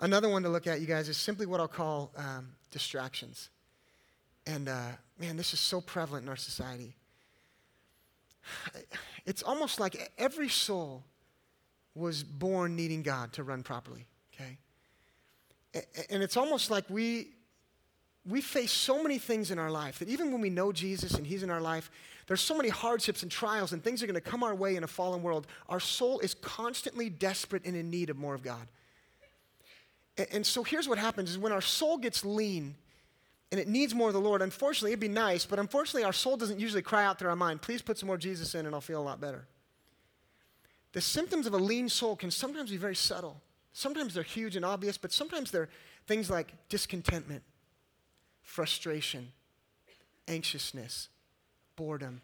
Another 0.02 0.28
one 0.28 0.42
to 0.42 0.48
look 0.48 0.66
at, 0.66 0.80
you 0.80 0.86
guys, 0.88 1.08
is 1.08 1.16
simply 1.16 1.46
what 1.46 1.60
I'll 1.60 1.68
call 1.68 2.10
um, 2.16 2.48
distractions. 2.72 3.50
And 4.48 4.68
uh, 4.68 4.88
man, 5.18 5.36
this 5.36 5.54
is 5.54 5.60
so 5.60 5.80
prevalent 5.80 6.24
in 6.24 6.28
our 6.28 6.36
society. 6.36 6.94
It's 9.24 9.44
almost 9.44 9.78
like 9.78 10.10
every 10.18 10.48
soul 10.48 11.04
was 11.94 12.24
born 12.24 12.74
needing 12.74 13.02
God 13.02 13.32
to 13.34 13.44
run 13.44 13.62
properly, 13.62 14.04
okay? 14.34 14.58
And 16.10 16.24
it's 16.24 16.36
almost 16.36 16.68
like 16.68 16.90
we, 16.90 17.28
we 18.28 18.40
face 18.40 18.72
so 18.72 19.00
many 19.00 19.18
things 19.20 19.52
in 19.52 19.60
our 19.60 19.70
life 19.70 20.00
that 20.00 20.08
even 20.08 20.32
when 20.32 20.40
we 20.40 20.50
know 20.50 20.72
Jesus 20.72 21.14
and 21.14 21.24
He's 21.24 21.44
in 21.44 21.50
our 21.50 21.60
life, 21.60 21.88
there's 22.26 22.40
so 22.40 22.56
many 22.56 22.68
hardships 22.68 23.22
and 23.22 23.30
trials 23.30 23.72
and 23.72 23.80
things 23.80 24.02
are 24.02 24.08
going 24.08 24.14
to 24.14 24.20
come 24.20 24.42
our 24.42 24.56
way 24.56 24.74
in 24.74 24.82
a 24.82 24.88
fallen 24.88 25.22
world. 25.22 25.46
Our 25.68 25.78
soul 25.78 26.18
is 26.18 26.34
constantly 26.34 27.08
desperate 27.08 27.64
and 27.64 27.76
in 27.76 27.90
need 27.90 28.10
of 28.10 28.16
more 28.16 28.34
of 28.34 28.42
God. 28.42 28.66
And 30.32 30.44
so 30.44 30.62
here's 30.62 30.88
what 30.88 30.98
happens 30.98 31.30
is 31.30 31.38
when 31.38 31.52
our 31.52 31.60
soul 31.60 31.96
gets 31.96 32.24
lean 32.24 32.74
and 33.50 33.60
it 33.60 33.68
needs 33.68 33.94
more 33.94 34.08
of 34.08 34.14
the 34.14 34.20
Lord, 34.20 34.42
unfortunately, 34.42 34.90
it'd 34.90 35.00
be 35.00 35.08
nice, 35.08 35.46
but 35.46 35.58
unfortunately, 35.58 36.04
our 36.04 36.12
soul 36.12 36.36
doesn't 36.36 36.60
usually 36.60 36.82
cry 36.82 37.04
out 37.04 37.18
through 37.18 37.30
our 37.30 37.36
mind, 37.36 37.62
please 37.62 37.82
put 37.82 37.98
some 37.98 38.06
more 38.06 38.18
Jesus 38.18 38.54
in 38.54 38.66
and 38.66 38.74
I'll 38.74 38.80
feel 38.80 39.00
a 39.00 39.02
lot 39.02 39.20
better. 39.20 39.46
The 40.92 41.00
symptoms 41.00 41.46
of 41.46 41.54
a 41.54 41.58
lean 41.58 41.88
soul 41.88 42.16
can 42.16 42.30
sometimes 42.30 42.70
be 42.70 42.76
very 42.76 42.94
subtle. 42.94 43.40
Sometimes 43.72 44.12
they're 44.12 44.22
huge 44.22 44.56
and 44.56 44.64
obvious, 44.64 44.98
but 44.98 45.12
sometimes 45.12 45.50
they're 45.50 45.70
things 46.06 46.28
like 46.28 46.52
discontentment, 46.68 47.42
frustration, 48.42 49.32
anxiousness, 50.28 51.08
boredom. 51.76 52.20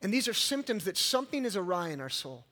And 0.00 0.12
these 0.12 0.28
are 0.28 0.34
symptoms 0.34 0.84
that 0.84 0.96
something 0.96 1.44
is 1.44 1.56
awry 1.56 1.90
in 1.90 2.00
our 2.00 2.08
soul. 2.08 2.44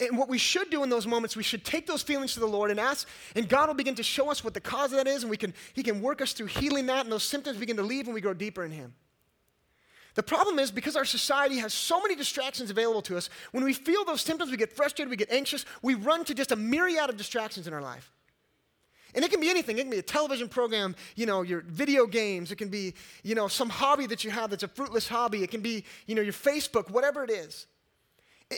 And 0.00 0.16
what 0.16 0.28
we 0.28 0.38
should 0.38 0.70
do 0.70 0.82
in 0.82 0.88
those 0.88 1.06
moments, 1.06 1.36
we 1.36 1.42
should 1.42 1.64
take 1.64 1.86
those 1.86 2.02
feelings 2.02 2.32
to 2.34 2.40
the 2.40 2.46
Lord 2.46 2.70
and 2.70 2.80
ask, 2.80 3.06
and 3.36 3.48
God 3.48 3.68
will 3.68 3.74
begin 3.74 3.94
to 3.96 4.02
show 4.02 4.30
us 4.30 4.42
what 4.42 4.54
the 4.54 4.60
cause 4.60 4.92
of 4.92 4.98
that 4.98 5.06
is, 5.06 5.22
and 5.22 5.30
we 5.30 5.36
can, 5.36 5.52
He 5.74 5.82
can 5.82 6.00
work 6.00 6.22
us 6.22 6.32
through 6.32 6.46
healing 6.46 6.86
that, 6.86 7.04
and 7.04 7.12
those 7.12 7.24
symptoms 7.24 7.58
begin 7.58 7.76
to 7.76 7.82
leave, 7.82 8.06
and 8.06 8.14
we 8.14 8.20
grow 8.20 8.32
deeper 8.34 8.64
in 8.64 8.70
Him. 8.70 8.94
The 10.14 10.22
problem 10.22 10.58
is 10.58 10.70
because 10.70 10.96
our 10.96 11.04
society 11.04 11.58
has 11.58 11.72
so 11.72 12.00
many 12.00 12.16
distractions 12.16 12.70
available 12.70 13.02
to 13.02 13.16
us, 13.16 13.30
when 13.52 13.62
we 13.62 13.72
feel 13.72 14.04
those 14.04 14.22
symptoms, 14.22 14.50
we 14.50 14.56
get 14.56 14.72
frustrated, 14.72 15.10
we 15.10 15.16
get 15.16 15.30
anxious, 15.30 15.64
we 15.82 15.94
run 15.94 16.24
to 16.24 16.34
just 16.34 16.50
a 16.50 16.56
myriad 16.56 17.10
of 17.10 17.16
distractions 17.16 17.66
in 17.66 17.74
our 17.74 17.82
life. 17.82 18.10
And 19.14 19.24
it 19.24 19.30
can 19.30 19.40
be 19.40 19.50
anything. 19.50 19.76
It 19.78 19.82
can 19.82 19.90
be 19.90 19.98
a 19.98 20.02
television 20.02 20.48
program, 20.48 20.94
you 21.16 21.26
know, 21.26 21.42
your 21.42 21.62
video 21.62 22.06
games. 22.06 22.52
It 22.52 22.56
can 22.56 22.68
be, 22.68 22.94
you 23.24 23.34
know, 23.34 23.48
some 23.48 23.68
hobby 23.68 24.06
that 24.06 24.22
you 24.22 24.30
have 24.30 24.50
that's 24.50 24.62
a 24.62 24.68
fruitless 24.68 25.08
hobby. 25.08 25.42
It 25.42 25.50
can 25.50 25.60
be, 25.60 25.84
you 26.06 26.14
know, 26.14 26.22
your 26.22 26.32
Facebook, 26.32 26.90
whatever 26.90 27.24
it 27.24 27.30
is. 27.30 27.66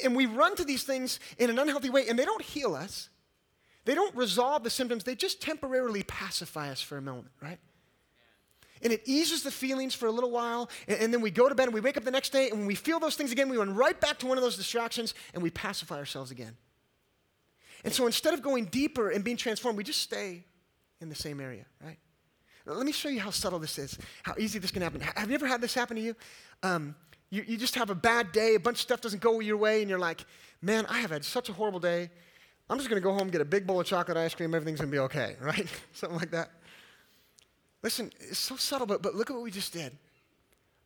And 0.05 0.17
we 0.17 0.27
run 0.27 0.57
to 0.57 0.65
these 0.65 0.85
things 0.85 1.21
in 1.39 1.51
an 1.51 1.59
unhealthy 1.59 1.91
way, 1.91 2.09
and 2.09 2.19
they 2.19 2.25
don't 2.25 2.43
heal 2.43 2.75
us. 2.75 3.11
They 3.85 3.95
don't 3.95 4.15
resolve 4.15 4.63
the 4.63 4.71
symptoms, 4.71 5.05
they 5.05 5.15
just 5.15 5.43
temporarily 5.43 6.05
pacify 6.05 6.71
us 6.71 6.81
for 6.81 6.97
a 6.97 7.03
moment, 7.03 7.33
right? 7.43 7.59
And 8.81 8.93
it 8.93 9.03
eases 9.05 9.43
the 9.43 9.51
feelings 9.51 9.95
for 9.95 10.07
a 10.07 10.11
little 10.11 10.31
while, 10.31 10.71
and, 10.89 10.99
and, 10.99 11.15
then 11.15 11.21
we 11.21 11.31
go 11.31 11.49
to 11.49 11.55
bed 11.55 11.65
and 11.65 11.75
we 11.75 11.81
wake 11.81 11.97
up 11.97 12.05
the 12.05 12.11
next 12.11 12.31
day, 12.31 12.51
and 12.51 12.61
when 12.61 12.67
we 12.67 12.75
feel 12.75 13.01
those 13.01 13.17
things 13.17 13.33
again, 13.33 13.49
we 13.49 13.57
run 13.57 13.75
right 13.75 14.01
back 14.01 14.19
to 14.21 14.27
one 14.27 14.39
of 14.39 14.45
those 14.45 14.57
distractions 14.57 15.15
and 15.35 15.43
we 15.43 15.51
pacify 15.51 15.97
ourselves 15.97 16.31
again. 16.31 16.57
And 17.85 17.93
so 17.93 18.07
instead 18.07 18.35
of 18.35 18.43
going 18.43 18.67
deeper 18.67 19.11
and 19.11 19.25
being 19.25 19.37
transformed, 19.37 19.77
we 19.77 19.85
just 19.85 20.01
stay 20.01 20.45
in 21.01 21.09
the 21.09 21.15
same 21.15 21.41
area, 21.41 21.65
right? 21.85 21.99
Let 22.65 22.87
me 22.87 22.93
show 22.93 23.09
you 23.09 23.19
how 23.19 23.31
subtle 23.31 23.59
this 23.59 23.77
is, 23.79 23.99
how 24.23 24.35
easy 24.39 24.61
this 24.61 24.71
can 24.71 24.83
happen. 24.83 25.01
Have 25.01 25.29
you 25.29 25.35
ever 25.35 25.49
had 25.49 25.61
this 25.61 25.75
happen 25.75 25.97
to 25.97 26.03
you? 26.03 26.15
Um, 26.63 26.95
you, 27.33 27.43
you 27.49 27.57
just 27.57 27.75
have 27.77 27.89
a 27.89 27.95
bad 27.95 28.31
day, 28.31 28.57
a 28.57 28.61
bunch 28.61 28.77
of 28.77 28.83
stuff 28.83 29.01
doesn't 29.01 29.23
go 29.23 29.41
your 29.41 29.57
way, 29.57 29.81
and 29.81 29.89
you're 29.89 29.99
like, 29.99 30.27
man, 30.61 30.85
I 30.91 30.99
have 30.99 31.11
had 31.11 31.25
such 31.25 31.49
a 31.49 31.55
horrible 31.55 31.81
day. 31.81 32.11
I'm 32.69 32.77
just 32.77 32.91
going 32.91 33.01
to 33.01 33.03
go 33.03 33.15
home, 33.15 33.31
get 33.31 33.41
a 33.41 33.47
big 33.47 33.67
bowl 33.67 33.81
of 33.81 33.87
chocolate 33.87 34.19
ice 34.19 34.35
cream, 34.35 34.55
everything's 34.55 34.81
going 34.81 34.91
to 34.91 34.95
be 34.95 34.99
okay, 35.01 35.37
right? 35.41 35.67
Something 35.95 36.19
like 36.19 36.31
that. 36.33 36.51
Listen, 37.83 38.13
it's 38.21 38.39
so 38.39 38.57
subtle, 38.57 38.87
but, 38.87 39.01
but 39.01 39.15
look 39.15 39.31
at 39.31 39.33
what 39.35 39.43
we 39.43 39.51
just 39.51 39.73
did. 39.73 39.97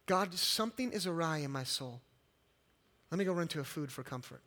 God, 0.06 0.32
something 0.34 0.92
is 0.92 1.08
awry 1.08 1.38
in 1.38 1.50
my 1.50 1.64
soul. 1.64 2.00
Let 3.10 3.18
me 3.18 3.24
go 3.24 3.32
run 3.32 3.48
to 3.48 3.60
a 3.60 3.64
food 3.64 3.90
for 3.90 4.04
comfort. 4.04 4.40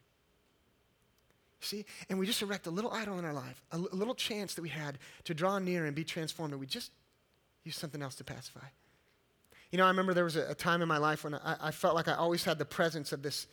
See? 1.60 1.86
And 2.10 2.18
we 2.18 2.26
just 2.26 2.42
erect 2.42 2.66
a 2.66 2.72
little 2.72 2.94
idol 2.94 3.20
in 3.20 3.26
our 3.26 3.34
life, 3.34 3.62
a, 3.74 3.76
l- 3.76 3.90
a 3.92 3.96
little 3.96 4.16
chance 4.16 4.54
that 4.54 4.62
we 4.62 4.70
had 4.70 4.98
to 5.26 5.34
draw 5.34 5.60
near 5.60 5.86
and 5.86 5.94
be 5.94 6.06
transformed, 6.06 6.54
and 6.54 6.62
we 6.62 6.66
just 6.66 6.92
use 7.66 7.76
something 7.76 8.02
else 8.02 8.16
to 8.16 8.24
pacify. 8.24 8.68
You 9.72 9.78
know, 9.78 9.86
I 9.86 9.90
remember 9.90 10.14
there 10.14 10.24
was 10.24 10.36
a, 10.36 10.50
a 10.50 10.56
time 10.56 10.82
in 10.82 10.88
my 10.88 10.98
life 10.98 11.24
when 11.24 11.36
I, 11.36 11.56
I, 11.62 11.72
felt 11.72 11.96
like 11.96 12.08
I 12.08 12.16
always 12.16 12.44
had 12.44 12.58
the 12.58 12.66
presence 12.66 13.12
of 13.12 13.22
this 13.22 13.48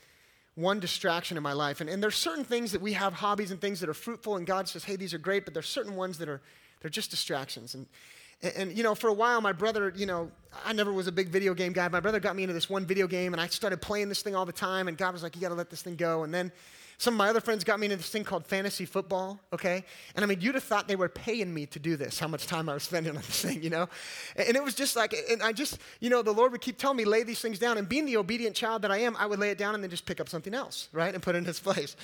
one 0.54 0.80
distraction 0.80 1.36
in 1.36 1.42
my 1.42 1.52
life. 1.52 1.80
And, 1.80 1.90
and 1.90 2.02
there's 2.02 2.16
certain 2.16 2.44
things 2.44 2.72
that 2.72 2.80
we 2.80 2.94
have 2.94 3.12
hobbies 3.12 3.50
and 3.50 3.60
things 3.60 3.80
that 3.80 3.88
are 3.88 3.94
fruitful, 3.94 4.36
and 4.36 4.46
God 4.46 4.68
says, 4.68 4.84
hey, 4.84 4.96
these 4.96 5.12
are 5.12 5.18
great, 5.18 5.44
but 5.44 5.52
there's 5.52 5.68
certain 5.68 5.94
ones 5.94 6.18
that 6.18 6.28
are 6.28 6.40
they're 6.80 6.90
just 6.90 7.10
distractions. 7.10 7.74
And, 7.74 7.86
and, 8.42 8.54
and, 8.56 8.76
you 8.76 8.82
know, 8.82 8.94
for 8.94 9.08
a 9.08 9.12
while, 9.12 9.40
my 9.40 9.52
brother, 9.52 9.92
you 9.96 10.06
know, 10.06 10.30
I 10.64 10.72
never 10.72 10.92
was 10.92 11.06
a 11.06 11.12
big 11.12 11.28
video 11.28 11.54
game 11.54 11.72
guy. 11.72 11.88
My 11.88 12.00
brother 12.00 12.20
got 12.20 12.36
me 12.36 12.42
into 12.42 12.54
this 12.54 12.68
one 12.68 12.86
video 12.86 13.06
game, 13.06 13.32
and 13.32 13.40
I 13.40 13.46
started 13.48 13.80
playing 13.80 14.08
this 14.08 14.22
thing 14.22 14.34
all 14.34 14.46
the 14.46 14.52
time, 14.52 14.88
and 14.88 14.96
God 14.96 15.12
was 15.12 15.22
like, 15.22 15.34
you 15.34 15.42
got 15.42 15.48
to 15.48 15.54
let 15.54 15.70
this 15.70 15.82
thing 15.82 15.96
go. 15.96 16.22
And 16.22 16.32
then 16.32 16.52
some 16.98 17.14
of 17.14 17.18
my 17.18 17.28
other 17.28 17.40
friends 17.40 17.62
got 17.62 17.78
me 17.78 17.86
into 17.86 17.96
this 17.96 18.08
thing 18.08 18.24
called 18.24 18.46
fantasy 18.46 18.86
football, 18.86 19.38
okay? 19.52 19.84
And 20.14 20.24
I 20.24 20.28
mean, 20.28 20.40
you'd 20.40 20.54
have 20.54 20.64
thought 20.64 20.88
they 20.88 20.96
were 20.96 21.08
paying 21.08 21.52
me 21.52 21.66
to 21.66 21.78
do 21.78 21.96
this, 21.96 22.18
how 22.18 22.28
much 22.28 22.46
time 22.46 22.68
I 22.68 22.74
was 22.74 22.84
spending 22.84 23.14
on 23.14 23.22
this 23.22 23.42
thing, 23.42 23.62
you 23.62 23.68
know? 23.68 23.88
And 24.36 24.56
it 24.56 24.62
was 24.62 24.74
just 24.74 24.96
like, 24.96 25.14
and 25.30 25.42
I 25.42 25.52
just, 25.52 25.78
you 26.00 26.08
know, 26.08 26.22
the 26.22 26.32
Lord 26.32 26.52
would 26.52 26.62
keep 26.62 26.78
telling 26.78 26.96
me, 26.96 27.04
lay 27.04 27.22
these 27.22 27.40
things 27.40 27.58
down. 27.58 27.76
And 27.76 27.86
being 27.88 28.06
the 28.06 28.16
obedient 28.16 28.56
child 28.56 28.82
that 28.82 28.90
I 28.90 28.98
am, 28.98 29.14
I 29.16 29.26
would 29.26 29.38
lay 29.38 29.50
it 29.50 29.58
down 29.58 29.74
and 29.74 29.82
then 29.84 29.90
just 29.90 30.06
pick 30.06 30.20
up 30.20 30.28
something 30.28 30.54
else, 30.54 30.88
right? 30.92 31.12
And 31.12 31.22
put 31.22 31.34
it 31.34 31.38
in 31.38 31.46
its 31.46 31.60
place. 31.60 31.96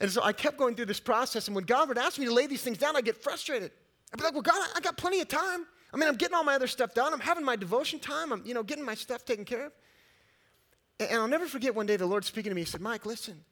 And 0.00 0.10
so 0.10 0.22
I 0.22 0.32
kept 0.32 0.58
going 0.58 0.74
through 0.74 0.86
this 0.86 1.00
process. 1.00 1.48
And 1.48 1.54
when 1.54 1.64
God 1.64 1.88
would 1.88 1.98
ask 1.98 2.18
me 2.18 2.26
to 2.26 2.32
lay 2.32 2.46
these 2.46 2.62
things 2.62 2.76
down, 2.76 2.96
I'd 2.96 3.04
get 3.04 3.22
frustrated. 3.22 3.70
I'd 4.12 4.18
be 4.18 4.24
like, 4.24 4.34
well, 4.34 4.42
God, 4.42 4.68
I 4.76 4.80
got 4.80 4.96
plenty 4.96 5.20
of 5.20 5.28
time. 5.28 5.66
I 5.92 5.96
mean, 5.96 6.08
I'm 6.08 6.16
getting 6.16 6.34
all 6.34 6.44
my 6.44 6.54
other 6.54 6.66
stuff 6.66 6.92
done. 6.92 7.12
I'm 7.14 7.20
having 7.20 7.44
my 7.44 7.56
devotion 7.56 8.00
time. 8.00 8.32
I'm, 8.32 8.42
you 8.44 8.52
know, 8.52 8.62
getting 8.62 8.84
my 8.84 8.94
stuff 8.94 9.24
taken 9.24 9.44
care 9.44 9.66
of. 9.66 9.72
And 11.00 11.12
I'll 11.12 11.28
never 11.28 11.46
forget 11.46 11.74
one 11.74 11.86
day 11.86 11.96
the 11.96 12.06
Lord 12.06 12.24
speaking 12.24 12.50
to 12.50 12.54
me, 12.54 12.62
He 12.62 12.66
said, 12.66 12.80
Mike, 12.80 13.06
listen, 13.06 13.44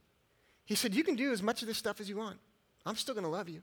he 0.65 0.75
said, 0.75 0.95
You 0.95 1.05
can 1.05 1.17
do 1.17 1.33
as 1.33 1.43
much 1.43 1.63
of 1.63 1.69
this 1.69 1.79
stuff 1.79 2.01
as 2.01 2.09
you 2.09 2.17
want. 2.17 2.39
I'm 2.85 2.97
still 2.97 3.15
going 3.15 3.25
to 3.25 3.31
love 3.31 3.49
you. 3.49 3.63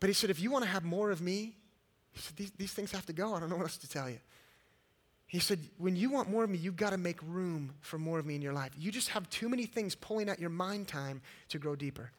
But 0.00 0.08
he 0.08 0.14
said, 0.14 0.30
If 0.30 0.40
you 0.40 0.50
want 0.50 0.64
to 0.64 0.70
have 0.70 0.84
more 0.84 1.10
of 1.10 1.20
me, 1.20 1.54
he 2.12 2.20
said, 2.20 2.36
these, 2.36 2.50
these 2.52 2.72
things 2.72 2.92
have 2.92 3.06
to 3.06 3.12
go. 3.12 3.34
I 3.34 3.40
don't 3.40 3.50
know 3.50 3.56
what 3.56 3.64
else 3.64 3.78
to 3.78 3.88
tell 3.88 4.08
you. 4.08 4.18
He 5.26 5.38
said, 5.38 5.58
When 5.78 5.96
you 5.96 6.10
want 6.10 6.30
more 6.30 6.44
of 6.44 6.50
me, 6.50 6.58
you've 6.58 6.76
got 6.76 6.90
to 6.90 6.98
make 6.98 7.18
room 7.22 7.74
for 7.80 7.98
more 7.98 8.18
of 8.18 8.26
me 8.26 8.36
in 8.36 8.42
your 8.42 8.52
life. 8.52 8.72
You 8.78 8.92
just 8.92 9.10
have 9.10 9.28
too 9.30 9.48
many 9.48 9.66
things 9.66 9.94
pulling 9.94 10.28
at 10.28 10.38
your 10.38 10.50
mind 10.50 10.88
time 10.88 11.22
to 11.48 11.58
grow 11.58 11.74
deeper. 11.76 12.10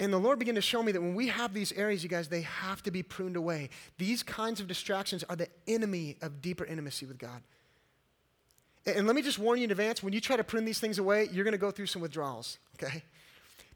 And 0.00 0.12
the 0.12 0.18
Lord 0.18 0.40
began 0.40 0.56
to 0.56 0.60
show 0.60 0.82
me 0.82 0.90
that 0.90 1.00
when 1.00 1.14
we 1.14 1.28
have 1.28 1.54
these 1.54 1.70
areas, 1.72 2.02
you 2.02 2.08
guys, 2.08 2.28
they 2.28 2.40
have 2.40 2.82
to 2.82 2.90
be 2.90 3.04
pruned 3.04 3.36
away. 3.36 3.70
These 3.96 4.24
kinds 4.24 4.60
of 4.60 4.66
distractions 4.66 5.22
are 5.28 5.36
the 5.36 5.48
enemy 5.68 6.16
of 6.20 6.42
deeper 6.42 6.64
intimacy 6.64 7.06
with 7.06 7.18
God. 7.18 7.42
And 8.86 9.06
let 9.06 9.16
me 9.16 9.22
just 9.22 9.38
warn 9.38 9.58
you 9.58 9.64
in 9.64 9.70
advance 9.70 10.02
when 10.02 10.12
you 10.12 10.20
try 10.20 10.36
to 10.36 10.44
prune 10.44 10.64
these 10.64 10.78
things 10.78 10.98
away, 10.98 11.28
you're 11.32 11.44
going 11.44 11.52
to 11.52 11.58
go 11.58 11.70
through 11.70 11.86
some 11.86 12.02
withdrawals, 12.02 12.58
okay? 12.74 13.02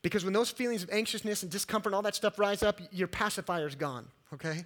Because 0.02 0.24
when 0.24 0.32
those 0.32 0.50
feelings 0.50 0.82
of 0.82 0.90
anxiousness 0.90 1.42
and 1.42 1.50
discomfort 1.50 1.90
and 1.90 1.94
all 1.94 2.02
that 2.02 2.14
stuff 2.14 2.38
rise 2.38 2.62
up, 2.62 2.80
your 2.92 3.08
pacifier's 3.08 3.74
gone, 3.74 4.06
okay? 4.34 4.64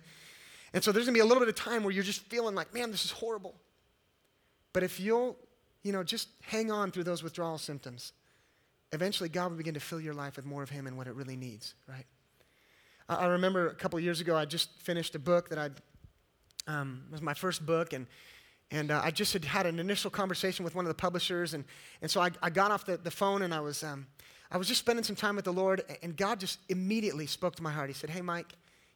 And 0.72 0.82
so 0.82 0.90
there's 0.90 1.06
going 1.06 1.14
to 1.14 1.18
be 1.18 1.22
a 1.22 1.24
little 1.24 1.40
bit 1.40 1.48
of 1.48 1.54
time 1.54 1.84
where 1.84 1.92
you're 1.92 2.02
just 2.02 2.22
feeling 2.22 2.54
like, 2.54 2.74
man, 2.74 2.90
this 2.90 3.04
is 3.04 3.12
horrible. 3.12 3.54
But 4.72 4.82
if 4.82 4.98
you'll, 4.98 5.36
you 5.82 5.92
know, 5.92 6.02
just 6.02 6.28
hang 6.42 6.70
on 6.70 6.90
through 6.90 7.04
those 7.04 7.22
withdrawal 7.22 7.58
symptoms, 7.58 8.12
eventually 8.92 9.28
God 9.28 9.50
will 9.50 9.58
begin 9.58 9.74
to 9.74 9.80
fill 9.80 10.00
your 10.00 10.14
life 10.14 10.36
with 10.36 10.44
more 10.44 10.62
of 10.62 10.70
Him 10.70 10.86
and 10.86 10.96
what 10.96 11.06
it 11.06 11.14
really 11.14 11.36
needs, 11.36 11.74
right? 11.88 12.06
I 13.08 13.26
remember 13.26 13.68
a 13.68 13.74
couple 13.74 13.98
years 14.00 14.20
ago, 14.20 14.36
I 14.36 14.44
just 14.44 14.80
finished 14.80 15.14
a 15.14 15.18
book 15.18 15.50
that 15.50 15.58
I'd, 15.58 15.72
um, 16.66 17.04
was 17.10 17.20
my 17.20 17.34
first 17.34 17.66
book, 17.66 17.92
and 17.92 18.06
and 18.72 18.90
uh, 18.90 19.02
I 19.04 19.10
just 19.10 19.34
had 19.34 19.44
had 19.44 19.66
an 19.66 19.78
initial 19.78 20.10
conversation 20.10 20.64
with 20.64 20.74
one 20.74 20.86
of 20.86 20.88
the 20.88 20.94
publishers. 20.94 21.52
And, 21.52 21.64
and 22.00 22.10
so 22.10 22.22
I, 22.22 22.30
I 22.42 22.48
got 22.48 22.70
off 22.70 22.86
the, 22.86 22.96
the 22.96 23.10
phone 23.10 23.42
and 23.42 23.52
I 23.52 23.60
was, 23.60 23.84
um, 23.84 24.06
I 24.50 24.56
was 24.56 24.66
just 24.66 24.80
spending 24.80 25.04
some 25.04 25.14
time 25.14 25.36
with 25.36 25.44
the 25.44 25.52
Lord. 25.52 25.82
And 26.02 26.16
God 26.16 26.40
just 26.40 26.58
immediately 26.70 27.26
spoke 27.26 27.54
to 27.56 27.62
my 27.62 27.70
heart. 27.70 27.90
He 27.90 27.94
said, 27.94 28.08
Hey, 28.08 28.22
Mike, 28.22 28.46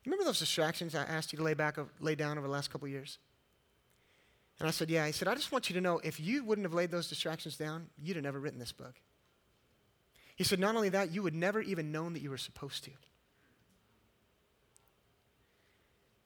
You 0.02 0.10
remember 0.10 0.24
those 0.24 0.38
distractions 0.38 0.94
I 0.94 1.02
asked 1.02 1.30
you 1.30 1.36
to 1.36 1.44
lay 1.44 1.52
back, 1.52 1.76
lay 2.00 2.14
down 2.14 2.38
over 2.38 2.46
the 2.46 2.52
last 2.52 2.70
couple 2.70 2.88
years? 2.88 3.18
And 4.58 4.66
I 4.66 4.70
said, 4.70 4.88
Yeah. 4.88 5.04
He 5.04 5.12
said, 5.12 5.28
I 5.28 5.34
just 5.34 5.52
want 5.52 5.68
you 5.68 5.74
to 5.74 5.82
know 5.82 6.00
if 6.02 6.18
you 6.18 6.42
wouldn't 6.42 6.64
have 6.64 6.74
laid 6.74 6.90
those 6.90 7.10
distractions 7.10 7.58
down, 7.58 7.88
you'd 8.02 8.16
have 8.16 8.24
never 8.24 8.40
written 8.40 8.58
this 8.58 8.72
book. 8.72 8.94
He 10.36 10.44
said, 10.44 10.58
Not 10.58 10.74
only 10.74 10.88
that, 10.88 11.12
you 11.12 11.22
would 11.22 11.34
never 11.34 11.60
even 11.60 11.92
known 11.92 12.14
that 12.14 12.22
you 12.22 12.30
were 12.30 12.38
supposed 12.38 12.82
to. 12.84 12.92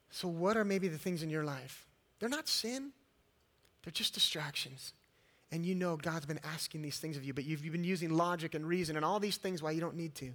So, 0.09 0.29
what 0.29 0.55
are 0.55 0.63
maybe 0.63 0.87
the 0.87 0.97
things 0.97 1.21
in 1.21 1.29
your 1.29 1.43
life? 1.43 1.85
They're 2.19 2.29
not 2.29 2.47
sin, 2.47 2.91
they're 3.83 3.91
just 3.91 4.13
distractions. 4.13 4.93
And 5.51 5.65
you 5.65 5.75
know 5.75 5.97
God's 5.97 6.25
been 6.25 6.39
asking 6.43 6.81
these 6.81 6.97
things 6.97 7.17
of 7.17 7.23
you, 7.23 7.33
but 7.33 7.43
you've, 7.43 7.63
you've 7.63 7.73
been 7.73 7.83
using 7.83 8.11
logic 8.11 8.55
and 8.55 8.65
reason 8.65 8.95
and 8.95 9.03
all 9.03 9.19
these 9.19 9.37
things 9.37 9.61
why 9.61 9.71
you 9.71 9.81
don't 9.81 9.95
need 9.95 10.15
to. 10.15 10.31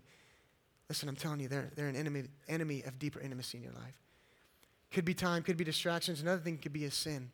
Listen, 0.88 1.08
I'm 1.08 1.16
telling 1.16 1.40
you, 1.40 1.48
they're, 1.48 1.70
they're 1.74 1.88
an 1.88 1.96
enemy, 1.96 2.24
enemy 2.48 2.82
of 2.82 2.98
deeper 2.98 3.20
intimacy 3.20 3.58
in 3.58 3.64
your 3.64 3.72
life. 3.72 3.98
Could 4.92 5.04
be 5.04 5.14
time, 5.14 5.42
could 5.42 5.56
be 5.56 5.64
distractions. 5.64 6.20
Another 6.20 6.40
thing 6.40 6.58
could 6.58 6.72
be 6.72 6.84
a 6.84 6.90
sin. 6.90 7.30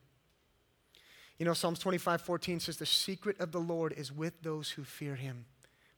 You 1.39 1.45
know, 1.45 1.55
Psalms 1.55 1.81
25, 1.81 2.23
14 2.23 2.61
says, 2.61 2.77
The 2.77 2.87
secret 2.87 3.41
of 3.41 3.53
the 3.53 3.59
Lord 3.59 3.93
is 3.97 4.13
with 4.13 4.43
those 4.43 4.71
who 4.71 4.85
fear 4.85 5.17
him. 5.17 5.45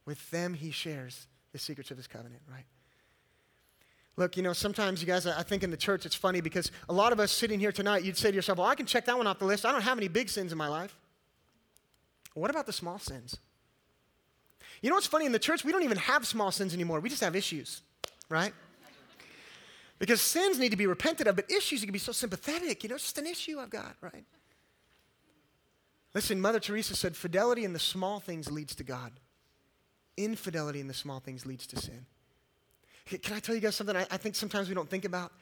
With 0.07 0.31
them 0.31 0.55
he 0.55 0.70
shares 0.70 1.27
the 1.53 1.59
secrets 1.59 1.90
of 1.90 1.96
his 1.96 2.07
covenant, 2.07 2.42
right? 2.50 2.64
Look, 4.16 4.37
you 4.37 4.42
know, 4.42 4.53
sometimes 4.53 5.00
you 5.00 5.07
guys, 5.07 5.27
I 5.27 5.42
think 5.42 5.64
in 5.64 5.70
the 5.70 5.77
church 5.77 6.07
it's 6.07 6.14
funny 6.14 6.40
because 6.40 6.70
a 6.88 6.92
lot 6.92 7.12
of 7.12 7.18
us 7.18 7.33
sitting 7.33 7.59
here 7.59 7.72
tonight, 7.72 8.05
you'd 8.05 8.16
say 8.16 8.31
to 8.31 8.35
yourself, 8.35 8.59
well, 8.59 8.68
I 8.68 8.77
can 8.77 8.87
check 8.87 9.07
that 9.07 9.16
one 9.16 9.27
off 9.27 9.40
the 9.40 9.44
list. 9.44 9.66
I 9.66 9.72
don't 9.72 9.83
have 9.83 9.98
any 9.98 10.09
big 10.09 10.29
sins 10.29 10.53
in 10.53 10.59
my 10.59 10.68
life. 10.68 10.96
What 12.35 12.50
about 12.50 12.66
the 12.66 12.72
small 12.72 12.98
sins? 12.98 13.37
You 14.83 14.90
know 14.90 14.96
what's 14.96 15.07
funny? 15.07 15.27
In 15.27 15.33
the 15.33 15.38
church, 15.38 15.64
we 15.64 15.72
don't 15.72 15.83
even 15.83 15.96
have 15.96 16.27
small 16.27 16.50
sins 16.50 16.74
anymore. 16.74 17.00
We 17.00 17.09
just 17.09 17.22
have 17.22 17.35
issues, 17.35 17.83
right? 18.29 18.53
Because 19.98 20.20
sins 20.20 20.59
need 20.59 20.70
to 20.70 20.77
be 20.77 20.87
repented 20.87 21.27
of, 21.27 21.37
but 21.37 21.50
issues, 21.50 21.81
you 21.81 21.87
can 21.87 21.92
be 21.92 21.98
so 21.98 22.12
sympathetic. 22.12 22.83
You 22.83 22.90
know, 22.90 22.96
it's 22.96 23.05
just 23.05 23.18
an 23.18 23.27
issue 23.27 23.59
I've 23.59 23.70
got, 23.70 23.96
right? 24.00 24.24
Listen, 26.12 26.40
Mother 26.40 26.61
Teresa 26.61 26.94
said, 26.94 27.16
fidelity 27.16 27.64
in 27.64 27.72
the 27.72 27.79
small 27.79 28.20
things 28.20 28.50
leads 28.50 28.74
to 28.77 28.85
God. 28.85 29.12
Infidelity 30.16 30.81
in 30.81 30.87
the 30.87 30.94
small 30.94 31.18
things 31.18 31.46
leads 31.46 31.66
to 31.68 31.81
sin. 31.81 32.07
Can 33.07 33.35
I 33.35 33.40
tell 33.40 33.55
you 33.55 33.61
guys 33.61 33.77
something 33.77 33.97
I, 33.97 34.07
I 34.11 34.17
think 34.17 34.35
sometimes 34.35 34.69
we 34.69 34.75
don't 34.75 34.88
think 34.88 35.05
about? 35.05 35.33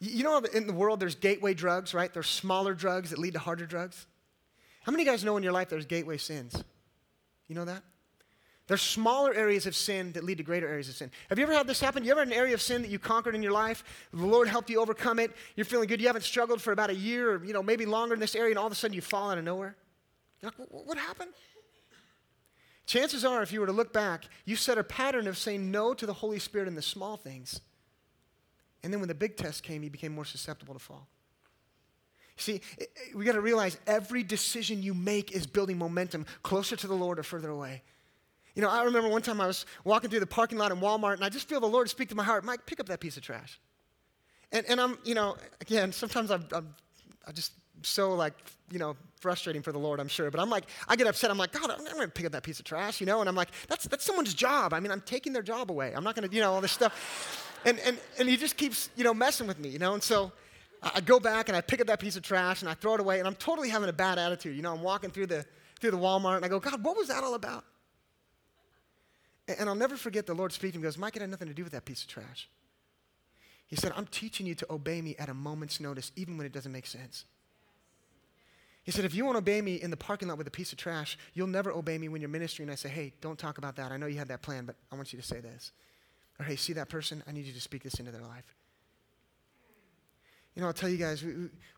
You 0.00 0.24
know, 0.24 0.38
in 0.38 0.66
the 0.66 0.72
world, 0.72 1.00
there's 1.00 1.14
gateway 1.14 1.54
drugs, 1.54 1.92
right? 1.92 2.12
There's 2.12 2.28
smaller 2.28 2.72
drugs 2.72 3.10
that 3.10 3.18
lead 3.18 3.34
to 3.34 3.38
harder 3.38 3.66
drugs. 3.66 4.06
How 4.82 4.92
many 4.92 5.02
of 5.02 5.06
you 5.06 5.12
guys 5.12 5.24
know 5.24 5.36
in 5.36 5.42
your 5.42 5.52
life 5.52 5.68
there's 5.68 5.86
gateway 5.86 6.16
sins? 6.16 6.64
You 7.48 7.54
know 7.54 7.66
that? 7.66 7.82
There's 8.66 8.80
smaller 8.80 9.34
areas 9.34 9.66
of 9.66 9.74
sin 9.74 10.12
that 10.12 10.22
lead 10.22 10.38
to 10.38 10.44
greater 10.44 10.68
areas 10.68 10.88
of 10.88 10.94
sin. 10.94 11.10
Have 11.28 11.38
you 11.38 11.44
ever 11.44 11.52
had 11.52 11.66
this 11.66 11.80
happen? 11.80 12.04
You 12.04 12.12
ever 12.12 12.20
had 12.20 12.28
an 12.28 12.34
area 12.34 12.54
of 12.54 12.62
sin 12.62 12.82
that 12.82 12.90
you 12.90 13.00
conquered 13.00 13.34
in 13.34 13.42
your 13.42 13.50
life? 13.50 13.82
The 14.12 14.24
Lord 14.24 14.46
helped 14.46 14.70
you 14.70 14.80
overcome 14.80 15.18
it. 15.18 15.32
You're 15.56 15.64
feeling 15.64 15.88
good. 15.88 16.00
You 16.00 16.06
haven't 16.06 16.22
struggled 16.22 16.62
for 16.62 16.72
about 16.72 16.88
a 16.88 16.94
year 16.94 17.32
or, 17.32 17.44
you 17.44 17.52
know, 17.52 17.64
maybe 17.64 17.84
longer 17.84 18.14
in 18.14 18.20
this 18.20 18.36
area, 18.36 18.50
and 18.50 18.58
all 18.58 18.66
of 18.66 18.72
a 18.72 18.76
sudden 18.76 18.94
you 18.94 19.00
fall 19.00 19.32
out 19.32 19.38
of 19.38 19.44
nowhere. 19.44 19.74
You're 20.40 20.52
like, 20.56 20.68
what 20.70 20.96
happened? 20.96 21.32
Chances 22.90 23.24
are, 23.24 23.40
if 23.40 23.52
you 23.52 23.60
were 23.60 23.66
to 23.66 23.72
look 23.72 23.92
back, 23.92 24.24
you 24.44 24.56
set 24.56 24.76
a 24.76 24.82
pattern 24.82 25.28
of 25.28 25.38
saying 25.38 25.70
no 25.70 25.94
to 25.94 26.06
the 26.06 26.12
Holy 26.12 26.40
Spirit 26.40 26.66
in 26.66 26.74
the 26.74 26.82
small 26.82 27.16
things. 27.16 27.60
And 28.82 28.92
then 28.92 28.98
when 28.98 29.06
the 29.06 29.14
big 29.14 29.36
test 29.36 29.62
came, 29.62 29.84
you 29.84 29.90
became 29.90 30.12
more 30.12 30.24
susceptible 30.24 30.74
to 30.74 30.80
fall. 30.80 31.06
See, 32.36 32.60
we 33.14 33.24
got 33.24 33.34
to 33.34 33.40
realize 33.40 33.78
every 33.86 34.24
decision 34.24 34.82
you 34.82 34.92
make 34.92 35.30
is 35.30 35.46
building 35.46 35.78
momentum 35.78 36.26
closer 36.42 36.74
to 36.74 36.88
the 36.88 36.94
Lord 36.94 37.20
or 37.20 37.22
further 37.22 37.50
away. 37.50 37.84
You 38.56 38.62
know, 38.62 38.68
I 38.68 38.82
remember 38.82 39.08
one 39.08 39.22
time 39.22 39.40
I 39.40 39.46
was 39.46 39.66
walking 39.84 40.10
through 40.10 40.18
the 40.18 40.26
parking 40.26 40.58
lot 40.58 40.72
in 40.72 40.78
Walmart 40.78 41.14
and 41.14 41.22
I 41.22 41.28
just 41.28 41.48
feel 41.48 41.60
the 41.60 41.68
Lord 41.68 41.88
speak 41.88 42.08
to 42.08 42.16
my 42.16 42.24
heart, 42.24 42.44
Mike, 42.44 42.66
pick 42.66 42.80
up 42.80 42.86
that 42.86 42.98
piece 42.98 43.16
of 43.16 43.22
trash. 43.22 43.60
And, 44.50 44.66
and 44.68 44.80
I'm, 44.80 44.98
you 45.04 45.14
know, 45.14 45.36
again, 45.60 45.92
sometimes 45.92 46.32
I'm, 46.32 46.44
I'm 46.50 46.74
I 47.24 47.30
just 47.30 47.52
so 47.82 48.14
like, 48.14 48.34
you 48.70 48.78
know, 48.78 48.96
frustrating 49.20 49.62
for 49.62 49.72
the 49.72 49.78
Lord, 49.78 50.00
I'm 50.00 50.08
sure. 50.08 50.30
But 50.30 50.40
I'm 50.40 50.50
like, 50.50 50.64
I 50.88 50.96
get 50.96 51.06
upset. 51.06 51.30
I'm 51.30 51.38
like, 51.38 51.52
God, 51.52 51.70
I'm 51.70 51.84
to 51.84 52.08
pick 52.08 52.26
up 52.26 52.32
that 52.32 52.42
piece 52.42 52.58
of 52.58 52.64
trash, 52.64 53.00
you 53.00 53.06
know? 53.06 53.20
And 53.20 53.28
I'm 53.28 53.34
like, 53.34 53.50
that's, 53.68 53.84
that's 53.86 54.04
someone's 54.04 54.34
job. 54.34 54.72
I 54.72 54.80
mean, 54.80 54.90
I'm 54.90 55.02
taking 55.02 55.32
their 55.32 55.42
job 55.42 55.70
away. 55.70 55.92
I'm 55.94 56.04
not 56.04 56.16
to, 56.16 56.28
you 56.30 56.40
know, 56.40 56.52
all 56.52 56.60
this 56.60 56.72
stuff. 56.72 57.46
And, 57.64 57.78
and, 57.80 57.98
and 58.18 58.28
he 58.28 58.36
just 58.36 58.56
keeps, 58.56 58.88
you 58.96 59.04
know, 59.04 59.12
messing 59.12 59.46
with 59.46 59.58
me, 59.58 59.68
you 59.68 59.78
know? 59.78 59.94
And 59.94 60.02
so 60.02 60.32
I 60.82 61.00
go 61.00 61.20
back 61.20 61.48
and 61.48 61.56
I 61.56 61.60
pick 61.60 61.80
up 61.80 61.86
that 61.88 62.00
piece 62.00 62.16
of 62.16 62.22
trash 62.22 62.62
and 62.62 62.70
I 62.70 62.74
throw 62.74 62.94
it 62.94 63.00
away 63.00 63.18
and 63.18 63.28
I'm 63.28 63.34
totally 63.34 63.68
having 63.68 63.88
a 63.88 63.92
bad 63.92 64.18
attitude. 64.18 64.56
You 64.56 64.62
know, 64.62 64.72
I'm 64.72 64.82
walking 64.82 65.10
through 65.10 65.26
the, 65.26 65.44
through 65.80 65.90
the 65.90 65.98
Walmart 65.98 66.36
and 66.36 66.44
I 66.44 66.48
go, 66.48 66.58
God, 66.58 66.82
what 66.82 66.96
was 66.96 67.08
that 67.08 67.22
all 67.22 67.34
about? 67.34 67.64
And, 69.58 69.68
I'll 69.68 69.74
never 69.74 69.96
forget 69.96 70.26
the 70.26 70.34
Lord 70.34 70.52
speaking 70.52 70.80
goes, 70.80 70.96
Mike, 70.96 71.16
it 71.16 71.22
had 71.22 71.30
nothing 71.30 71.48
to 71.48 71.54
do 71.54 71.64
with 71.64 71.72
that 71.72 71.84
piece 71.84 72.02
of 72.02 72.08
trash. 72.08 72.48
He 73.66 73.76
said, 73.76 73.92
I'm 73.96 74.06
teaching 74.06 74.46
you 74.46 74.54
to 74.56 74.72
obey 74.72 75.02
me 75.02 75.16
at 75.18 75.28
a 75.28 75.34
moment's 75.34 75.80
notice, 75.80 76.12
even 76.16 76.36
when 76.36 76.46
it 76.46 76.52
doesn't 76.52 76.72
make 76.72 76.86
sense. 76.86 77.24
He 78.82 78.90
said, 78.90 79.04
if 79.04 79.14
you 79.14 79.24
won't 79.24 79.36
obey 79.36 79.60
me 79.60 79.76
in 79.76 79.90
the 79.90 79.96
parking 79.96 80.28
lot 80.28 80.38
with 80.38 80.46
a 80.46 80.50
piece 80.50 80.72
of 80.72 80.78
trash, 80.78 81.18
you'll 81.34 81.46
never 81.46 81.70
obey 81.70 81.98
me 81.98 82.08
when 82.08 82.20
you're 82.20 82.30
ministering. 82.30 82.68
And 82.68 82.72
I 82.72 82.76
say, 82.76 82.88
hey, 82.88 83.12
don't 83.20 83.38
talk 83.38 83.58
about 83.58 83.76
that. 83.76 83.92
I 83.92 83.96
know 83.96 84.06
you 84.06 84.18
had 84.18 84.28
that 84.28 84.42
plan, 84.42 84.64
but 84.64 84.76
I 84.90 84.96
want 84.96 85.12
you 85.12 85.20
to 85.20 85.26
say 85.26 85.40
this. 85.40 85.72
Or 86.38 86.44
hey, 86.44 86.56
see 86.56 86.72
that 86.72 86.88
person? 86.88 87.22
I 87.28 87.32
need 87.32 87.44
you 87.44 87.52
to 87.52 87.60
speak 87.60 87.82
this 87.82 87.94
into 88.00 88.10
their 88.10 88.22
life. 88.22 88.54
You 90.54 90.62
know, 90.62 90.68
I'll 90.68 90.74
tell 90.74 90.88
you 90.88 90.96
guys, 90.96 91.24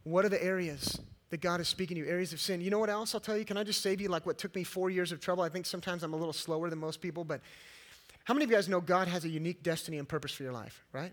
what 0.04 0.24
are 0.24 0.28
the 0.28 0.42
areas 0.42 0.98
that 1.30 1.40
God 1.40 1.60
is 1.60 1.68
speaking 1.68 1.96
to 1.96 2.04
you? 2.04 2.08
Areas 2.08 2.32
of 2.32 2.40
sin. 2.40 2.60
You 2.60 2.70
know 2.70 2.78
what 2.78 2.88
else 2.88 3.14
I'll 3.14 3.20
tell 3.20 3.36
you? 3.36 3.44
Can 3.44 3.56
I 3.56 3.64
just 3.64 3.82
save 3.82 4.00
you 4.00 4.08
like 4.08 4.24
what 4.24 4.38
took 4.38 4.54
me 4.54 4.64
four 4.64 4.88
years 4.88 5.12
of 5.12 5.20
trouble? 5.20 5.42
I 5.42 5.48
think 5.48 5.66
sometimes 5.66 6.04
I'm 6.04 6.14
a 6.14 6.16
little 6.16 6.32
slower 6.32 6.70
than 6.70 6.78
most 6.78 7.00
people, 7.00 7.24
but 7.24 7.40
how 8.24 8.34
many 8.34 8.44
of 8.44 8.50
you 8.50 8.56
guys 8.56 8.68
know 8.68 8.80
God 8.80 9.08
has 9.08 9.24
a 9.24 9.28
unique 9.28 9.62
destiny 9.62 9.98
and 9.98 10.08
purpose 10.08 10.32
for 10.32 10.44
your 10.44 10.52
life, 10.52 10.84
right? 10.92 11.12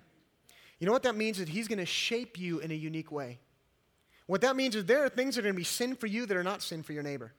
You 0.79 0.85
know 0.85 0.93
what 0.93 1.03
that 1.03 1.15
means? 1.15 1.39
That 1.39 1.49
He's 1.49 1.67
going 1.67 1.79
to 1.79 1.85
shape 1.85 2.39
you 2.39 2.59
in 2.59 2.71
a 2.71 2.75
unique 2.75 3.11
way. 3.11 3.39
What 4.29 4.41
that 4.41 4.55
means 4.55 4.75
is 4.75 4.85
there 4.85 5.03
are 5.03 5.09
things 5.09 5.33
that 5.33 5.41
are 5.41 5.45
going 5.45 5.55
to 5.55 5.57
be 5.57 5.63
sin 5.63 5.95
for 5.95 6.05
you 6.05 6.27
that 6.27 6.37
are 6.37 6.43
not 6.43 6.61
sin 6.61 6.83
for 6.83 6.93
your 6.93 7.01
neighbor. 7.01 7.33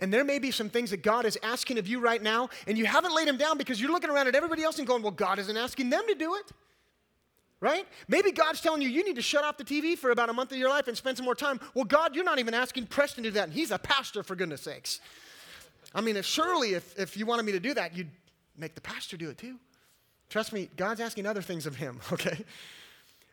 And 0.00 0.12
there 0.12 0.24
may 0.24 0.40
be 0.40 0.50
some 0.50 0.68
things 0.68 0.90
that 0.90 1.04
God 1.04 1.24
is 1.24 1.38
asking 1.40 1.78
of 1.78 1.86
you 1.86 2.00
right 2.00 2.20
now, 2.20 2.48
and 2.66 2.76
you 2.76 2.84
haven't 2.84 3.14
laid 3.14 3.28
them 3.28 3.36
down 3.36 3.58
because 3.58 3.80
you're 3.80 3.92
looking 3.92 4.10
around 4.10 4.26
at 4.26 4.34
everybody 4.34 4.64
else 4.64 4.78
and 4.78 4.88
going, 4.88 5.02
Well, 5.04 5.12
God 5.12 5.38
isn't 5.38 5.56
asking 5.56 5.90
them 5.90 6.02
to 6.08 6.16
do 6.16 6.34
it. 6.34 6.50
Right? 7.60 7.86
Maybe 8.08 8.32
God's 8.32 8.60
telling 8.60 8.82
you 8.82 8.88
you 8.88 9.04
need 9.04 9.14
to 9.16 9.22
shut 9.22 9.44
off 9.44 9.56
the 9.56 9.62
TV 9.62 9.96
for 9.96 10.10
about 10.10 10.28
a 10.28 10.32
month 10.32 10.50
of 10.50 10.58
your 10.58 10.68
life 10.68 10.88
and 10.88 10.96
spend 10.96 11.16
some 11.16 11.24
more 11.24 11.36
time. 11.36 11.60
Well, 11.74 11.84
God, 11.84 12.16
you're 12.16 12.24
not 12.24 12.40
even 12.40 12.54
asking 12.54 12.88
Preston 12.88 13.22
to 13.22 13.30
do 13.30 13.34
that, 13.34 13.44
and 13.44 13.52
he's 13.52 13.70
a 13.70 13.78
pastor, 13.78 14.24
for 14.24 14.34
goodness 14.34 14.62
sakes. 14.62 14.98
I 15.94 16.00
mean, 16.00 16.16
if 16.16 16.26
surely 16.26 16.74
if, 16.74 16.98
if 16.98 17.16
you 17.16 17.24
wanted 17.24 17.44
me 17.44 17.52
to 17.52 17.60
do 17.60 17.74
that, 17.74 17.96
you'd 17.96 18.10
make 18.56 18.74
the 18.74 18.80
pastor 18.80 19.16
do 19.16 19.30
it 19.30 19.38
too. 19.38 19.60
Trust 20.28 20.52
me, 20.52 20.70
God's 20.76 21.00
asking 21.00 21.26
other 21.26 21.40
things 21.40 21.66
of 21.66 21.76
him, 21.76 22.00
okay? 22.12 22.44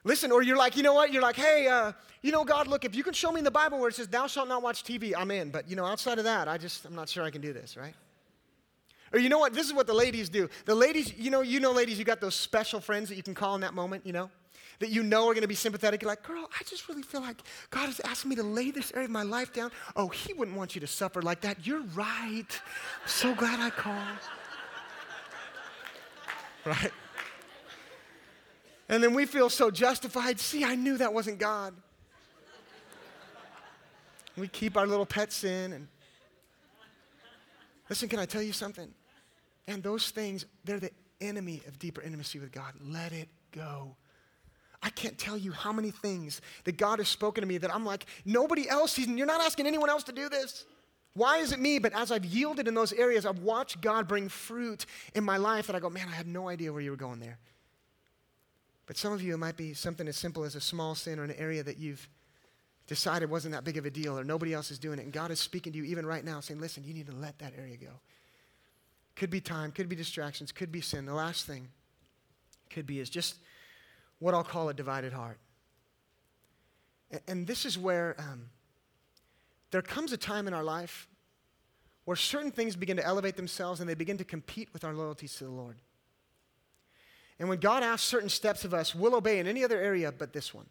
Listen, 0.05 0.31
or 0.31 0.43
you're 0.43 0.55
like, 0.55 0.77
you 0.77 0.83
know 0.83 0.93
what? 0.93 1.11
You're 1.11 1.23
like, 1.23 1.35
hey, 1.35 1.67
uh, 1.67 1.91
you 2.21 2.31
know, 2.31 2.45
God, 2.45 2.67
look, 2.67 2.85
if 2.85 2.95
you 2.95 3.03
can 3.03 3.13
show 3.13 3.31
me 3.31 3.39
in 3.39 3.43
the 3.43 3.51
Bible 3.51 3.79
where 3.79 3.89
it 3.89 3.95
says, 3.95 4.07
thou 4.07 4.27
shalt 4.27 4.47
not 4.47 4.61
watch 4.61 4.83
TV, 4.83 5.13
I'm 5.17 5.31
in. 5.31 5.49
But, 5.49 5.67
you 5.67 5.75
know, 5.75 5.83
outside 5.83 6.19
of 6.19 6.25
that, 6.25 6.47
I 6.47 6.59
just, 6.59 6.85
I'm 6.85 6.93
not 6.93 7.09
sure 7.09 7.23
I 7.23 7.31
can 7.31 7.41
do 7.41 7.51
this, 7.51 7.75
right? 7.75 7.95
Or 9.11 9.19
you 9.19 9.29
know 9.29 9.39
what? 9.39 9.53
This 9.53 9.65
is 9.65 9.73
what 9.73 9.87
the 9.87 9.95
ladies 9.95 10.29
do. 10.29 10.47
The 10.65 10.75
ladies, 10.75 11.17
you 11.17 11.31
know, 11.31 11.41
you 11.41 11.59
know, 11.59 11.71
ladies, 11.71 11.97
you 11.97 12.05
got 12.05 12.21
those 12.21 12.35
special 12.35 12.79
friends 12.79 13.09
that 13.09 13.15
you 13.15 13.23
can 13.23 13.33
call 13.33 13.55
in 13.55 13.61
that 13.61 13.73
moment, 13.73 14.05
you 14.05 14.13
know, 14.13 14.29
that 14.77 14.89
you 14.89 15.01
know 15.01 15.21
are 15.21 15.33
going 15.33 15.41
to 15.41 15.47
be 15.47 15.55
sympathetic. 15.55 16.03
You're 16.03 16.09
like, 16.09 16.21
girl, 16.21 16.47
I 16.59 16.63
just 16.65 16.87
really 16.87 17.01
feel 17.01 17.21
like 17.21 17.41
God 17.71 17.89
is 17.89 17.99
asking 18.01 18.29
me 18.29 18.35
to 18.35 18.43
lay 18.43 18.69
this 18.69 18.91
area 18.93 19.05
of 19.05 19.11
my 19.11 19.23
life 19.23 19.53
down. 19.53 19.71
Oh, 19.95 20.09
He 20.09 20.33
wouldn't 20.33 20.55
want 20.55 20.75
you 20.75 20.81
to 20.81 20.87
suffer 20.87 21.23
like 21.23 21.41
that. 21.41 21.65
You're 21.65 21.83
right. 21.95 22.45
I'm 23.01 23.07
so 23.07 23.33
glad 23.33 23.59
I 23.59 23.71
called. 23.71 23.97
Right? 26.65 26.91
And 28.87 29.03
then 29.03 29.13
we 29.13 29.25
feel 29.25 29.49
so 29.49 29.71
justified. 29.71 30.39
See, 30.39 30.63
I 30.63 30.75
knew 30.75 30.97
that 30.97 31.13
wasn't 31.13 31.39
God. 31.39 31.73
We 34.37 34.47
keep 34.47 34.75
our 34.77 34.85
little 34.85 35.05
pets 35.05 35.43
in 35.43 35.73
and 35.73 35.87
listen, 37.89 38.09
can 38.09 38.19
I 38.19 38.25
tell 38.25 38.41
you 38.41 38.51
something? 38.51 38.93
And 39.67 39.81
those 39.81 40.11
things, 40.11 40.45
they're 40.65 40.79
the 40.79 40.91
enemy 41.21 41.61
of 41.67 41.79
deeper 41.79 42.01
intimacy 42.01 42.39
with 42.39 42.51
God. 42.51 42.73
Let 42.83 43.13
it 43.13 43.29
go. 43.51 43.95
I 44.83 44.89
can't 44.89 45.17
tell 45.17 45.37
you 45.37 45.51
how 45.51 45.71
many 45.71 45.89
things 45.89 46.41
that 46.65 46.77
God 46.77 46.99
has 46.99 47.07
spoken 47.07 47.41
to 47.41 47.47
me 47.47 47.57
that 47.57 47.73
I'm 47.73 47.85
like, 47.85 48.05
nobody 48.25 48.69
else, 48.69 48.99
you're 48.99 49.25
not 49.25 49.41
asking 49.41 49.65
anyone 49.65 49.89
else 49.89 50.03
to 50.03 50.11
do 50.11 50.29
this. 50.29 50.65
Why 51.13 51.37
is 51.37 51.53
it 51.53 51.59
me? 51.59 51.79
But 51.79 51.93
as 51.93 52.11
I've 52.11 52.25
yielded 52.25 52.67
in 52.67 52.73
those 52.73 52.91
areas, 52.93 53.25
I've 53.25 53.39
watched 53.39 53.81
God 53.81 54.07
bring 54.07 54.27
fruit 54.27 54.85
in 55.15 55.23
my 55.23 55.37
life 55.37 55.67
that 55.67 55.75
I 55.75 55.79
go, 55.79 55.89
man, 55.89 56.07
I 56.09 56.13
had 56.13 56.27
no 56.27 56.49
idea 56.49 56.71
where 56.73 56.81
you 56.81 56.91
were 56.91 56.97
going 56.97 57.19
there. 57.19 57.39
But 58.85 58.97
some 58.97 59.13
of 59.13 59.21
you, 59.21 59.33
it 59.33 59.37
might 59.37 59.57
be 59.57 59.73
something 59.73 60.07
as 60.07 60.15
simple 60.15 60.43
as 60.43 60.55
a 60.55 60.61
small 60.61 60.95
sin 60.95 61.19
or 61.19 61.23
an 61.23 61.31
area 61.31 61.63
that 61.63 61.77
you've 61.77 62.07
decided 62.87 63.29
wasn't 63.29 63.53
that 63.53 63.63
big 63.63 63.77
of 63.77 63.85
a 63.85 63.89
deal 63.89 64.17
or 64.17 64.23
nobody 64.23 64.53
else 64.53 64.69
is 64.69 64.77
doing 64.77 64.99
it. 64.99 65.03
And 65.03 65.13
God 65.13 65.31
is 65.31 65.39
speaking 65.39 65.73
to 65.73 65.79
you 65.79 65.85
even 65.85 66.05
right 66.05 66.23
now 66.23 66.39
saying, 66.39 66.59
listen, 66.59 66.83
you 66.83 66.93
need 66.93 67.07
to 67.07 67.15
let 67.15 67.39
that 67.39 67.53
area 67.57 67.77
go. 67.77 67.99
Could 69.15 69.29
be 69.29 69.41
time, 69.41 69.71
could 69.71 69.89
be 69.89 69.95
distractions, 69.95 70.51
could 70.51 70.71
be 70.71 70.81
sin. 70.81 71.05
The 71.05 71.13
last 71.13 71.45
thing 71.45 71.69
could 72.69 72.85
be 72.85 72.99
is 72.99 73.09
just 73.09 73.37
what 74.19 74.33
I'll 74.33 74.43
call 74.43 74.69
a 74.69 74.73
divided 74.73 75.13
heart. 75.13 75.39
And 77.27 77.47
this 77.47 77.65
is 77.65 77.77
where 77.77 78.15
um, 78.19 78.49
there 79.71 79.81
comes 79.81 80.11
a 80.11 80.17
time 80.17 80.47
in 80.47 80.53
our 80.53 80.63
life 80.63 81.07
where 82.03 82.17
certain 82.17 82.51
things 82.51 82.75
begin 82.75 82.97
to 82.97 83.05
elevate 83.05 83.35
themselves 83.35 83.79
and 83.79 83.89
they 83.89 83.95
begin 83.95 84.17
to 84.17 84.23
compete 84.23 84.69
with 84.73 84.83
our 84.83 84.93
loyalties 84.93 85.35
to 85.35 85.45
the 85.45 85.49
Lord. 85.49 85.77
And 87.39 87.49
when 87.49 87.59
God 87.59 87.83
asks 87.83 88.07
certain 88.07 88.29
steps 88.29 88.63
of 88.63 88.73
us, 88.73 88.95
we'll 88.95 89.15
obey 89.15 89.39
in 89.39 89.47
any 89.47 89.63
other 89.63 89.79
area 89.79 90.11
but 90.11 90.33
this 90.33 90.53
one. 90.53 90.67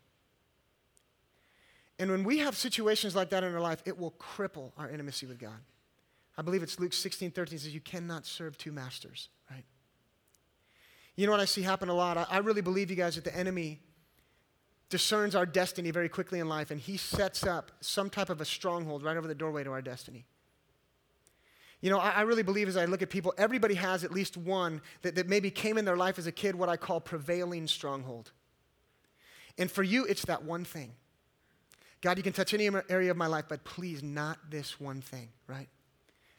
And 1.98 2.10
when 2.10 2.24
we 2.24 2.38
have 2.38 2.56
situations 2.56 3.14
like 3.14 3.30
that 3.30 3.44
in 3.44 3.54
our 3.54 3.60
life, 3.60 3.82
it 3.84 3.98
will 3.98 4.12
cripple 4.12 4.72
our 4.76 4.88
intimacy 4.88 5.26
with 5.26 5.38
God. 5.38 5.60
I 6.36 6.42
believe 6.42 6.62
it's 6.62 6.80
Luke 6.80 6.92
16, 6.92 7.30
13 7.30 7.58
says, 7.58 7.74
You 7.74 7.80
cannot 7.80 8.26
serve 8.26 8.58
two 8.58 8.72
masters, 8.72 9.28
right? 9.50 9.64
You 11.14 11.26
know 11.26 11.32
what 11.32 11.40
I 11.40 11.44
see 11.44 11.62
happen 11.62 11.88
a 11.88 11.94
lot? 11.94 12.16
I, 12.16 12.26
I 12.28 12.38
really 12.38 12.62
believe, 12.62 12.90
you 12.90 12.96
guys, 12.96 13.14
that 13.14 13.24
the 13.24 13.36
enemy 13.36 13.80
discerns 14.90 15.34
our 15.34 15.46
destiny 15.46 15.90
very 15.90 16.08
quickly 16.08 16.40
in 16.40 16.48
life 16.48 16.70
and 16.70 16.80
he 16.80 16.96
sets 16.96 17.44
up 17.44 17.72
some 17.80 18.10
type 18.10 18.30
of 18.30 18.40
a 18.40 18.44
stronghold 18.44 19.02
right 19.02 19.16
over 19.16 19.26
the 19.26 19.34
doorway 19.34 19.64
to 19.64 19.70
our 19.70 19.82
destiny. 19.82 20.24
You 21.84 21.90
know, 21.90 21.98
I, 21.98 22.12
I, 22.12 22.20
really 22.22 22.42
believe 22.42 22.66
as 22.66 22.78
I 22.78 22.86
look 22.86 23.02
at 23.02 23.10
people, 23.10 23.34
everybody 23.36 23.74
has 23.74 24.04
at 24.04 24.10
least 24.10 24.38
one 24.38 24.80
that, 25.02 25.16
that 25.16 25.28
maybe 25.28 25.50
came 25.50 25.76
in 25.76 25.84
their 25.84 25.98
life 25.98 26.18
as 26.18 26.26
a 26.26 26.32
kid, 26.32 26.54
what 26.54 26.70
I 26.70 26.78
call 26.78 26.98
prevailing 26.98 27.66
stronghold. 27.66 28.32
And 29.58 29.70
for 29.70 29.82
you, 29.82 30.06
it's 30.06 30.24
that 30.24 30.44
one 30.44 30.64
thing. 30.64 30.92
God, 32.00 32.16
you 32.16 32.22
can 32.22 32.32
touch 32.32 32.54
any 32.54 32.70
area 32.88 33.10
of 33.10 33.18
my 33.18 33.26
life, 33.26 33.44
but 33.50 33.64
please 33.64 34.02
not 34.02 34.38
this 34.48 34.80
one 34.80 35.02
thing, 35.02 35.28
right? 35.46 35.68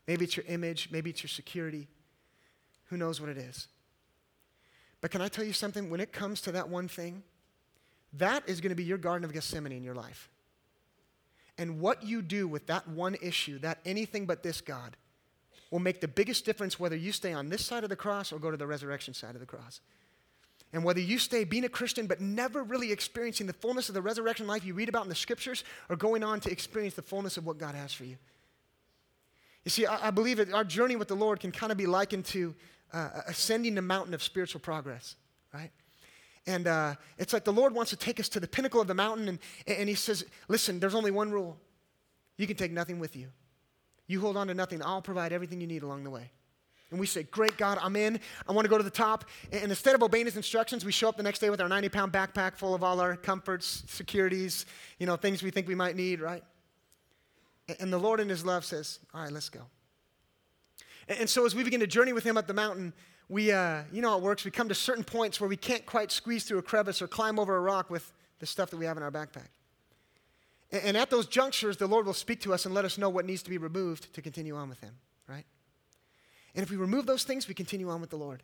Maybe 0.08 0.26
it's 0.26 0.36
your 0.36 0.48
image, 0.48 0.90
maybe 0.92 1.12
it's 1.12 1.22
your 1.22 1.30
security. 1.30 1.90
Who 2.86 2.98
knows 2.98 3.22
what 3.22 3.30
it 3.30 3.38
is? 3.38 3.68
But 5.00 5.12
can 5.12 5.22
I 5.22 5.28
tell 5.28 5.46
you 5.46 5.54
something? 5.54 5.92
When 5.92 6.00
it 6.00 6.12
comes 6.12 6.42
to 6.42 6.52
that 6.54 6.70
one 6.70 6.88
thing, 6.88 7.22
that 8.14 8.42
is 8.50 8.62
going 8.62 8.72
to 8.72 8.76
be 8.76 8.84
your 8.84 8.98
Garden 8.98 9.24
of 9.24 9.32
Gethsemane 9.32 9.74
in 9.74 9.84
your 9.84 9.94
life. 9.94 10.28
And 11.60 11.80
what 11.80 12.02
you 12.02 12.24
do 12.24 12.48
with 12.48 12.66
that 12.66 12.88
one 12.88 13.16
issue, 13.22 13.60
that 13.60 13.78
anything 13.86 14.26
but 14.26 14.42
this 14.42 14.60
God, 14.60 14.98
will 15.76 15.82
make 15.82 16.00
the 16.00 16.08
biggest 16.08 16.46
difference 16.46 16.80
whether 16.80 16.96
you 16.96 17.12
stay 17.12 17.34
on 17.34 17.50
this 17.50 17.66
side 17.66 17.84
of 17.84 17.90
the 17.90 17.98
cross 17.98 18.32
or 18.32 18.40
go 18.40 18.50
to 18.50 18.56
the 18.56 18.66
resurrection 18.66 19.14
side 19.14 19.36
of 19.36 19.42
the 19.42 19.46
cross. 19.46 19.82
And 20.72 20.86
whether 20.86 21.02
you 21.02 21.20
stay 21.20 21.44
being 21.44 21.66
a 21.66 21.70
Christian 21.70 22.08
but 22.08 22.22
never 22.22 22.64
really 22.64 22.94
experiencing 22.94 23.46
the 23.46 23.52
fullness 23.52 23.90
of 23.90 23.94
the 23.94 24.02
resurrection 24.02 24.48
life 24.48 24.64
you 24.64 24.74
read 24.74 24.88
about 24.88 25.04
in 25.04 25.10
the 25.10 25.16
scriptures 25.16 25.66
or 25.90 25.98
going 25.98 26.24
on 26.24 26.40
to 26.40 26.50
experience 26.50 26.94
the 26.94 27.02
fullness 27.02 27.36
of 27.36 27.46
what 27.46 27.58
God 27.58 27.76
has 27.76 27.92
for 27.92 28.06
you. 28.06 28.16
You 29.66 29.70
see, 29.70 29.86
I, 29.86 30.08
I 30.08 30.12
believe 30.12 30.38
that 30.38 30.54
our 30.54 30.64
journey 30.64 30.96
with 30.96 31.10
the 31.10 31.16
Lord 31.16 31.42
can 31.42 31.52
kind 31.52 31.74
of 31.74 31.78
be 31.78 31.88
likened 31.88 32.24
to 32.28 32.56
uh, 32.94 33.10
ascending 33.28 33.76
the 33.76 33.82
mountain 33.82 34.14
of 34.14 34.24
spiritual 34.24 34.62
progress, 34.62 35.18
right? 35.54 35.72
And 36.48 36.68
uh, 36.68 36.96
it's 37.18 37.34
like 37.34 37.44
the 37.44 37.52
Lord 37.52 37.76
wants 37.76 37.90
to 37.90 37.98
take 37.98 38.22
us 38.22 38.30
to 38.30 38.40
the 38.40 38.48
pinnacle 38.48 38.80
of 38.80 38.88
the 38.88 38.94
mountain, 38.94 39.28
and, 39.28 39.40
and 39.68 39.90
He 39.90 39.96
says, 39.96 40.24
Listen, 40.48 40.80
there's 40.80 40.96
only 40.96 41.12
one 41.12 41.32
rule. 41.32 41.58
You 42.38 42.48
can 42.48 42.56
take 42.56 42.72
nothing 42.72 42.98
with 42.98 43.18
you. 43.18 43.28
You 44.08 44.22
hold 44.22 44.38
on 44.38 44.48
to 44.48 44.54
nothing. 44.54 44.82
I'll 44.84 45.02
provide 45.02 45.34
everything 45.34 45.62
you 45.62 45.68
need 45.68 45.84
along 45.84 46.04
the 46.04 46.10
way. 46.10 46.32
And 46.92 47.00
we 47.00 47.08
say, 47.08 47.24
Great 47.24 47.58
God, 47.58 47.80
I'm 47.82 47.96
in. 47.96 48.20
I 48.48 48.52
want 48.52 48.66
to 48.66 48.70
go 48.70 48.78
to 48.78 48.84
the 48.84 48.90
top. 48.90 49.26
And 49.52 49.64
instead 49.64 49.96
of 49.96 50.04
obeying 50.04 50.26
his 50.26 50.38
instructions, 50.38 50.86
we 50.86 50.92
show 50.92 51.10
up 51.10 51.18
the 51.18 51.24
next 51.24 51.40
day 51.40 51.50
with 51.50 51.60
our 51.60 51.70
90 51.70 51.90
pound 51.90 52.12
backpack 52.14 52.56
full 52.56 52.76
of 52.76 52.84
all 52.84 53.00
our 53.00 53.16
comforts, 53.16 53.84
securities, 53.88 54.66
you 55.00 55.06
know, 55.06 55.16
things 55.16 55.42
we 55.42 55.50
think 55.50 55.68
we 55.68 55.76
might 55.76 55.96
need, 55.96 56.22
right? 56.22 56.44
And 57.80 57.92
the 57.92 57.98
Lord 57.98 58.20
in 58.20 58.30
his 58.30 58.46
love 58.46 58.64
says, 58.64 59.00
All 59.14 59.24
right, 59.24 59.32
let's 59.32 59.50
go. 59.50 59.62
And 61.08 61.30
so 61.30 61.46
as 61.46 61.54
we 61.54 61.64
begin 61.64 61.80
to 61.82 61.88
journey 61.88 62.14
with 62.14 62.24
him 62.24 62.38
up 62.38 62.48
the 62.48 62.54
mountain, 62.54 62.94
we, 63.28 63.52
uh, 63.52 63.84
you 63.92 64.02
know 64.02 64.12
how 64.12 64.18
it 64.18 64.24
works. 64.24 64.46
We 64.46 64.52
come 64.52 64.70
to 64.70 64.76
certain 64.76 65.04
points 65.04 65.40
where 65.42 65.50
we 65.50 65.58
can't 65.58 65.86
quite 65.86 66.12
squeeze 66.12 66.44
through 66.44 66.60
a 66.60 66.64
crevice 66.64 67.02
or 67.02 67.08
climb 67.08 67.40
over 67.40 67.56
a 67.56 67.62
rock 67.62 67.90
with 67.90 68.12
the 68.40 68.46
stuff 68.46 68.70
that 68.70 68.78
we 68.78 68.86
have 68.86 68.98
in 68.98 69.04
our 69.04 69.12
backpack. 69.12 69.50
And 70.84 70.98
at 70.98 71.10
those 71.10 71.28
junctures, 71.28 71.78
the 71.78 71.88
Lord 71.88 72.06
will 72.06 72.14
speak 72.14 72.42
to 72.42 72.54
us 72.54 72.66
and 72.66 72.74
let 72.74 72.86
us 72.86 72.98
know 72.98 73.10
what 73.10 73.26
needs 73.26 73.44
to 73.44 73.50
be 73.50 73.58
removed 73.58 74.14
to 74.14 74.22
continue 74.22 74.56
on 74.56 74.68
with 74.68 74.80
him, 74.82 74.96
right? 75.28 75.46
And 76.54 76.64
if 76.64 76.70
we 76.70 76.78
remove 76.78 77.06
those 77.06 77.24
things, 77.24 77.48
we 77.48 77.54
continue 77.54 77.90
on 77.90 78.02
with 78.02 78.10
the 78.10 78.18
Lord. 78.18 78.44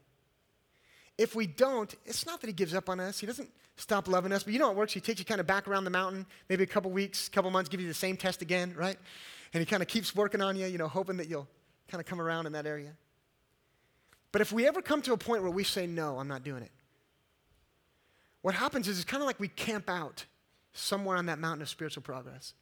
If 1.17 1.35
we 1.35 1.45
don't, 1.45 1.93
it's 2.05 2.25
not 2.25 2.41
that 2.41 2.47
he 2.47 2.53
gives 2.53 2.73
up 2.73 2.89
on 2.89 2.99
us. 2.99 3.19
He 3.19 3.27
doesn't 3.27 3.49
stop 3.75 4.07
loving 4.07 4.31
us. 4.31 4.43
But 4.43 4.53
you 4.53 4.59
know 4.59 4.71
it 4.71 4.77
works? 4.77 4.93
He 4.93 5.01
takes 5.01 5.19
you 5.19 5.25
kind 5.25 5.41
of 5.41 5.47
back 5.47 5.67
around 5.67 5.83
the 5.83 5.89
mountain, 5.89 6.25
maybe 6.49 6.63
a 6.63 6.67
couple 6.67 6.91
weeks, 6.91 7.27
couple 7.29 7.51
months, 7.51 7.69
give 7.69 7.81
you 7.81 7.87
the 7.87 7.93
same 7.93 8.17
test 8.17 8.41
again, 8.41 8.73
right? 8.75 8.97
And 9.53 9.59
he 9.59 9.65
kind 9.65 9.81
of 9.81 9.87
keeps 9.87 10.15
working 10.15 10.41
on 10.41 10.55
you, 10.55 10.67
you 10.67 10.77
know, 10.77 10.87
hoping 10.87 11.17
that 11.17 11.27
you'll 11.27 11.47
kind 11.89 11.99
of 11.99 12.07
come 12.07 12.21
around 12.21 12.45
in 12.45 12.53
that 12.53 12.65
area. 12.65 12.93
But 14.31 14.41
if 14.41 14.53
we 14.53 14.67
ever 14.67 14.81
come 14.81 15.01
to 15.03 15.13
a 15.13 15.17
point 15.17 15.41
where 15.41 15.51
we 15.51 15.63
say, 15.63 15.85
no, 15.87 16.17
I'm 16.17 16.27
not 16.27 16.43
doing 16.43 16.63
it, 16.63 16.71
what 18.41 18.55
happens 18.55 18.87
is 18.87 18.97
it's 18.97 19.05
kind 19.05 19.21
of 19.21 19.27
like 19.27 19.39
we 19.39 19.49
camp 19.49 19.89
out 19.89 20.25
somewhere 20.73 21.17
on 21.17 21.27
that 21.27 21.39
mountain 21.39 21.61
of 21.61 21.69
spiritual 21.69 22.03
progress. 22.03 22.53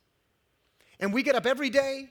And 1.00 1.14
we 1.14 1.24
get 1.24 1.36
up 1.36 1.46
every 1.46 1.70
day 1.70 2.10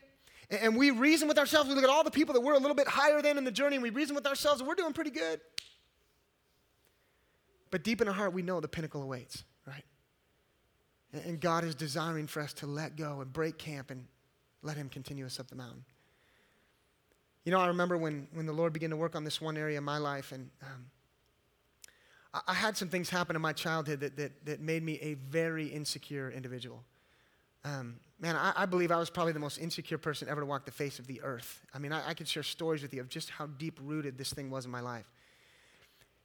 and 0.50 0.76
we 0.76 0.90
reason 0.90 1.28
with 1.28 1.38
ourselves. 1.38 1.68
We 1.68 1.74
look 1.74 1.84
at 1.84 1.90
all 1.90 2.04
the 2.04 2.10
people 2.10 2.32
that 2.34 2.40
we're 2.40 2.54
a 2.54 2.58
little 2.58 2.74
bit 2.74 2.88
higher 2.88 3.20
than 3.20 3.36
in 3.36 3.44
the 3.44 3.50
journey, 3.50 3.76
and 3.76 3.82
we 3.82 3.90
reason 3.90 4.14
with 4.14 4.26
ourselves, 4.26 4.60
and 4.60 4.68
we're 4.68 4.74
doing 4.74 4.94
pretty 4.94 5.10
good. 5.10 5.40
But 7.70 7.84
deep 7.84 8.00
in 8.00 8.08
our 8.08 8.14
heart, 8.14 8.32
we 8.32 8.42
know 8.42 8.60
the 8.60 8.68
pinnacle 8.68 9.02
awaits, 9.02 9.44
right? 9.66 9.84
And 11.12 11.38
God 11.38 11.64
is 11.64 11.74
desiring 11.74 12.26
for 12.26 12.40
us 12.40 12.54
to 12.54 12.66
let 12.66 12.96
go 12.96 13.20
and 13.20 13.30
break 13.30 13.58
camp 13.58 13.90
and 13.90 14.06
let 14.62 14.76
Him 14.76 14.88
continue 14.88 15.26
us 15.26 15.38
up 15.38 15.48
the 15.48 15.56
mountain. 15.56 15.84
You 17.44 17.52
know, 17.52 17.60
I 17.60 17.68
remember 17.68 17.96
when, 17.96 18.26
when 18.32 18.46
the 18.46 18.52
Lord 18.52 18.72
began 18.72 18.90
to 18.90 18.96
work 18.96 19.14
on 19.14 19.24
this 19.24 19.40
one 19.40 19.56
area 19.56 19.78
of 19.78 19.84
my 19.84 19.98
life, 19.98 20.32
and 20.32 20.50
um, 20.62 20.86
I, 22.34 22.54
had 22.54 22.76
some 22.76 22.88
things 22.88 23.08
happen 23.08 23.36
in 23.36 23.42
my 23.42 23.52
childhood 23.52 24.00
that, 24.00 24.16
that, 24.16 24.44
that 24.44 24.60
made 24.60 24.82
me 24.82 24.98
a 25.00 25.14
very 25.14 25.66
insecure 25.66 26.30
individual. 26.30 26.84
Um, 27.64 27.96
man, 28.20 28.36
I, 28.36 28.52
I, 28.54 28.66
believe 28.66 28.92
I 28.92 28.98
was 28.98 29.10
probably 29.10 29.32
the 29.32 29.40
most 29.40 29.58
insecure 29.58 29.98
person 29.98 30.28
ever 30.28 30.40
to 30.40 30.46
walk 30.46 30.64
the 30.64 30.70
face 30.70 30.98
of 30.98 31.06
the 31.06 31.20
earth. 31.22 31.60
I 31.72 31.78
mean, 31.78 31.92
I, 31.92 32.10
I 32.10 32.14
could 32.14 32.28
share 32.28 32.42
stories 32.42 32.82
with 32.82 32.92
you 32.92 33.00
of 33.00 33.08
just 33.08 33.30
how 33.30 33.46
deep 33.46 33.80
rooted 33.82 34.18
this 34.18 34.32
thing 34.32 34.50
was 34.50 34.64
in 34.64 34.70
my 34.70 34.80
life. 34.80 35.10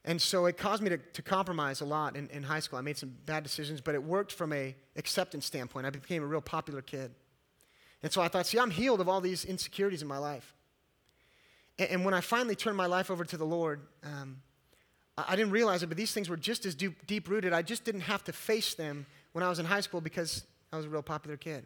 And 0.05 0.21
so 0.21 0.45
it 0.45 0.57
caused 0.57 0.83
me 0.83 0.89
to, 0.89 0.97
to 0.97 1.21
compromise 1.21 1.79
a 1.79 1.85
lot 1.85 2.17
in, 2.17 2.27
in 2.29 2.43
high 2.43 2.59
school. 2.59 2.77
I 2.77 2.81
made 2.81 2.97
some 2.97 3.15
bad 3.25 3.43
decisions, 3.43 3.79
but 3.79 3.95
it 3.95 4.03
worked 4.03 4.33
from 4.33 4.51
a 4.51 4.75
acceptance 4.97 5.45
standpoint. 5.45 5.85
I 5.85 5.89
became 5.89 6.23
a 6.23 6.25
real 6.25 6.41
popular 6.41 6.81
kid. 6.81 7.11
And 8.01 8.11
so 8.11 8.21
I 8.21 8.27
thought, 8.27 8.45
see, 8.45 8.59
I'm 8.59 8.71
healed 8.71 8.99
of 8.99 9.07
all 9.07 9.21
these 9.21 9.45
insecurities 9.45 10.01
in 10.01 10.09
my 10.09 10.17
life. 10.17 10.53
And, 11.79 11.89
and 11.89 12.05
when 12.05 12.13
I 12.13 12.19
finally 12.19 12.55
turned 12.55 12.75
my 12.75 12.85
life 12.85 13.09
over 13.09 13.23
to 13.23 13.37
the 13.37 13.45
Lord, 13.45 13.79
um, 14.03 14.41
I, 15.17 15.35
didn't 15.35 15.51
realize 15.51 15.83
it, 15.83 15.87
but 15.87 15.97
these 15.97 16.11
things 16.11 16.29
were 16.29 16.37
just 16.37 16.65
as 16.65 16.75
deep 16.75 17.29
rooted. 17.29 17.53
I 17.53 17.61
just 17.61 17.83
didn't 17.83 18.01
have 18.01 18.23
to 18.25 18.33
face 18.33 18.73
them 18.73 19.05
when 19.33 19.43
I 19.43 19.49
was 19.49 19.59
in 19.59 19.65
high 19.65 19.81
school 19.81 20.01
because 20.01 20.43
I 20.71 20.77
was 20.77 20.85
a 20.85 20.89
real 20.89 21.03
popular 21.03 21.37
kid. 21.37 21.65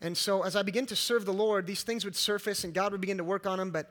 And 0.00 0.16
so 0.16 0.42
as 0.42 0.54
I 0.54 0.62
began 0.62 0.86
to 0.86 0.96
serve 0.96 1.24
the 1.24 1.32
Lord, 1.32 1.66
these 1.66 1.82
things 1.82 2.04
would 2.04 2.14
surface 2.14 2.64
and 2.64 2.74
God 2.74 2.92
would 2.92 3.00
begin 3.00 3.18
to 3.18 3.24
work 3.24 3.46
on 3.46 3.58
them. 3.58 3.70
But 3.70 3.90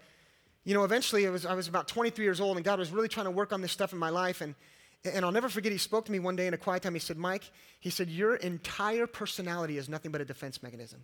you 0.64 0.74
know, 0.74 0.84
eventually 0.84 1.28
was, 1.30 1.46
I 1.46 1.54
was 1.54 1.68
about 1.68 1.88
23 1.88 2.24
years 2.24 2.40
old, 2.40 2.56
and 2.58 2.66
God 2.66 2.80
was 2.80 2.92
really 2.92 3.10
trying 3.10 3.26
to 3.26 3.32
work 3.32 3.52
on 3.52 3.62
this 3.62 3.72
stuff 3.72 3.92
in 3.92 4.00
my 4.00 4.10
life. 4.10 4.42
And, 4.42 4.56
and 5.04 5.26
I'll 5.26 5.32
never 5.32 5.50
forget, 5.50 5.72
He 5.72 5.78
spoke 5.78 6.06
to 6.06 6.12
me 6.12 6.20
one 6.20 6.36
day 6.36 6.48
in 6.48 6.54
a 6.54 6.58
quiet 6.58 6.84
time. 6.84 6.94
He 6.94 7.00
said, 7.00 7.18
Mike, 7.18 7.44
He 7.80 7.90
said, 7.90 8.10
Your 8.10 8.36
entire 8.36 9.08
personality 9.08 9.78
is 9.78 9.90
nothing 9.90 10.12
but 10.12 10.22
a 10.22 10.26
defense 10.26 10.64
mechanism 10.64 11.02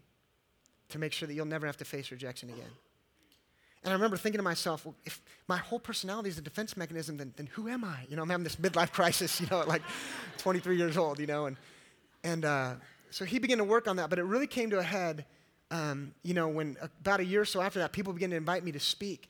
to 0.90 1.00
make 1.00 1.12
sure 1.12 1.28
that 1.28 1.34
you'll 1.34 1.46
never 1.46 1.68
have 1.68 1.78
to 1.78 1.86
face 1.86 2.10
rejection 2.12 2.50
again. 2.50 2.70
And 3.84 3.92
I 3.92 3.94
remember 3.94 4.18
thinking 4.18 4.40
to 4.40 4.44
myself, 4.44 4.86
well, 4.86 4.96
if 5.06 5.22
my 5.48 5.58
whole 5.58 5.80
personality 5.80 6.30
is 6.30 6.38
a 6.38 6.42
defense 6.42 6.76
mechanism, 6.76 7.18
then, 7.18 7.34
then 7.38 7.48
who 7.48 7.70
am 7.70 7.86
I? 7.86 8.06
You 8.10 8.18
know, 8.18 8.22
I'm 8.22 8.30
having 8.30 8.44
this 8.44 8.58
midlife 8.58 8.92
crisis, 8.94 9.40
you 9.40 9.48
know, 9.48 9.62
at 9.62 9.68
like 9.68 9.82
23 10.38 10.76
years 10.76 10.98
old, 10.98 11.20
you 11.20 11.28
know. 11.28 11.46
And, 11.46 11.58
and 12.24 12.44
uh, 12.44 12.74
so 13.10 13.24
he 13.24 13.40
began 13.40 13.58
to 13.60 13.64
work 13.64 13.88
on 13.88 13.96
that, 13.96 14.10
but 14.10 14.20
it 14.20 14.24
really 14.24 14.48
came 14.48 14.70
to 14.72 14.80
a 14.80 14.84
head, 14.84 15.26
um, 15.72 16.14
you 16.24 16.34
know, 16.34 16.50
when 16.50 16.76
about 17.00 17.22
a 17.22 17.26
year 17.26 17.42
or 17.42 17.46
so 17.46 17.62
after 17.62 17.80
that, 17.80 17.94
people 17.94 18.12
began 18.12 18.32
to 18.32 18.36
invite 18.36 18.64
me 18.66 18.74
to 18.74 18.80
speak. 18.80 19.30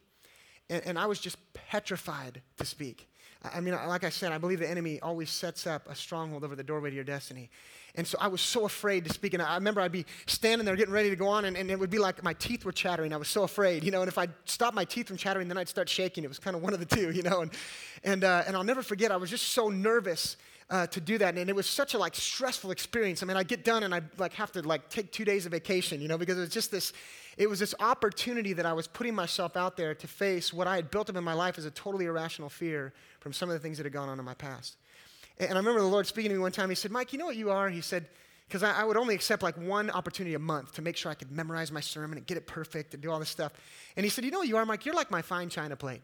And, 0.70 0.84
and 0.86 1.00
I 1.00 1.06
was 1.06 1.20
just 1.20 1.38
petrified 1.54 2.41
to 2.58 2.66
speak. 2.66 3.08
I 3.42 3.62
mean, 3.62 3.74
like 3.74 4.04
I 4.04 4.10
said, 4.10 4.34
I 4.34 4.38
believe 4.38 4.60
the 4.60 4.70
enemy 4.70 5.00
always 5.00 5.30
sets 5.30 5.66
up 5.66 5.90
a 5.90 5.96
stronghold 5.96 6.44
over 6.44 6.56
the 6.56 6.64
doorway 6.64 6.90
to 6.90 6.96
your 6.96 7.06
destiny. 7.06 7.50
And 7.96 8.06
so 8.06 8.18
I 8.20 8.28
was 8.28 8.42
so 8.42 8.66
afraid 8.66 9.06
to 9.06 9.14
speak. 9.14 9.34
And 9.34 9.42
I 9.42 9.56
remember 9.56 9.80
I'd 9.82 9.92
be 9.92 10.06
standing 10.26 10.66
there 10.66 10.76
getting 10.76 10.94
ready 10.94 11.10
to 11.10 11.16
go 11.16 11.28
on, 11.28 11.46
and, 11.46 11.58
and, 11.58 11.72
it 11.72 11.80
would 11.80 11.90
be 11.90 12.00
like 12.00 12.22
my 12.24 12.34
teeth 12.34 12.66
were 12.66 12.72
chattering. 12.72 13.14
I 13.14 13.18
was 13.18 13.30
so 13.30 13.44
afraid, 13.44 13.84
you 13.84 13.92
know. 13.92 14.02
And 14.02 14.10
if 14.10 14.18
I 14.18 14.28
stopped 14.46 14.76
my 14.76 14.86
teeth 14.86 15.08
from 15.08 15.18
chattering, 15.18 15.48
then 15.48 15.58
I'd 15.58 15.70
start 15.70 15.88
shaking. 15.90 16.24
It 16.24 16.28
was 16.28 16.38
kind 16.38 16.56
of 16.56 16.62
one 16.62 16.74
of 16.74 16.80
the 16.80 16.86
two, 16.86 17.12
you 17.12 17.24
know. 17.24 17.42
And, 17.42 17.52
and, 18.04 18.24
uh, 18.24 18.44
and 18.46 18.56
I'll 18.56 18.64
never 18.64 18.84
forget, 18.84 19.12
I 19.12 19.18
was 19.18 19.30
just 19.30 19.50
so 19.50 19.70
nervous 19.70 20.36
uh, 20.70 20.88
to 20.88 21.01
do 21.01 21.17
that. 21.17 21.38
And 21.38 21.49
it 21.49 21.55
was 21.55 21.67
such 21.67 21.93
a 21.93 21.97
like 21.97 22.15
stressful 22.15 22.72
experience. 22.72 23.24
I 23.24 23.26
mean, 23.26 23.38
I 23.38 23.43
get 23.43 23.63
done 23.63 23.84
and 23.84 23.93
I 23.93 24.01
like 24.17 24.34
have 24.34 24.51
to 24.53 24.61
like 24.61 24.89
take 24.89 25.11
two 25.11 25.26
days 25.26 25.45
of 25.45 25.51
vacation, 25.51 26.01
you 26.01 26.07
know, 26.07 26.17
because 26.17 26.38
it 26.38 26.41
was 26.41 26.49
just 26.49 26.72
this, 26.72 26.93
it 27.38 27.49
was 27.49 27.59
this 27.59 27.74
opportunity 27.80 28.53
that 28.53 28.65
I 28.65 28.74
was 28.74 28.88
putting 28.88 29.15
myself 29.15 29.57
out 29.57 29.78
there 29.78 29.95
to 29.95 30.07
face 30.07 30.53
what 30.53 30.67
I 30.67 30.76
had 30.76 30.91
built 30.91 31.09
up 31.09 31.15
in 31.15 31.24
my 31.24 31.34
life 31.34 31.57
as 31.57 31.65
a 31.65 31.72
totally 31.72 32.05
irrational 32.05 32.49
fear 32.49 32.93
from 33.20 33.34
some 33.34 33.49
of 33.49 33.53
the 33.53 33.59
things 33.59 33.78
that 33.78 33.86
had 33.86 33.93
gone 33.93 34.09
on 34.09 34.20
in 34.20 34.26
my 34.26 34.36
past. 34.36 34.78
And, 35.39 35.53
I 35.53 35.55
remember 35.55 35.80
the 35.80 35.88
Lord 35.88 36.05
speaking 36.05 36.30
to 36.30 36.36
me 36.36 36.41
one 36.41 36.51
time. 36.51 36.70
He 36.70 36.76
said, 36.76 36.91
Mike, 36.91 37.13
you 37.13 37.20
know 37.20 37.26
what 37.26 37.38
you 37.38 37.49
are? 37.49 37.70
He 37.70 37.82
said, 37.82 38.07
because 38.47 38.61
I, 38.61 38.82
I, 38.82 38.84
would 38.84 38.97
only 38.97 39.15
accept 39.15 39.41
like 39.41 39.55
one 39.57 39.89
opportunity 39.89 40.34
a 40.34 40.39
month 40.39 40.74
to 40.74 40.82
make 40.82 40.97
sure 40.97 41.11
I 41.11 41.15
could 41.15 41.32
memorize 41.32 41.72
my 41.72 41.80
sermon 41.82 42.17
and 42.17 42.28
get 42.28 42.36
it 42.36 42.45
perfect 42.45 42.93
and 42.93 43.01
do 43.01 43.09
all 43.09 43.20
this 43.20 43.30
stuff. 43.30 43.53
And 43.95 44.03
he 44.03 44.09
said, 44.09 44.26
You 44.26 44.32
know 44.32 44.39
what 44.39 44.47
you 44.47 44.57
are, 44.57 44.65
Mike? 44.65 44.86
You're 44.86 44.95
like 44.95 45.11
my 45.11 45.22
fine 45.22 45.49
china 45.49 45.76
plate. 45.76 46.01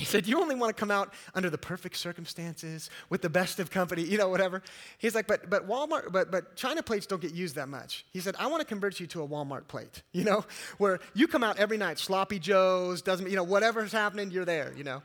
He 0.00 0.06
said, 0.06 0.26
You 0.26 0.40
only 0.40 0.54
want 0.54 0.74
to 0.74 0.80
come 0.80 0.90
out 0.90 1.12
under 1.34 1.50
the 1.50 1.58
perfect 1.58 1.96
circumstances 1.98 2.88
with 3.10 3.20
the 3.20 3.28
best 3.28 3.60
of 3.60 3.70
company, 3.70 4.02
you 4.02 4.16
know, 4.16 4.30
whatever. 4.30 4.62
He's 4.96 5.14
like, 5.14 5.26
But, 5.26 5.50
but 5.50 5.68
Walmart, 5.68 6.10
but, 6.10 6.30
but 6.30 6.56
China 6.56 6.82
plates 6.82 7.06
don't 7.06 7.20
get 7.20 7.34
used 7.34 7.54
that 7.56 7.68
much. 7.68 8.06
He 8.10 8.20
said, 8.20 8.34
I 8.38 8.46
want 8.46 8.62
to 8.62 8.66
convert 8.66 8.98
you 8.98 9.06
to 9.08 9.22
a 9.22 9.28
Walmart 9.28 9.68
plate, 9.68 10.02
you 10.12 10.24
know, 10.24 10.46
where 10.78 11.00
you 11.12 11.28
come 11.28 11.44
out 11.44 11.58
every 11.58 11.76
night, 11.76 11.98
sloppy 11.98 12.38
Joe's, 12.38 13.02
doesn't, 13.02 13.28
you 13.28 13.36
know, 13.36 13.44
whatever's 13.44 13.92
happening, 13.92 14.30
you're 14.30 14.46
there, 14.46 14.72
you 14.74 14.84
know. 14.84 15.02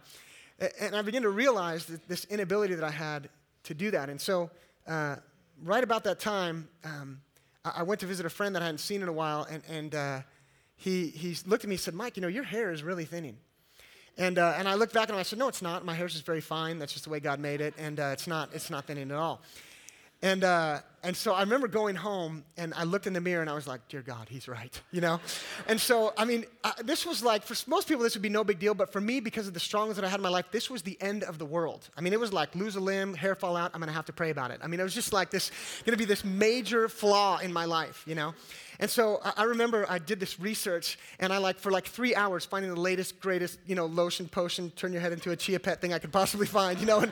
And 0.80 0.96
I 0.96 1.02
began 1.02 1.24
to 1.24 1.30
realize 1.30 1.86
this 2.08 2.24
inability 2.26 2.76
that 2.76 2.86
I 2.86 2.92
had 2.92 3.28
to 3.64 3.74
do 3.74 3.92
that. 3.92 4.10
And 4.10 4.22
so, 4.22 4.50
uh, 4.88 5.18
right 5.62 5.84
about 5.84 6.06
that 6.06 6.22
time, 6.22 6.70
um, 6.86 7.20
I, 7.66 7.84
went 7.84 8.00
to 8.02 8.06
visit 8.06 8.26
a 8.26 8.30
friend 8.30 8.56
that 8.56 8.62
I 8.62 8.66
hadn't 8.66 8.78
seen 8.78 9.02
in 9.02 9.10
a 9.10 9.14
while, 9.14 9.46
and, 9.50 9.64
and 9.68 9.96
uh, 9.96 10.22
he, 10.78 11.08
he 11.08 11.36
looked 11.46 11.66
at 11.66 11.70
me 11.70 11.76
and 11.76 11.82
said, 11.82 11.94
Mike, 11.94 12.16
you 12.16 12.22
know, 12.22 12.30
your 12.30 12.44
hair 12.44 12.72
is 12.72 12.84
really 12.84 13.04
thinning. 13.06 13.38
And, 14.18 14.38
uh, 14.38 14.56
and 14.58 14.68
I 14.68 14.76
looked 14.76 14.94
back 14.94 15.10
and 15.10 15.18
I 15.18 15.24
said, 15.24 15.40
no, 15.40 15.48
it's 15.48 15.62
not. 15.62 15.84
My 15.84 15.94
hair's 15.94 16.14
just 16.14 16.26
very 16.26 16.42
fine. 16.42 16.80
That's 16.80 16.94
just 16.94 17.04
the 17.06 17.10
way 17.10 17.20
God 17.20 17.40
made 17.40 17.62
it. 17.62 17.74
And 17.78 18.00
uh, 18.00 18.12
it's, 18.14 18.28
not, 18.28 18.50
it's 18.54 18.70
not 18.70 18.86
thinning 18.86 19.12
at 19.12 19.18
all. 19.18 19.42
And, 20.22 20.44
uh, 20.44 20.80
and 21.04 21.16
so 21.16 21.34
I 21.34 21.42
remember 21.42 21.68
going 21.68 21.96
home 21.96 22.46
and 22.58 22.74
I 22.74 22.84
looked 22.84 23.06
in 23.06 23.14
the 23.14 23.22
mirror 23.22 23.42
and 23.42 23.50
I 23.50 23.54
was 23.54 23.68
like, 23.68 23.88
dear 23.90 24.02
God, 24.02 24.28
he's 24.28 24.48
right, 24.48 24.82
you 24.92 25.02
know? 25.02 25.20
And 25.68 25.80
so, 25.80 26.14
I 26.18 26.26
mean, 26.26 26.46
uh, 26.64 26.72
this 26.84 27.06
was 27.06 27.22
like, 27.22 27.44
for 27.44 27.56
most 27.70 27.88
people, 27.88 28.04
this 28.04 28.16
would 28.16 28.24
be 28.24 28.30
no 28.30 28.44
big 28.44 28.58
deal, 28.58 28.74
but 28.74 28.92
for 28.92 29.02
me, 29.02 29.20
because 29.20 29.48
of 29.48 29.54
the 29.54 29.60
struggles 29.60 29.98
that 29.98 30.06
I 30.06 30.08
had 30.08 30.20
in 30.20 30.24
my 30.24 30.30
life, 30.30 30.46
this 30.52 30.70
was 30.70 30.82
the 30.82 30.98
end 31.02 31.24
of 31.24 31.38
the 31.38 31.46
world. 31.46 31.90
I 31.96 32.02
mean, 32.02 32.14
it 32.14 32.20
was 32.20 32.34
like 32.34 32.56
lose 32.56 32.76
a 32.76 32.80
limb, 32.80 33.14
hair 33.14 33.36
fall 33.36 33.56
out, 33.56 33.72
I'm 33.74 33.82
gonna 33.82 33.92
have 33.92 34.06
to 34.06 34.14
pray 34.14 34.32
about 34.32 34.50
it. 34.50 34.62
I 34.64 34.68
mean, 34.68 34.80
it 34.80 34.84
was 34.84 34.96
just 34.96 35.14
like 35.14 35.30
this, 35.30 35.52
gonna 35.86 35.98
be 35.98 36.06
this 36.06 36.24
major 36.24 36.90
flaw 36.90 37.38
in 37.38 37.54
my 37.54 37.66
life, 37.66 38.04
you 38.08 38.16
know? 38.16 38.34
And 38.80 38.90
so 38.90 39.22
I 39.38 39.44
remember 39.44 39.86
I 39.90 40.00
did 40.00 40.20
this 40.20 40.40
research, 40.40 40.98
and 41.20 41.32
I 41.32 41.38
like 41.38 41.60
for 41.60 41.72
like 41.72 41.86
three 41.86 42.16
hours 42.16 42.46
finding 42.46 42.74
the 42.74 42.80
latest, 42.80 43.20
greatest, 43.20 43.60
you 43.66 43.76
know, 43.76 43.86
lotion, 43.86 44.28
potion, 44.28 44.72
turn 44.72 44.92
your 44.92 45.02
head 45.02 45.14
into 45.14 45.32
a 45.32 45.36
chia 45.36 45.60
pet 45.60 45.82
thing 45.82 45.94
I 45.94 46.00
could 46.00 46.12
possibly 46.12 46.48
find, 46.48 46.80
you 46.80 46.86
know. 46.86 47.00
And, 47.00 47.12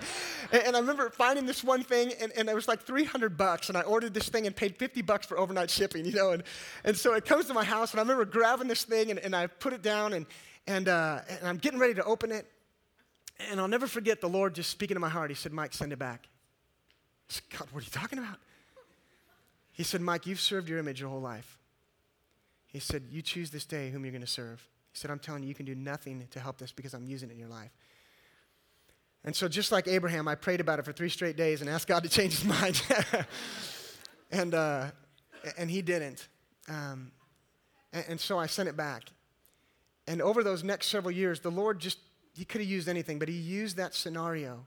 and 0.51 0.75
I 0.75 0.79
remember 0.79 1.09
finding 1.09 1.45
this 1.45 1.63
one 1.63 1.83
thing, 1.83 2.11
and, 2.19 2.31
and 2.33 2.49
it 2.49 2.55
was 2.55 2.67
like 2.67 2.81
300 2.81 3.37
bucks, 3.37 3.69
and 3.69 3.77
I 3.77 3.81
ordered 3.81 4.13
this 4.13 4.29
thing 4.29 4.45
and 4.45 4.55
paid 4.55 4.77
50 4.77 5.01
bucks 5.03 5.25
for 5.25 5.37
overnight 5.37 5.69
shipping, 5.69 6.05
you 6.05 6.13
know. 6.13 6.31
And, 6.31 6.43
and 6.83 6.95
so 6.95 7.13
it 7.13 7.25
comes 7.25 7.45
to 7.45 7.53
my 7.53 7.63
house, 7.63 7.91
and 7.91 7.99
I 7.99 8.03
remember 8.03 8.25
grabbing 8.25 8.67
this 8.67 8.83
thing, 8.83 9.09
and, 9.09 9.19
and 9.19 9.35
I 9.35 9.47
put 9.47 9.73
it 9.73 9.81
down, 9.81 10.13
and, 10.13 10.25
and, 10.67 10.87
uh, 10.87 11.19
and 11.29 11.47
I'm 11.47 11.57
getting 11.57 11.79
ready 11.79 11.93
to 11.95 12.03
open 12.03 12.31
it. 12.31 12.47
And 13.49 13.59
I'll 13.59 13.67
never 13.67 13.87
forget 13.87 14.21
the 14.21 14.29
Lord 14.29 14.53
just 14.55 14.69
speaking 14.69 14.95
to 14.95 15.01
my 15.01 15.09
heart. 15.09 15.31
He 15.31 15.35
said, 15.35 15.51
Mike, 15.51 15.73
send 15.73 15.91
it 15.91 15.99
back. 15.99 16.27
I 17.29 17.33
said, 17.33 17.43
God, 17.57 17.67
what 17.71 17.81
are 17.81 17.85
you 17.85 17.91
talking 17.91 18.19
about? 18.19 18.37
He 19.73 19.83
said, 19.83 20.01
Mike, 20.01 20.25
you've 20.27 20.39
served 20.39 20.69
your 20.69 20.77
image 20.77 21.01
your 21.01 21.09
whole 21.09 21.21
life. 21.21 21.57
He 22.67 22.79
said, 22.79 23.03
You 23.09 23.21
choose 23.21 23.49
this 23.51 23.65
day 23.65 23.89
whom 23.89 24.05
you're 24.05 24.11
going 24.11 24.21
to 24.21 24.27
serve. 24.27 24.67
He 24.91 24.99
said, 24.99 25.11
I'm 25.11 25.19
telling 25.19 25.43
you, 25.43 25.49
you 25.49 25.55
can 25.55 25.65
do 25.65 25.75
nothing 25.75 26.27
to 26.31 26.39
help 26.39 26.59
this 26.59 26.71
because 26.71 26.93
I'm 26.93 27.05
using 27.05 27.29
it 27.29 27.33
in 27.33 27.39
your 27.39 27.49
life. 27.49 27.71
And 29.25 29.35
so, 29.35 29.47
just 29.47 29.71
like 29.71 29.87
Abraham, 29.87 30.27
I 30.27 30.35
prayed 30.35 30.59
about 30.59 30.79
it 30.79 30.85
for 30.85 30.93
three 30.93 31.09
straight 31.09 31.35
days 31.35 31.61
and 31.61 31.69
asked 31.69 31.87
God 31.87 32.03
to 32.03 32.09
change 32.09 32.39
his 32.39 32.45
mind. 32.61 32.81
and, 34.31 34.53
uh, 34.53 34.91
and 35.57 35.71
he 35.71 35.81
didn't. 35.81 36.27
Um, 36.69 37.11
and, 37.91 38.05
and 38.09 38.19
so 38.19 38.37
I 38.37 38.45
sent 38.45 38.69
it 38.69 38.77
back. 38.77 39.03
And 40.07 40.21
over 40.21 40.43
those 40.43 40.63
next 40.63 40.87
several 40.87 41.11
years, 41.11 41.39
the 41.39 41.51
Lord 41.51 41.79
just, 41.79 41.97
he 42.35 42.45
could 42.45 42.61
have 42.61 42.69
used 42.69 42.89
anything, 42.89 43.17
but 43.17 43.29
he 43.29 43.35
used 43.35 43.77
that 43.77 43.95
scenario 43.95 44.65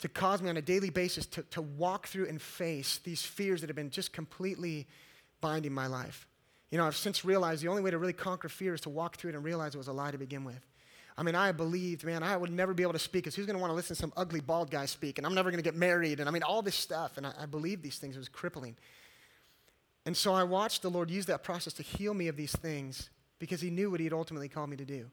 to 0.00 0.08
cause 0.08 0.40
me 0.40 0.48
on 0.48 0.56
a 0.56 0.62
daily 0.62 0.90
basis 0.90 1.26
to, 1.26 1.42
to 1.44 1.62
walk 1.62 2.06
through 2.06 2.26
and 2.28 2.40
face 2.40 3.00
these 3.04 3.22
fears 3.22 3.60
that 3.60 3.68
have 3.68 3.76
been 3.76 3.90
just 3.90 4.12
completely 4.12 4.86
binding 5.40 5.72
my 5.72 5.86
life. 5.86 6.26
You 6.70 6.78
know, 6.78 6.86
I've 6.86 6.96
since 6.96 7.24
realized 7.24 7.62
the 7.62 7.68
only 7.68 7.82
way 7.82 7.90
to 7.90 7.98
really 7.98 8.12
conquer 8.12 8.48
fear 8.48 8.74
is 8.74 8.80
to 8.82 8.90
walk 8.90 9.16
through 9.16 9.30
it 9.30 9.34
and 9.34 9.44
realize 9.44 9.74
it 9.74 9.78
was 9.78 9.88
a 9.88 9.92
lie 9.92 10.10
to 10.10 10.18
begin 10.18 10.44
with. 10.44 10.64
I 11.16 11.24
mean, 11.24 11.34
I 11.34 11.50
believed, 11.50 12.04
man, 12.04 12.22
I 12.22 12.36
would 12.36 12.52
never 12.52 12.72
be 12.72 12.84
able 12.84 12.92
to 12.92 12.98
speak 12.98 13.24
because 13.24 13.34
who's 13.34 13.46
going 13.46 13.56
to 13.56 13.60
want 13.60 13.72
to 13.72 13.74
listen 13.74 13.96
to 13.96 14.00
some 14.00 14.12
ugly 14.16 14.40
bald 14.40 14.70
guy 14.70 14.86
speak? 14.86 15.18
And 15.18 15.26
I'm 15.26 15.34
never 15.34 15.50
going 15.50 15.58
to 15.58 15.68
get 15.68 15.74
married. 15.74 16.20
And 16.20 16.28
I 16.28 16.32
mean, 16.32 16.44
all 16.44 16.62
this 16.62 16.76
stuff. 16.76 17.16
And 17.16 17.26
I, 17.26 17.32
I 17.40 17.46
believed 17.46 17.82
these 17.82 17.98
things. 17.98 18.14
It 18.14 18.20
was 18.20 18.28
crippling. 18.28 18.76
And 20.06 20.16
so 20.16 20.32
I 20.32 20.44
watched 20.44 20.82
the 20.82 20.90
Lord 20.90 21.10
use 21.10 21.26
that 21.26 21.42
process 21.42 21.72
to 21.74 21.82
heal 21.82 22.14
me 22.14 22.28
of 22.28 22.36
these 22.36 22.52
things 22.52 23.10
because 23.40 23.60
He 23.60 23.70
knew 23.70 23.90
what 23.90 23.98
He 23.98 24.04
had 24.04 24.12
ultimately 24.12 24.48
called 24.48 24.70
me 24.70 24.76
to 24.76 24.84
do. 24.84 25.10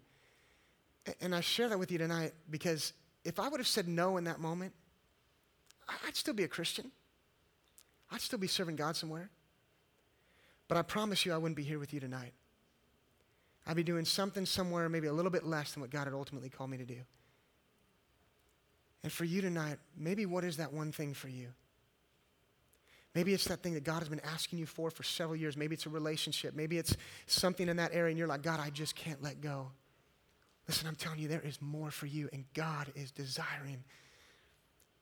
And 1.21 1.33
I 1.33 1.41
share 1.41 1.69
that 1.69 1.79
with 1.79 1.91
you 1.91 1.97
tonight 1.97 2.33
because 2.51 2.93
if 3.25 3.39
I 3.39 3.49
would 3.49 3.59
have 3.59 3.67
said 3.67 3.87
no 3.87 4.17
in 4.17 4.23
that 4.25 4.39
moment, 4.39 4.73
I'd 6.07 6.15
still 6.15 6.33
be 6.33 6.43
a 6.43 6.47
Christian. 6.47 6.91
I'd 8.11 8.21
still 8.21 8.39
be 8.39 8.47
serving 8.47 8.75
God 8.75 8.95
somewhere. 8.95 9.29
But 10.67 10.77
I 10.77 10.83
promise 10.83 11.25
you, 11.25 11.33
I 11.33 11.37
wouldn't 11.37 11.57
be 11.57 11.63
here 11.63 11.79
with 11.79 11.93
you 11.93 11.99
tonight. 11.99 12.33
I'd 13.67 13.75
be 13.75 13.83
doing 13.83 14.05
something 14.05 14.45
somewhere, 14.45 14.87
maybe 14.89 15.07
a 15.07 15.13
little 15.13 15.31
bit 15.31 15.45
less 15.45 15.73
than 15.73 15.81
what 15.81 15.89
God 15.89 16.05
had 16.05 16.13
ultimately 16.13 16.49
called 16.49 16.69
me 16.69 16.77
to 16.77 16.85
do. 16.85 16.99
And 19.03 19.11
for 19.11 19.25
you 19.25 19.41
tonight, 19.41 19.77
maybe 19.97 20.25
what 20.25 20.43
is 20.43 20.57
that 20.57 20.71
one 20.71 20.91
thing 20.91 21.13
for 21.13 21.27
you? 21.27 21.47
Maybe 23.15 23.33
it's 23.33 23.45
that 23.45 23.63
thing 23.63 23.73
that 23.75 23.83
God 23.83 23.99
has 23.99 24.09
been 24.09 24.21
asking 24.21 24.59
you 24.59 24.65
for 24.65 24.91
for 24.91 25.03
several 25.03 25.35
years. 25.35 25.55
Maybe 25.55 25.73
it's 25.73 25.85
a 25.85 25.89
relationship. 25.89 26.53
Maybe 26.53 26.77
it's 26.77 26.95
something 27.27 27.69
in 27.69 27.77
that 27.77 27.93
area, 27.93 28.09
and 28.09 28.17
you're 28.17 28.27
like, 28.27 28.43
God, 28.43 28.59
I 28.59 28.69
just 28.69 28.95
can't 28.95 29.23
let 29.23 29.41
go. 29.41 29.71
Listen, 30.67 30.87
I'm 30.87 30.95
telling 30.95 31.19
you, 31.19 31.27
there 31.27 31.41
is 31.41 31.61
more 31.61 31.91
for 31.91 32.07
you, 32.07 32.29
and 32.33 32.45
God 32.53 32.91
is 32.95 33.11
desiring 33.11 33.83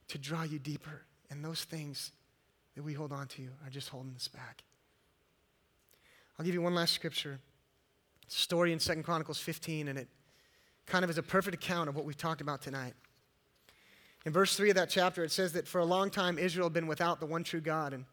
to 0.10 0.18
draw 0.18 0.44
you 0.44 0.60
deeper. 0.60 1.04
And 1.30 1.44
those 1.44 1.64
things 1.64 2.12
that 2.76 2.84
we 2.84 2.94
hold 2.94 3.12
on 3.12 3.28
to 3.28 3.44
are 3.64 3.70
just 3.70 3.90
holding 3.90 4.14
us 4.16 4.28
back. 4.28 4.64
I'll 6.38 6.46
give 6.46 6.54
you 6.54 6.62
one 6.62 6.76
last 6.76 6.94
scripture. 6.94 7.40
story 8.28 8.74
in 8.74 8.80
Second 8.80 9.04
Chronicles 9.04 9.40
15, 9.40 9.88
and 9.88 10.00
it 10.00 10.08
kind 10.86 11.04
of 11.04 11.10
is 11.10 11.18
a 11.18 11.24
perfect 11.24 11.56
account 11.56 11.88
of 11.88 11.96
what 11.96 12.06
we've 12.06 12.18
talked 12.18 12.42
about 12.42 12.62
tonight. 12.62 12.94
In 14.26 14.32
verse 14.32 14.56
3 14.56 14.70
of 14.70 14.76
that 14.76 14.90
chapter, 14.90 15.24
it 15.24 15.32
says 15.32 15.54
that 15.54 15.68
for 15.68 15.80
a 15.80 15.86
long 15.86 16.10
time 16.10 16.38
Israel 16.38 16.68
had 16.68 16.74
been 16.74 16.88
without 16.88 17.20
the 17.20 17.26
one 17.26 17.44
true 17.44 17.62
God. 17.62 17.94
And 17.94 18.06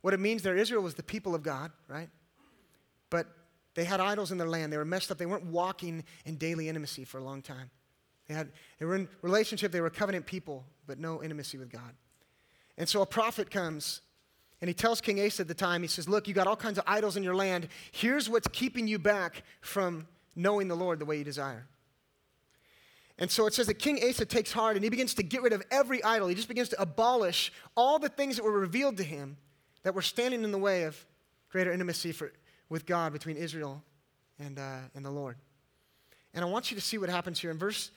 what 0.00 0.14
it 0.14 0.20
means 0.20 0.42
there, 0.42 0.56
Israel 0.56 0.82
was 0.82 0.94
the 0.94 1.02
people 1.02 1.34
of 1.34 1.42
God, 1.42 1.72
right? 1.88 2.08
They 3.76 3.84
had 3.84 4.00
idols 4.00 4.32
in 4.32 4.38
their 4.38 4.48
land. 4.48 4.72
They 4.72 4.78
were 4.78 4.86
messed 4.86 5.10
up. 5.10 5.18
They 5.18 5.26
weren't 5.26 5.44
walking 5.44 6.02
in 6.24 6.36
daily 6.36 6.68
intimacy 6.68 7.04
for 7.04 7.18
a 7.18 7.22
long 7.22 7.42
time. 7.42 7.70
They, 8.26 8.34
had, 8.34 8.50
they 8.80 8.86
were 8.86 8.96
in 8.96 9.08
relationship, 9.22 9.70
they 9.70 9.82
were 9.82 9.90
covenant 9.90 10.26
people, 10.26 10.64
but 10.86 10.98
no 10.98 11.22
intimacy 11.22 11.58
with 11.58 11.70
God. 11.70 11.94
And 12.78 12.88
so 12.88 13.02
a 13.02 13.06
prophet 13.06 13.50
comes 13.50 14.00
and 14.62 14.68
he 14.68 14.74
tells 14.74 15.02
King 15.02 15.24
Asa 15.24 15.42
at 15.42 15.48
the 15.48 15.54
time, 15.54 15.82
he 15.82 15.88
says, 15.88 16.08
Look, 16.08 16.26
you 16.26 16.32
got 16.32 16.46
all 16.46 16.56
kinds 16.56 16.78
of 16.78 16.84
idols 16.86 17.18
in 17.18 17.22
your 17.22 17.34
land. 17.34 17.68
Here's 17.92 18.28
what's 18.28 18.48
keeping 18.48 18.88
you 18.88 18.98
back 18.98 19.42
from 19.60 20.08
knowing 20.34 20.68
the 20.68 20.74
Lord 20.74 20.98
the 20.98 21.04
way 21.04 21.18
you 21.18 21.24
desire. 21.24 21.66
And 23.18 23.30
so 23.30 23.46
it 23.46 23.52
says 23.52 23.66
that 23.66 23.74
King 23.74 24.00
Asa 24.08 24.24
takes 24.24 24.52
heart 24.52 24.76
and 24.76 24.84
he 24.84 24.88
begins 24.88 25.14
to 25.14 25.22
get 25.22 25.42
rid 25.42 25.52
of 25.52 25.62
every 25.70 26.02
idol. 26.02 26.28
He 26.28 26.34
just 26.34 26.48
begins 26.48 26.70
to 26.70 26.80
abolish 26.80 27.52
all 27.76 27.98
the 27.98 28.08
things 28.08 28.36
that 28.36 28.44
were 28.44 28.58
revealed 28.58 28.96
to 28.96 29.04
him 29.04 29.36
that 29.82 29.94
were 29.94 30.02
standing 30.02 30.44
in 30.44 30.50
the 30.50 30.58
way 30.58 30.84
of 30.84 31.04
greater 31.50 31.72
intimacy 31.72 32.12
for, 32.12 32.32
with 32.68 32.86
God 32.86 33.12
between 33.12 33.36
Israel 33.36 33.82
and, 34.38 34.58
uh, 34.58 34.78
and 34.94 35.04
the 35.04 35.10
Lord. 35.10 35.36
And 36.34 36.44
I 36.44 36.48
want 36.48 36.70
you 36.70 36.76
to 36.76 36.80
see 36.80 36.98
what 36.98 37.08
happens 37.08 37.40
here. 37.40 37.50
In 37.50 37.58
verse 37.58 37.90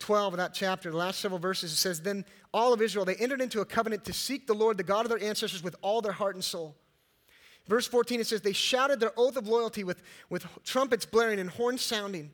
12 0.00 0.34
of 0.34 0.38
that 0.38 0.52
chapter, 0.52 0.90
the 0.90 0.96
last 0.96 1.20
several 1.20 1.38
verses, 1.38 1.72
it 1.72 1.76
says, 1.76 2.00
Then 2.00 2.24
all 2.52 2.72
of 2.72 2.82
Israel, 2.82 3.04
they 3.04 3.14
entered 3.16 3.40
into 3.40 3.60
a 3.60 3.64
covenant 3.64 4.04
to 4.04 4.12
seek 4.12 4.46
the 4.46 4.54
Lord, 4.54 4.76
the 4.76 4.82
God 4.82 5.06
of 5.06 5.10
their 5.10 5.22
ancestors, 5.22 5.62
with 5.62 5.76
all 5.80 6.02
their 6.02 6.12
heart 6.12 6.34
and 6.34 6.44
soul. 6.44 6.76
Verse 7.66 7.86
14, 7.86 8.20
it 8.20 8.26
says, 8.26 8.42
They 8.42 8.52
shouted 8.52 9.00
their 9.00 9.12
oath 9.16 9.36
of 9.36 9.48
loyalty 9.48 9.84
with, 9.84 10.02
with 10.28 10.46
trumpets 10.64 11.06
blaring 11.06 11.38
and 11.38 11.50
horns 11.50 11.82
sounding. 11.82 12.30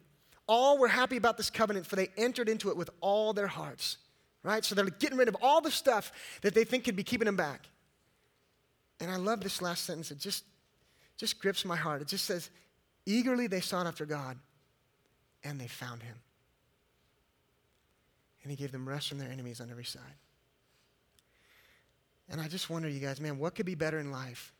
All 0.49 0.78
were 0.78 0.88
happy 0.88 1.16
about 1.16 1.36
this 1.36 1.51
covenant, 1.51 1.86
for 1.86 1.97
they 1.97 2.09
entered 2.16 2.49
into 2.49 2.68
it 2.68 2.76
with 2.76 2.90
all 3.01 3.32
their 3.32 3.47
hearts. 3.47 3.99
Right? 4.43 4.64
So 4.64 4.74
they're 4.74 4.86
getting 4.86 5.16
rid 5.16 5.28
of 5.28 5.36
all 5.40 5.61
the 5.61 5.70
stuff 5.70 6.11
that 6.43 6.53
they 6.53 6.64
think 6.64 6.84
could 6.84 6.97
be 6.97 7.05
keeping 7.05 7.26
them 7.26 7.36
back. 7.36 7.68
And 8.99 9.11
I 9.11 9.16
love 9.16 9.40
this 9.40 9.62
last 9.62 9.84
sentence. 9.84 10.11
It 10.11 10.18
just, 10.18 10.45
just 11.22 11.38
grips 11.38 11.64
my 11.64 11.76
heart. 11.76 12.02
It 12.02 12.08
just 12.08 12.24
says, 12.24 12.50
Eagerly 13.06 13.46
they 13.46 13.60
sought 13.60 13.86
after 13.86 14.04
God, 14.04 14.36
and 15.44 15.60
they 15.60 15.68
found 15.68 16.02
him 16.02 16.16
and 18.42 18.50
he 18.50 18.56
gave 18.56 18.72
them 18.72 18.88
rest 18.88 19.08
from 19.08 19.18
their 19.18 19.30
enemies 19.30 19.60
on 19.60 19.70
every 19.70 19.84
side. 19.84 20.02
And 22.28 22.40
I 22.40 22.48
just 22.48 22.68
wonder, 22.68 22.88
you 22.88 23.00
guys, 23.00 23.20
man, 23.20 23.38
what 23.38 23.54
could 23.54 23.66
be 23.66 23.74
better 23.74 23.98
in 23.98 24.10
life 24.10 24.52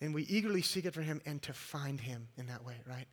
than 0.00 0.12
we 0.12 0.22
eagerly 0.22 0.62
seek 0.62 0.84
it 0.84 0.94
for 0.94 1.02
him 1.02 1.20
and 1.26 1.42
to 1.42 1.52
find 1.52 2.00
him 2.00 2.28
in 2.36 2.46
that 2.46 2.64
way, 2.64 2.76
right? 2.88 3.06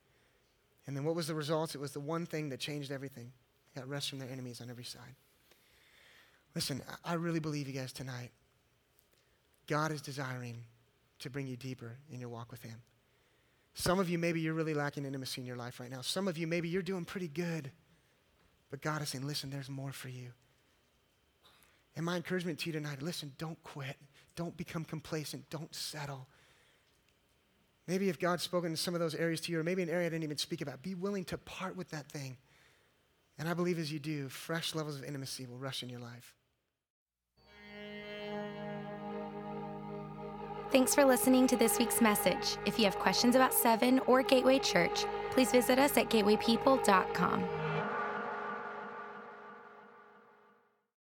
And 0.88 0.96
then 0.96 1.04
what 1.04 1.16
was 1.16 1.28
the 1.28 1.36
result? 1.36 1.76
It 1.76 1.82
was 1.82 1.92
the 1.92 2.00
one 2.00 2.26
thing 2.26 2.50
that 2.50 2.60
changed 2.60 2.92
everything. 2.92 3.32
They 3.74 3.82
got 3.82 3.90
rest 3.90 4.10
from 4.10 4.20
their 4.20 4.30
enemies 4.30 4.62
on 4.62 4.70
every 4.70 4.84
side. 4.84 5.16
Listen, 6.56 6.82
I 7.04 7.16
really 7.16 7.40
believe 7.40 7.68
you 7.68 7.74
guys 7.74 7.92
tonight. 7.92 8.32
God 9.68 9.92
is 9.92 10.02
desiring 10.02 10.58
to 11.24 11.30
bring 11.30 11.48
you 11.48 11.58
deeper 11.58 11.98
in 12.12 12.20
your 12.20 12.30
walk 12.30 12.52
with 12.52 12.62
him. 12.62 12.82
Some 13.74 14.00
of 14.00 14.10
you, 14.10 14.20
maybe 14.20 14.40
you're 14.40 14.54
really 14.54 14.74
lacking 14.74 15.06
intimacy 15.06 15.42
in 15.42 15.48
your 15.48 15.56
life 15.56 15.80
right 15.80 15.90
now. 15.90 16.02
Some 16.02 16.28
of 16.28 16.38
you, 16.38 16.46
maybe 16.46 16.70
you're 16.70 16.82
doing 16.84 17.06
pretty 17.06 17.28
good. 17.28 17.72
But 18.70 18.82
God 18.82 19.02
is 19.02 19.10
saying, 19.10 19.26
listen, 19.26 19.50
there's 19.50 19.70
more 19.70 19.92
for 19.92 20.10
you. 20.10 20.30
And 21.96 22.06
my 22.06 22.16
encouragement 22.16 22.60
to 22.60 22.68
you 22.68 22.74
tonight 22.74 23.02
listen, 23.02 23.34
don't 23.38 23.62
quit. 23.64 23.98
Don't 24.36 24.56
become 24.58 24.84
complacent. 24.84 25.50
Don't 25.50 25.74
settle. 25.74 26.28
Maybe 27.88 28.10
if 28.10 28.20
God's 28.20 28.44
spoken 28.44 28.72
in 28.72 28.78
some 28.78 28.94
of 28.94 29.00
those 29.00 29.14
areas 29.16 29.42
to 29.42 29.52
you, 29.52 29.60
or 29.60 29.64
maybe 29.64 29.84
an 29.84 29.90
area 29.90 30.08
I 30.08 30.10
didn't 30.10 30.24
even 30.24 30.38
speak 30.38 30.62
about, 30.62 30.82
be 30.82 30.96
willing 30.96 31.26
to 31.26 31.38
part 31.38 31.76
with 31.76 31.90
that 31.92 32.08
thing. 32.08 32.38
And 33.38 33.50
I 33.50 33.54
believe 33.54 33.78
as 33.78 33.92
you 33.92 34.00
do, 34.00 34.30
fresh 34.30 34.74
levels 34.74 34.96
of 34.96 35.04
intimacy 35.04 35.46
will 35.46 35.58
rush 35.58 35.84
in 35.84 35.90
your 35.90 36.00
life. 36.00 36.34
Thanks 40.74 40.96
for 40.96 41.06
listening 41.06 41.46
to 41.50 41.56
this 41.56 41.78
week's 41.78 42.02
message. 42.02 42.58
If 42.66 42.80
you 42.80 42.86
have 42.86 42.98
questions 42.98 43.36
about 43.36 43.54
Seven 43.54 44.00
or 44.08 44.24
Gateway 44.24 44.58
Church, 44.58 45.06
please 45.30 45.52
visit 45.52 45.78
us 45.78 45.96
at 45.98 46.10
gatewaypeople.com. 46.10 47.63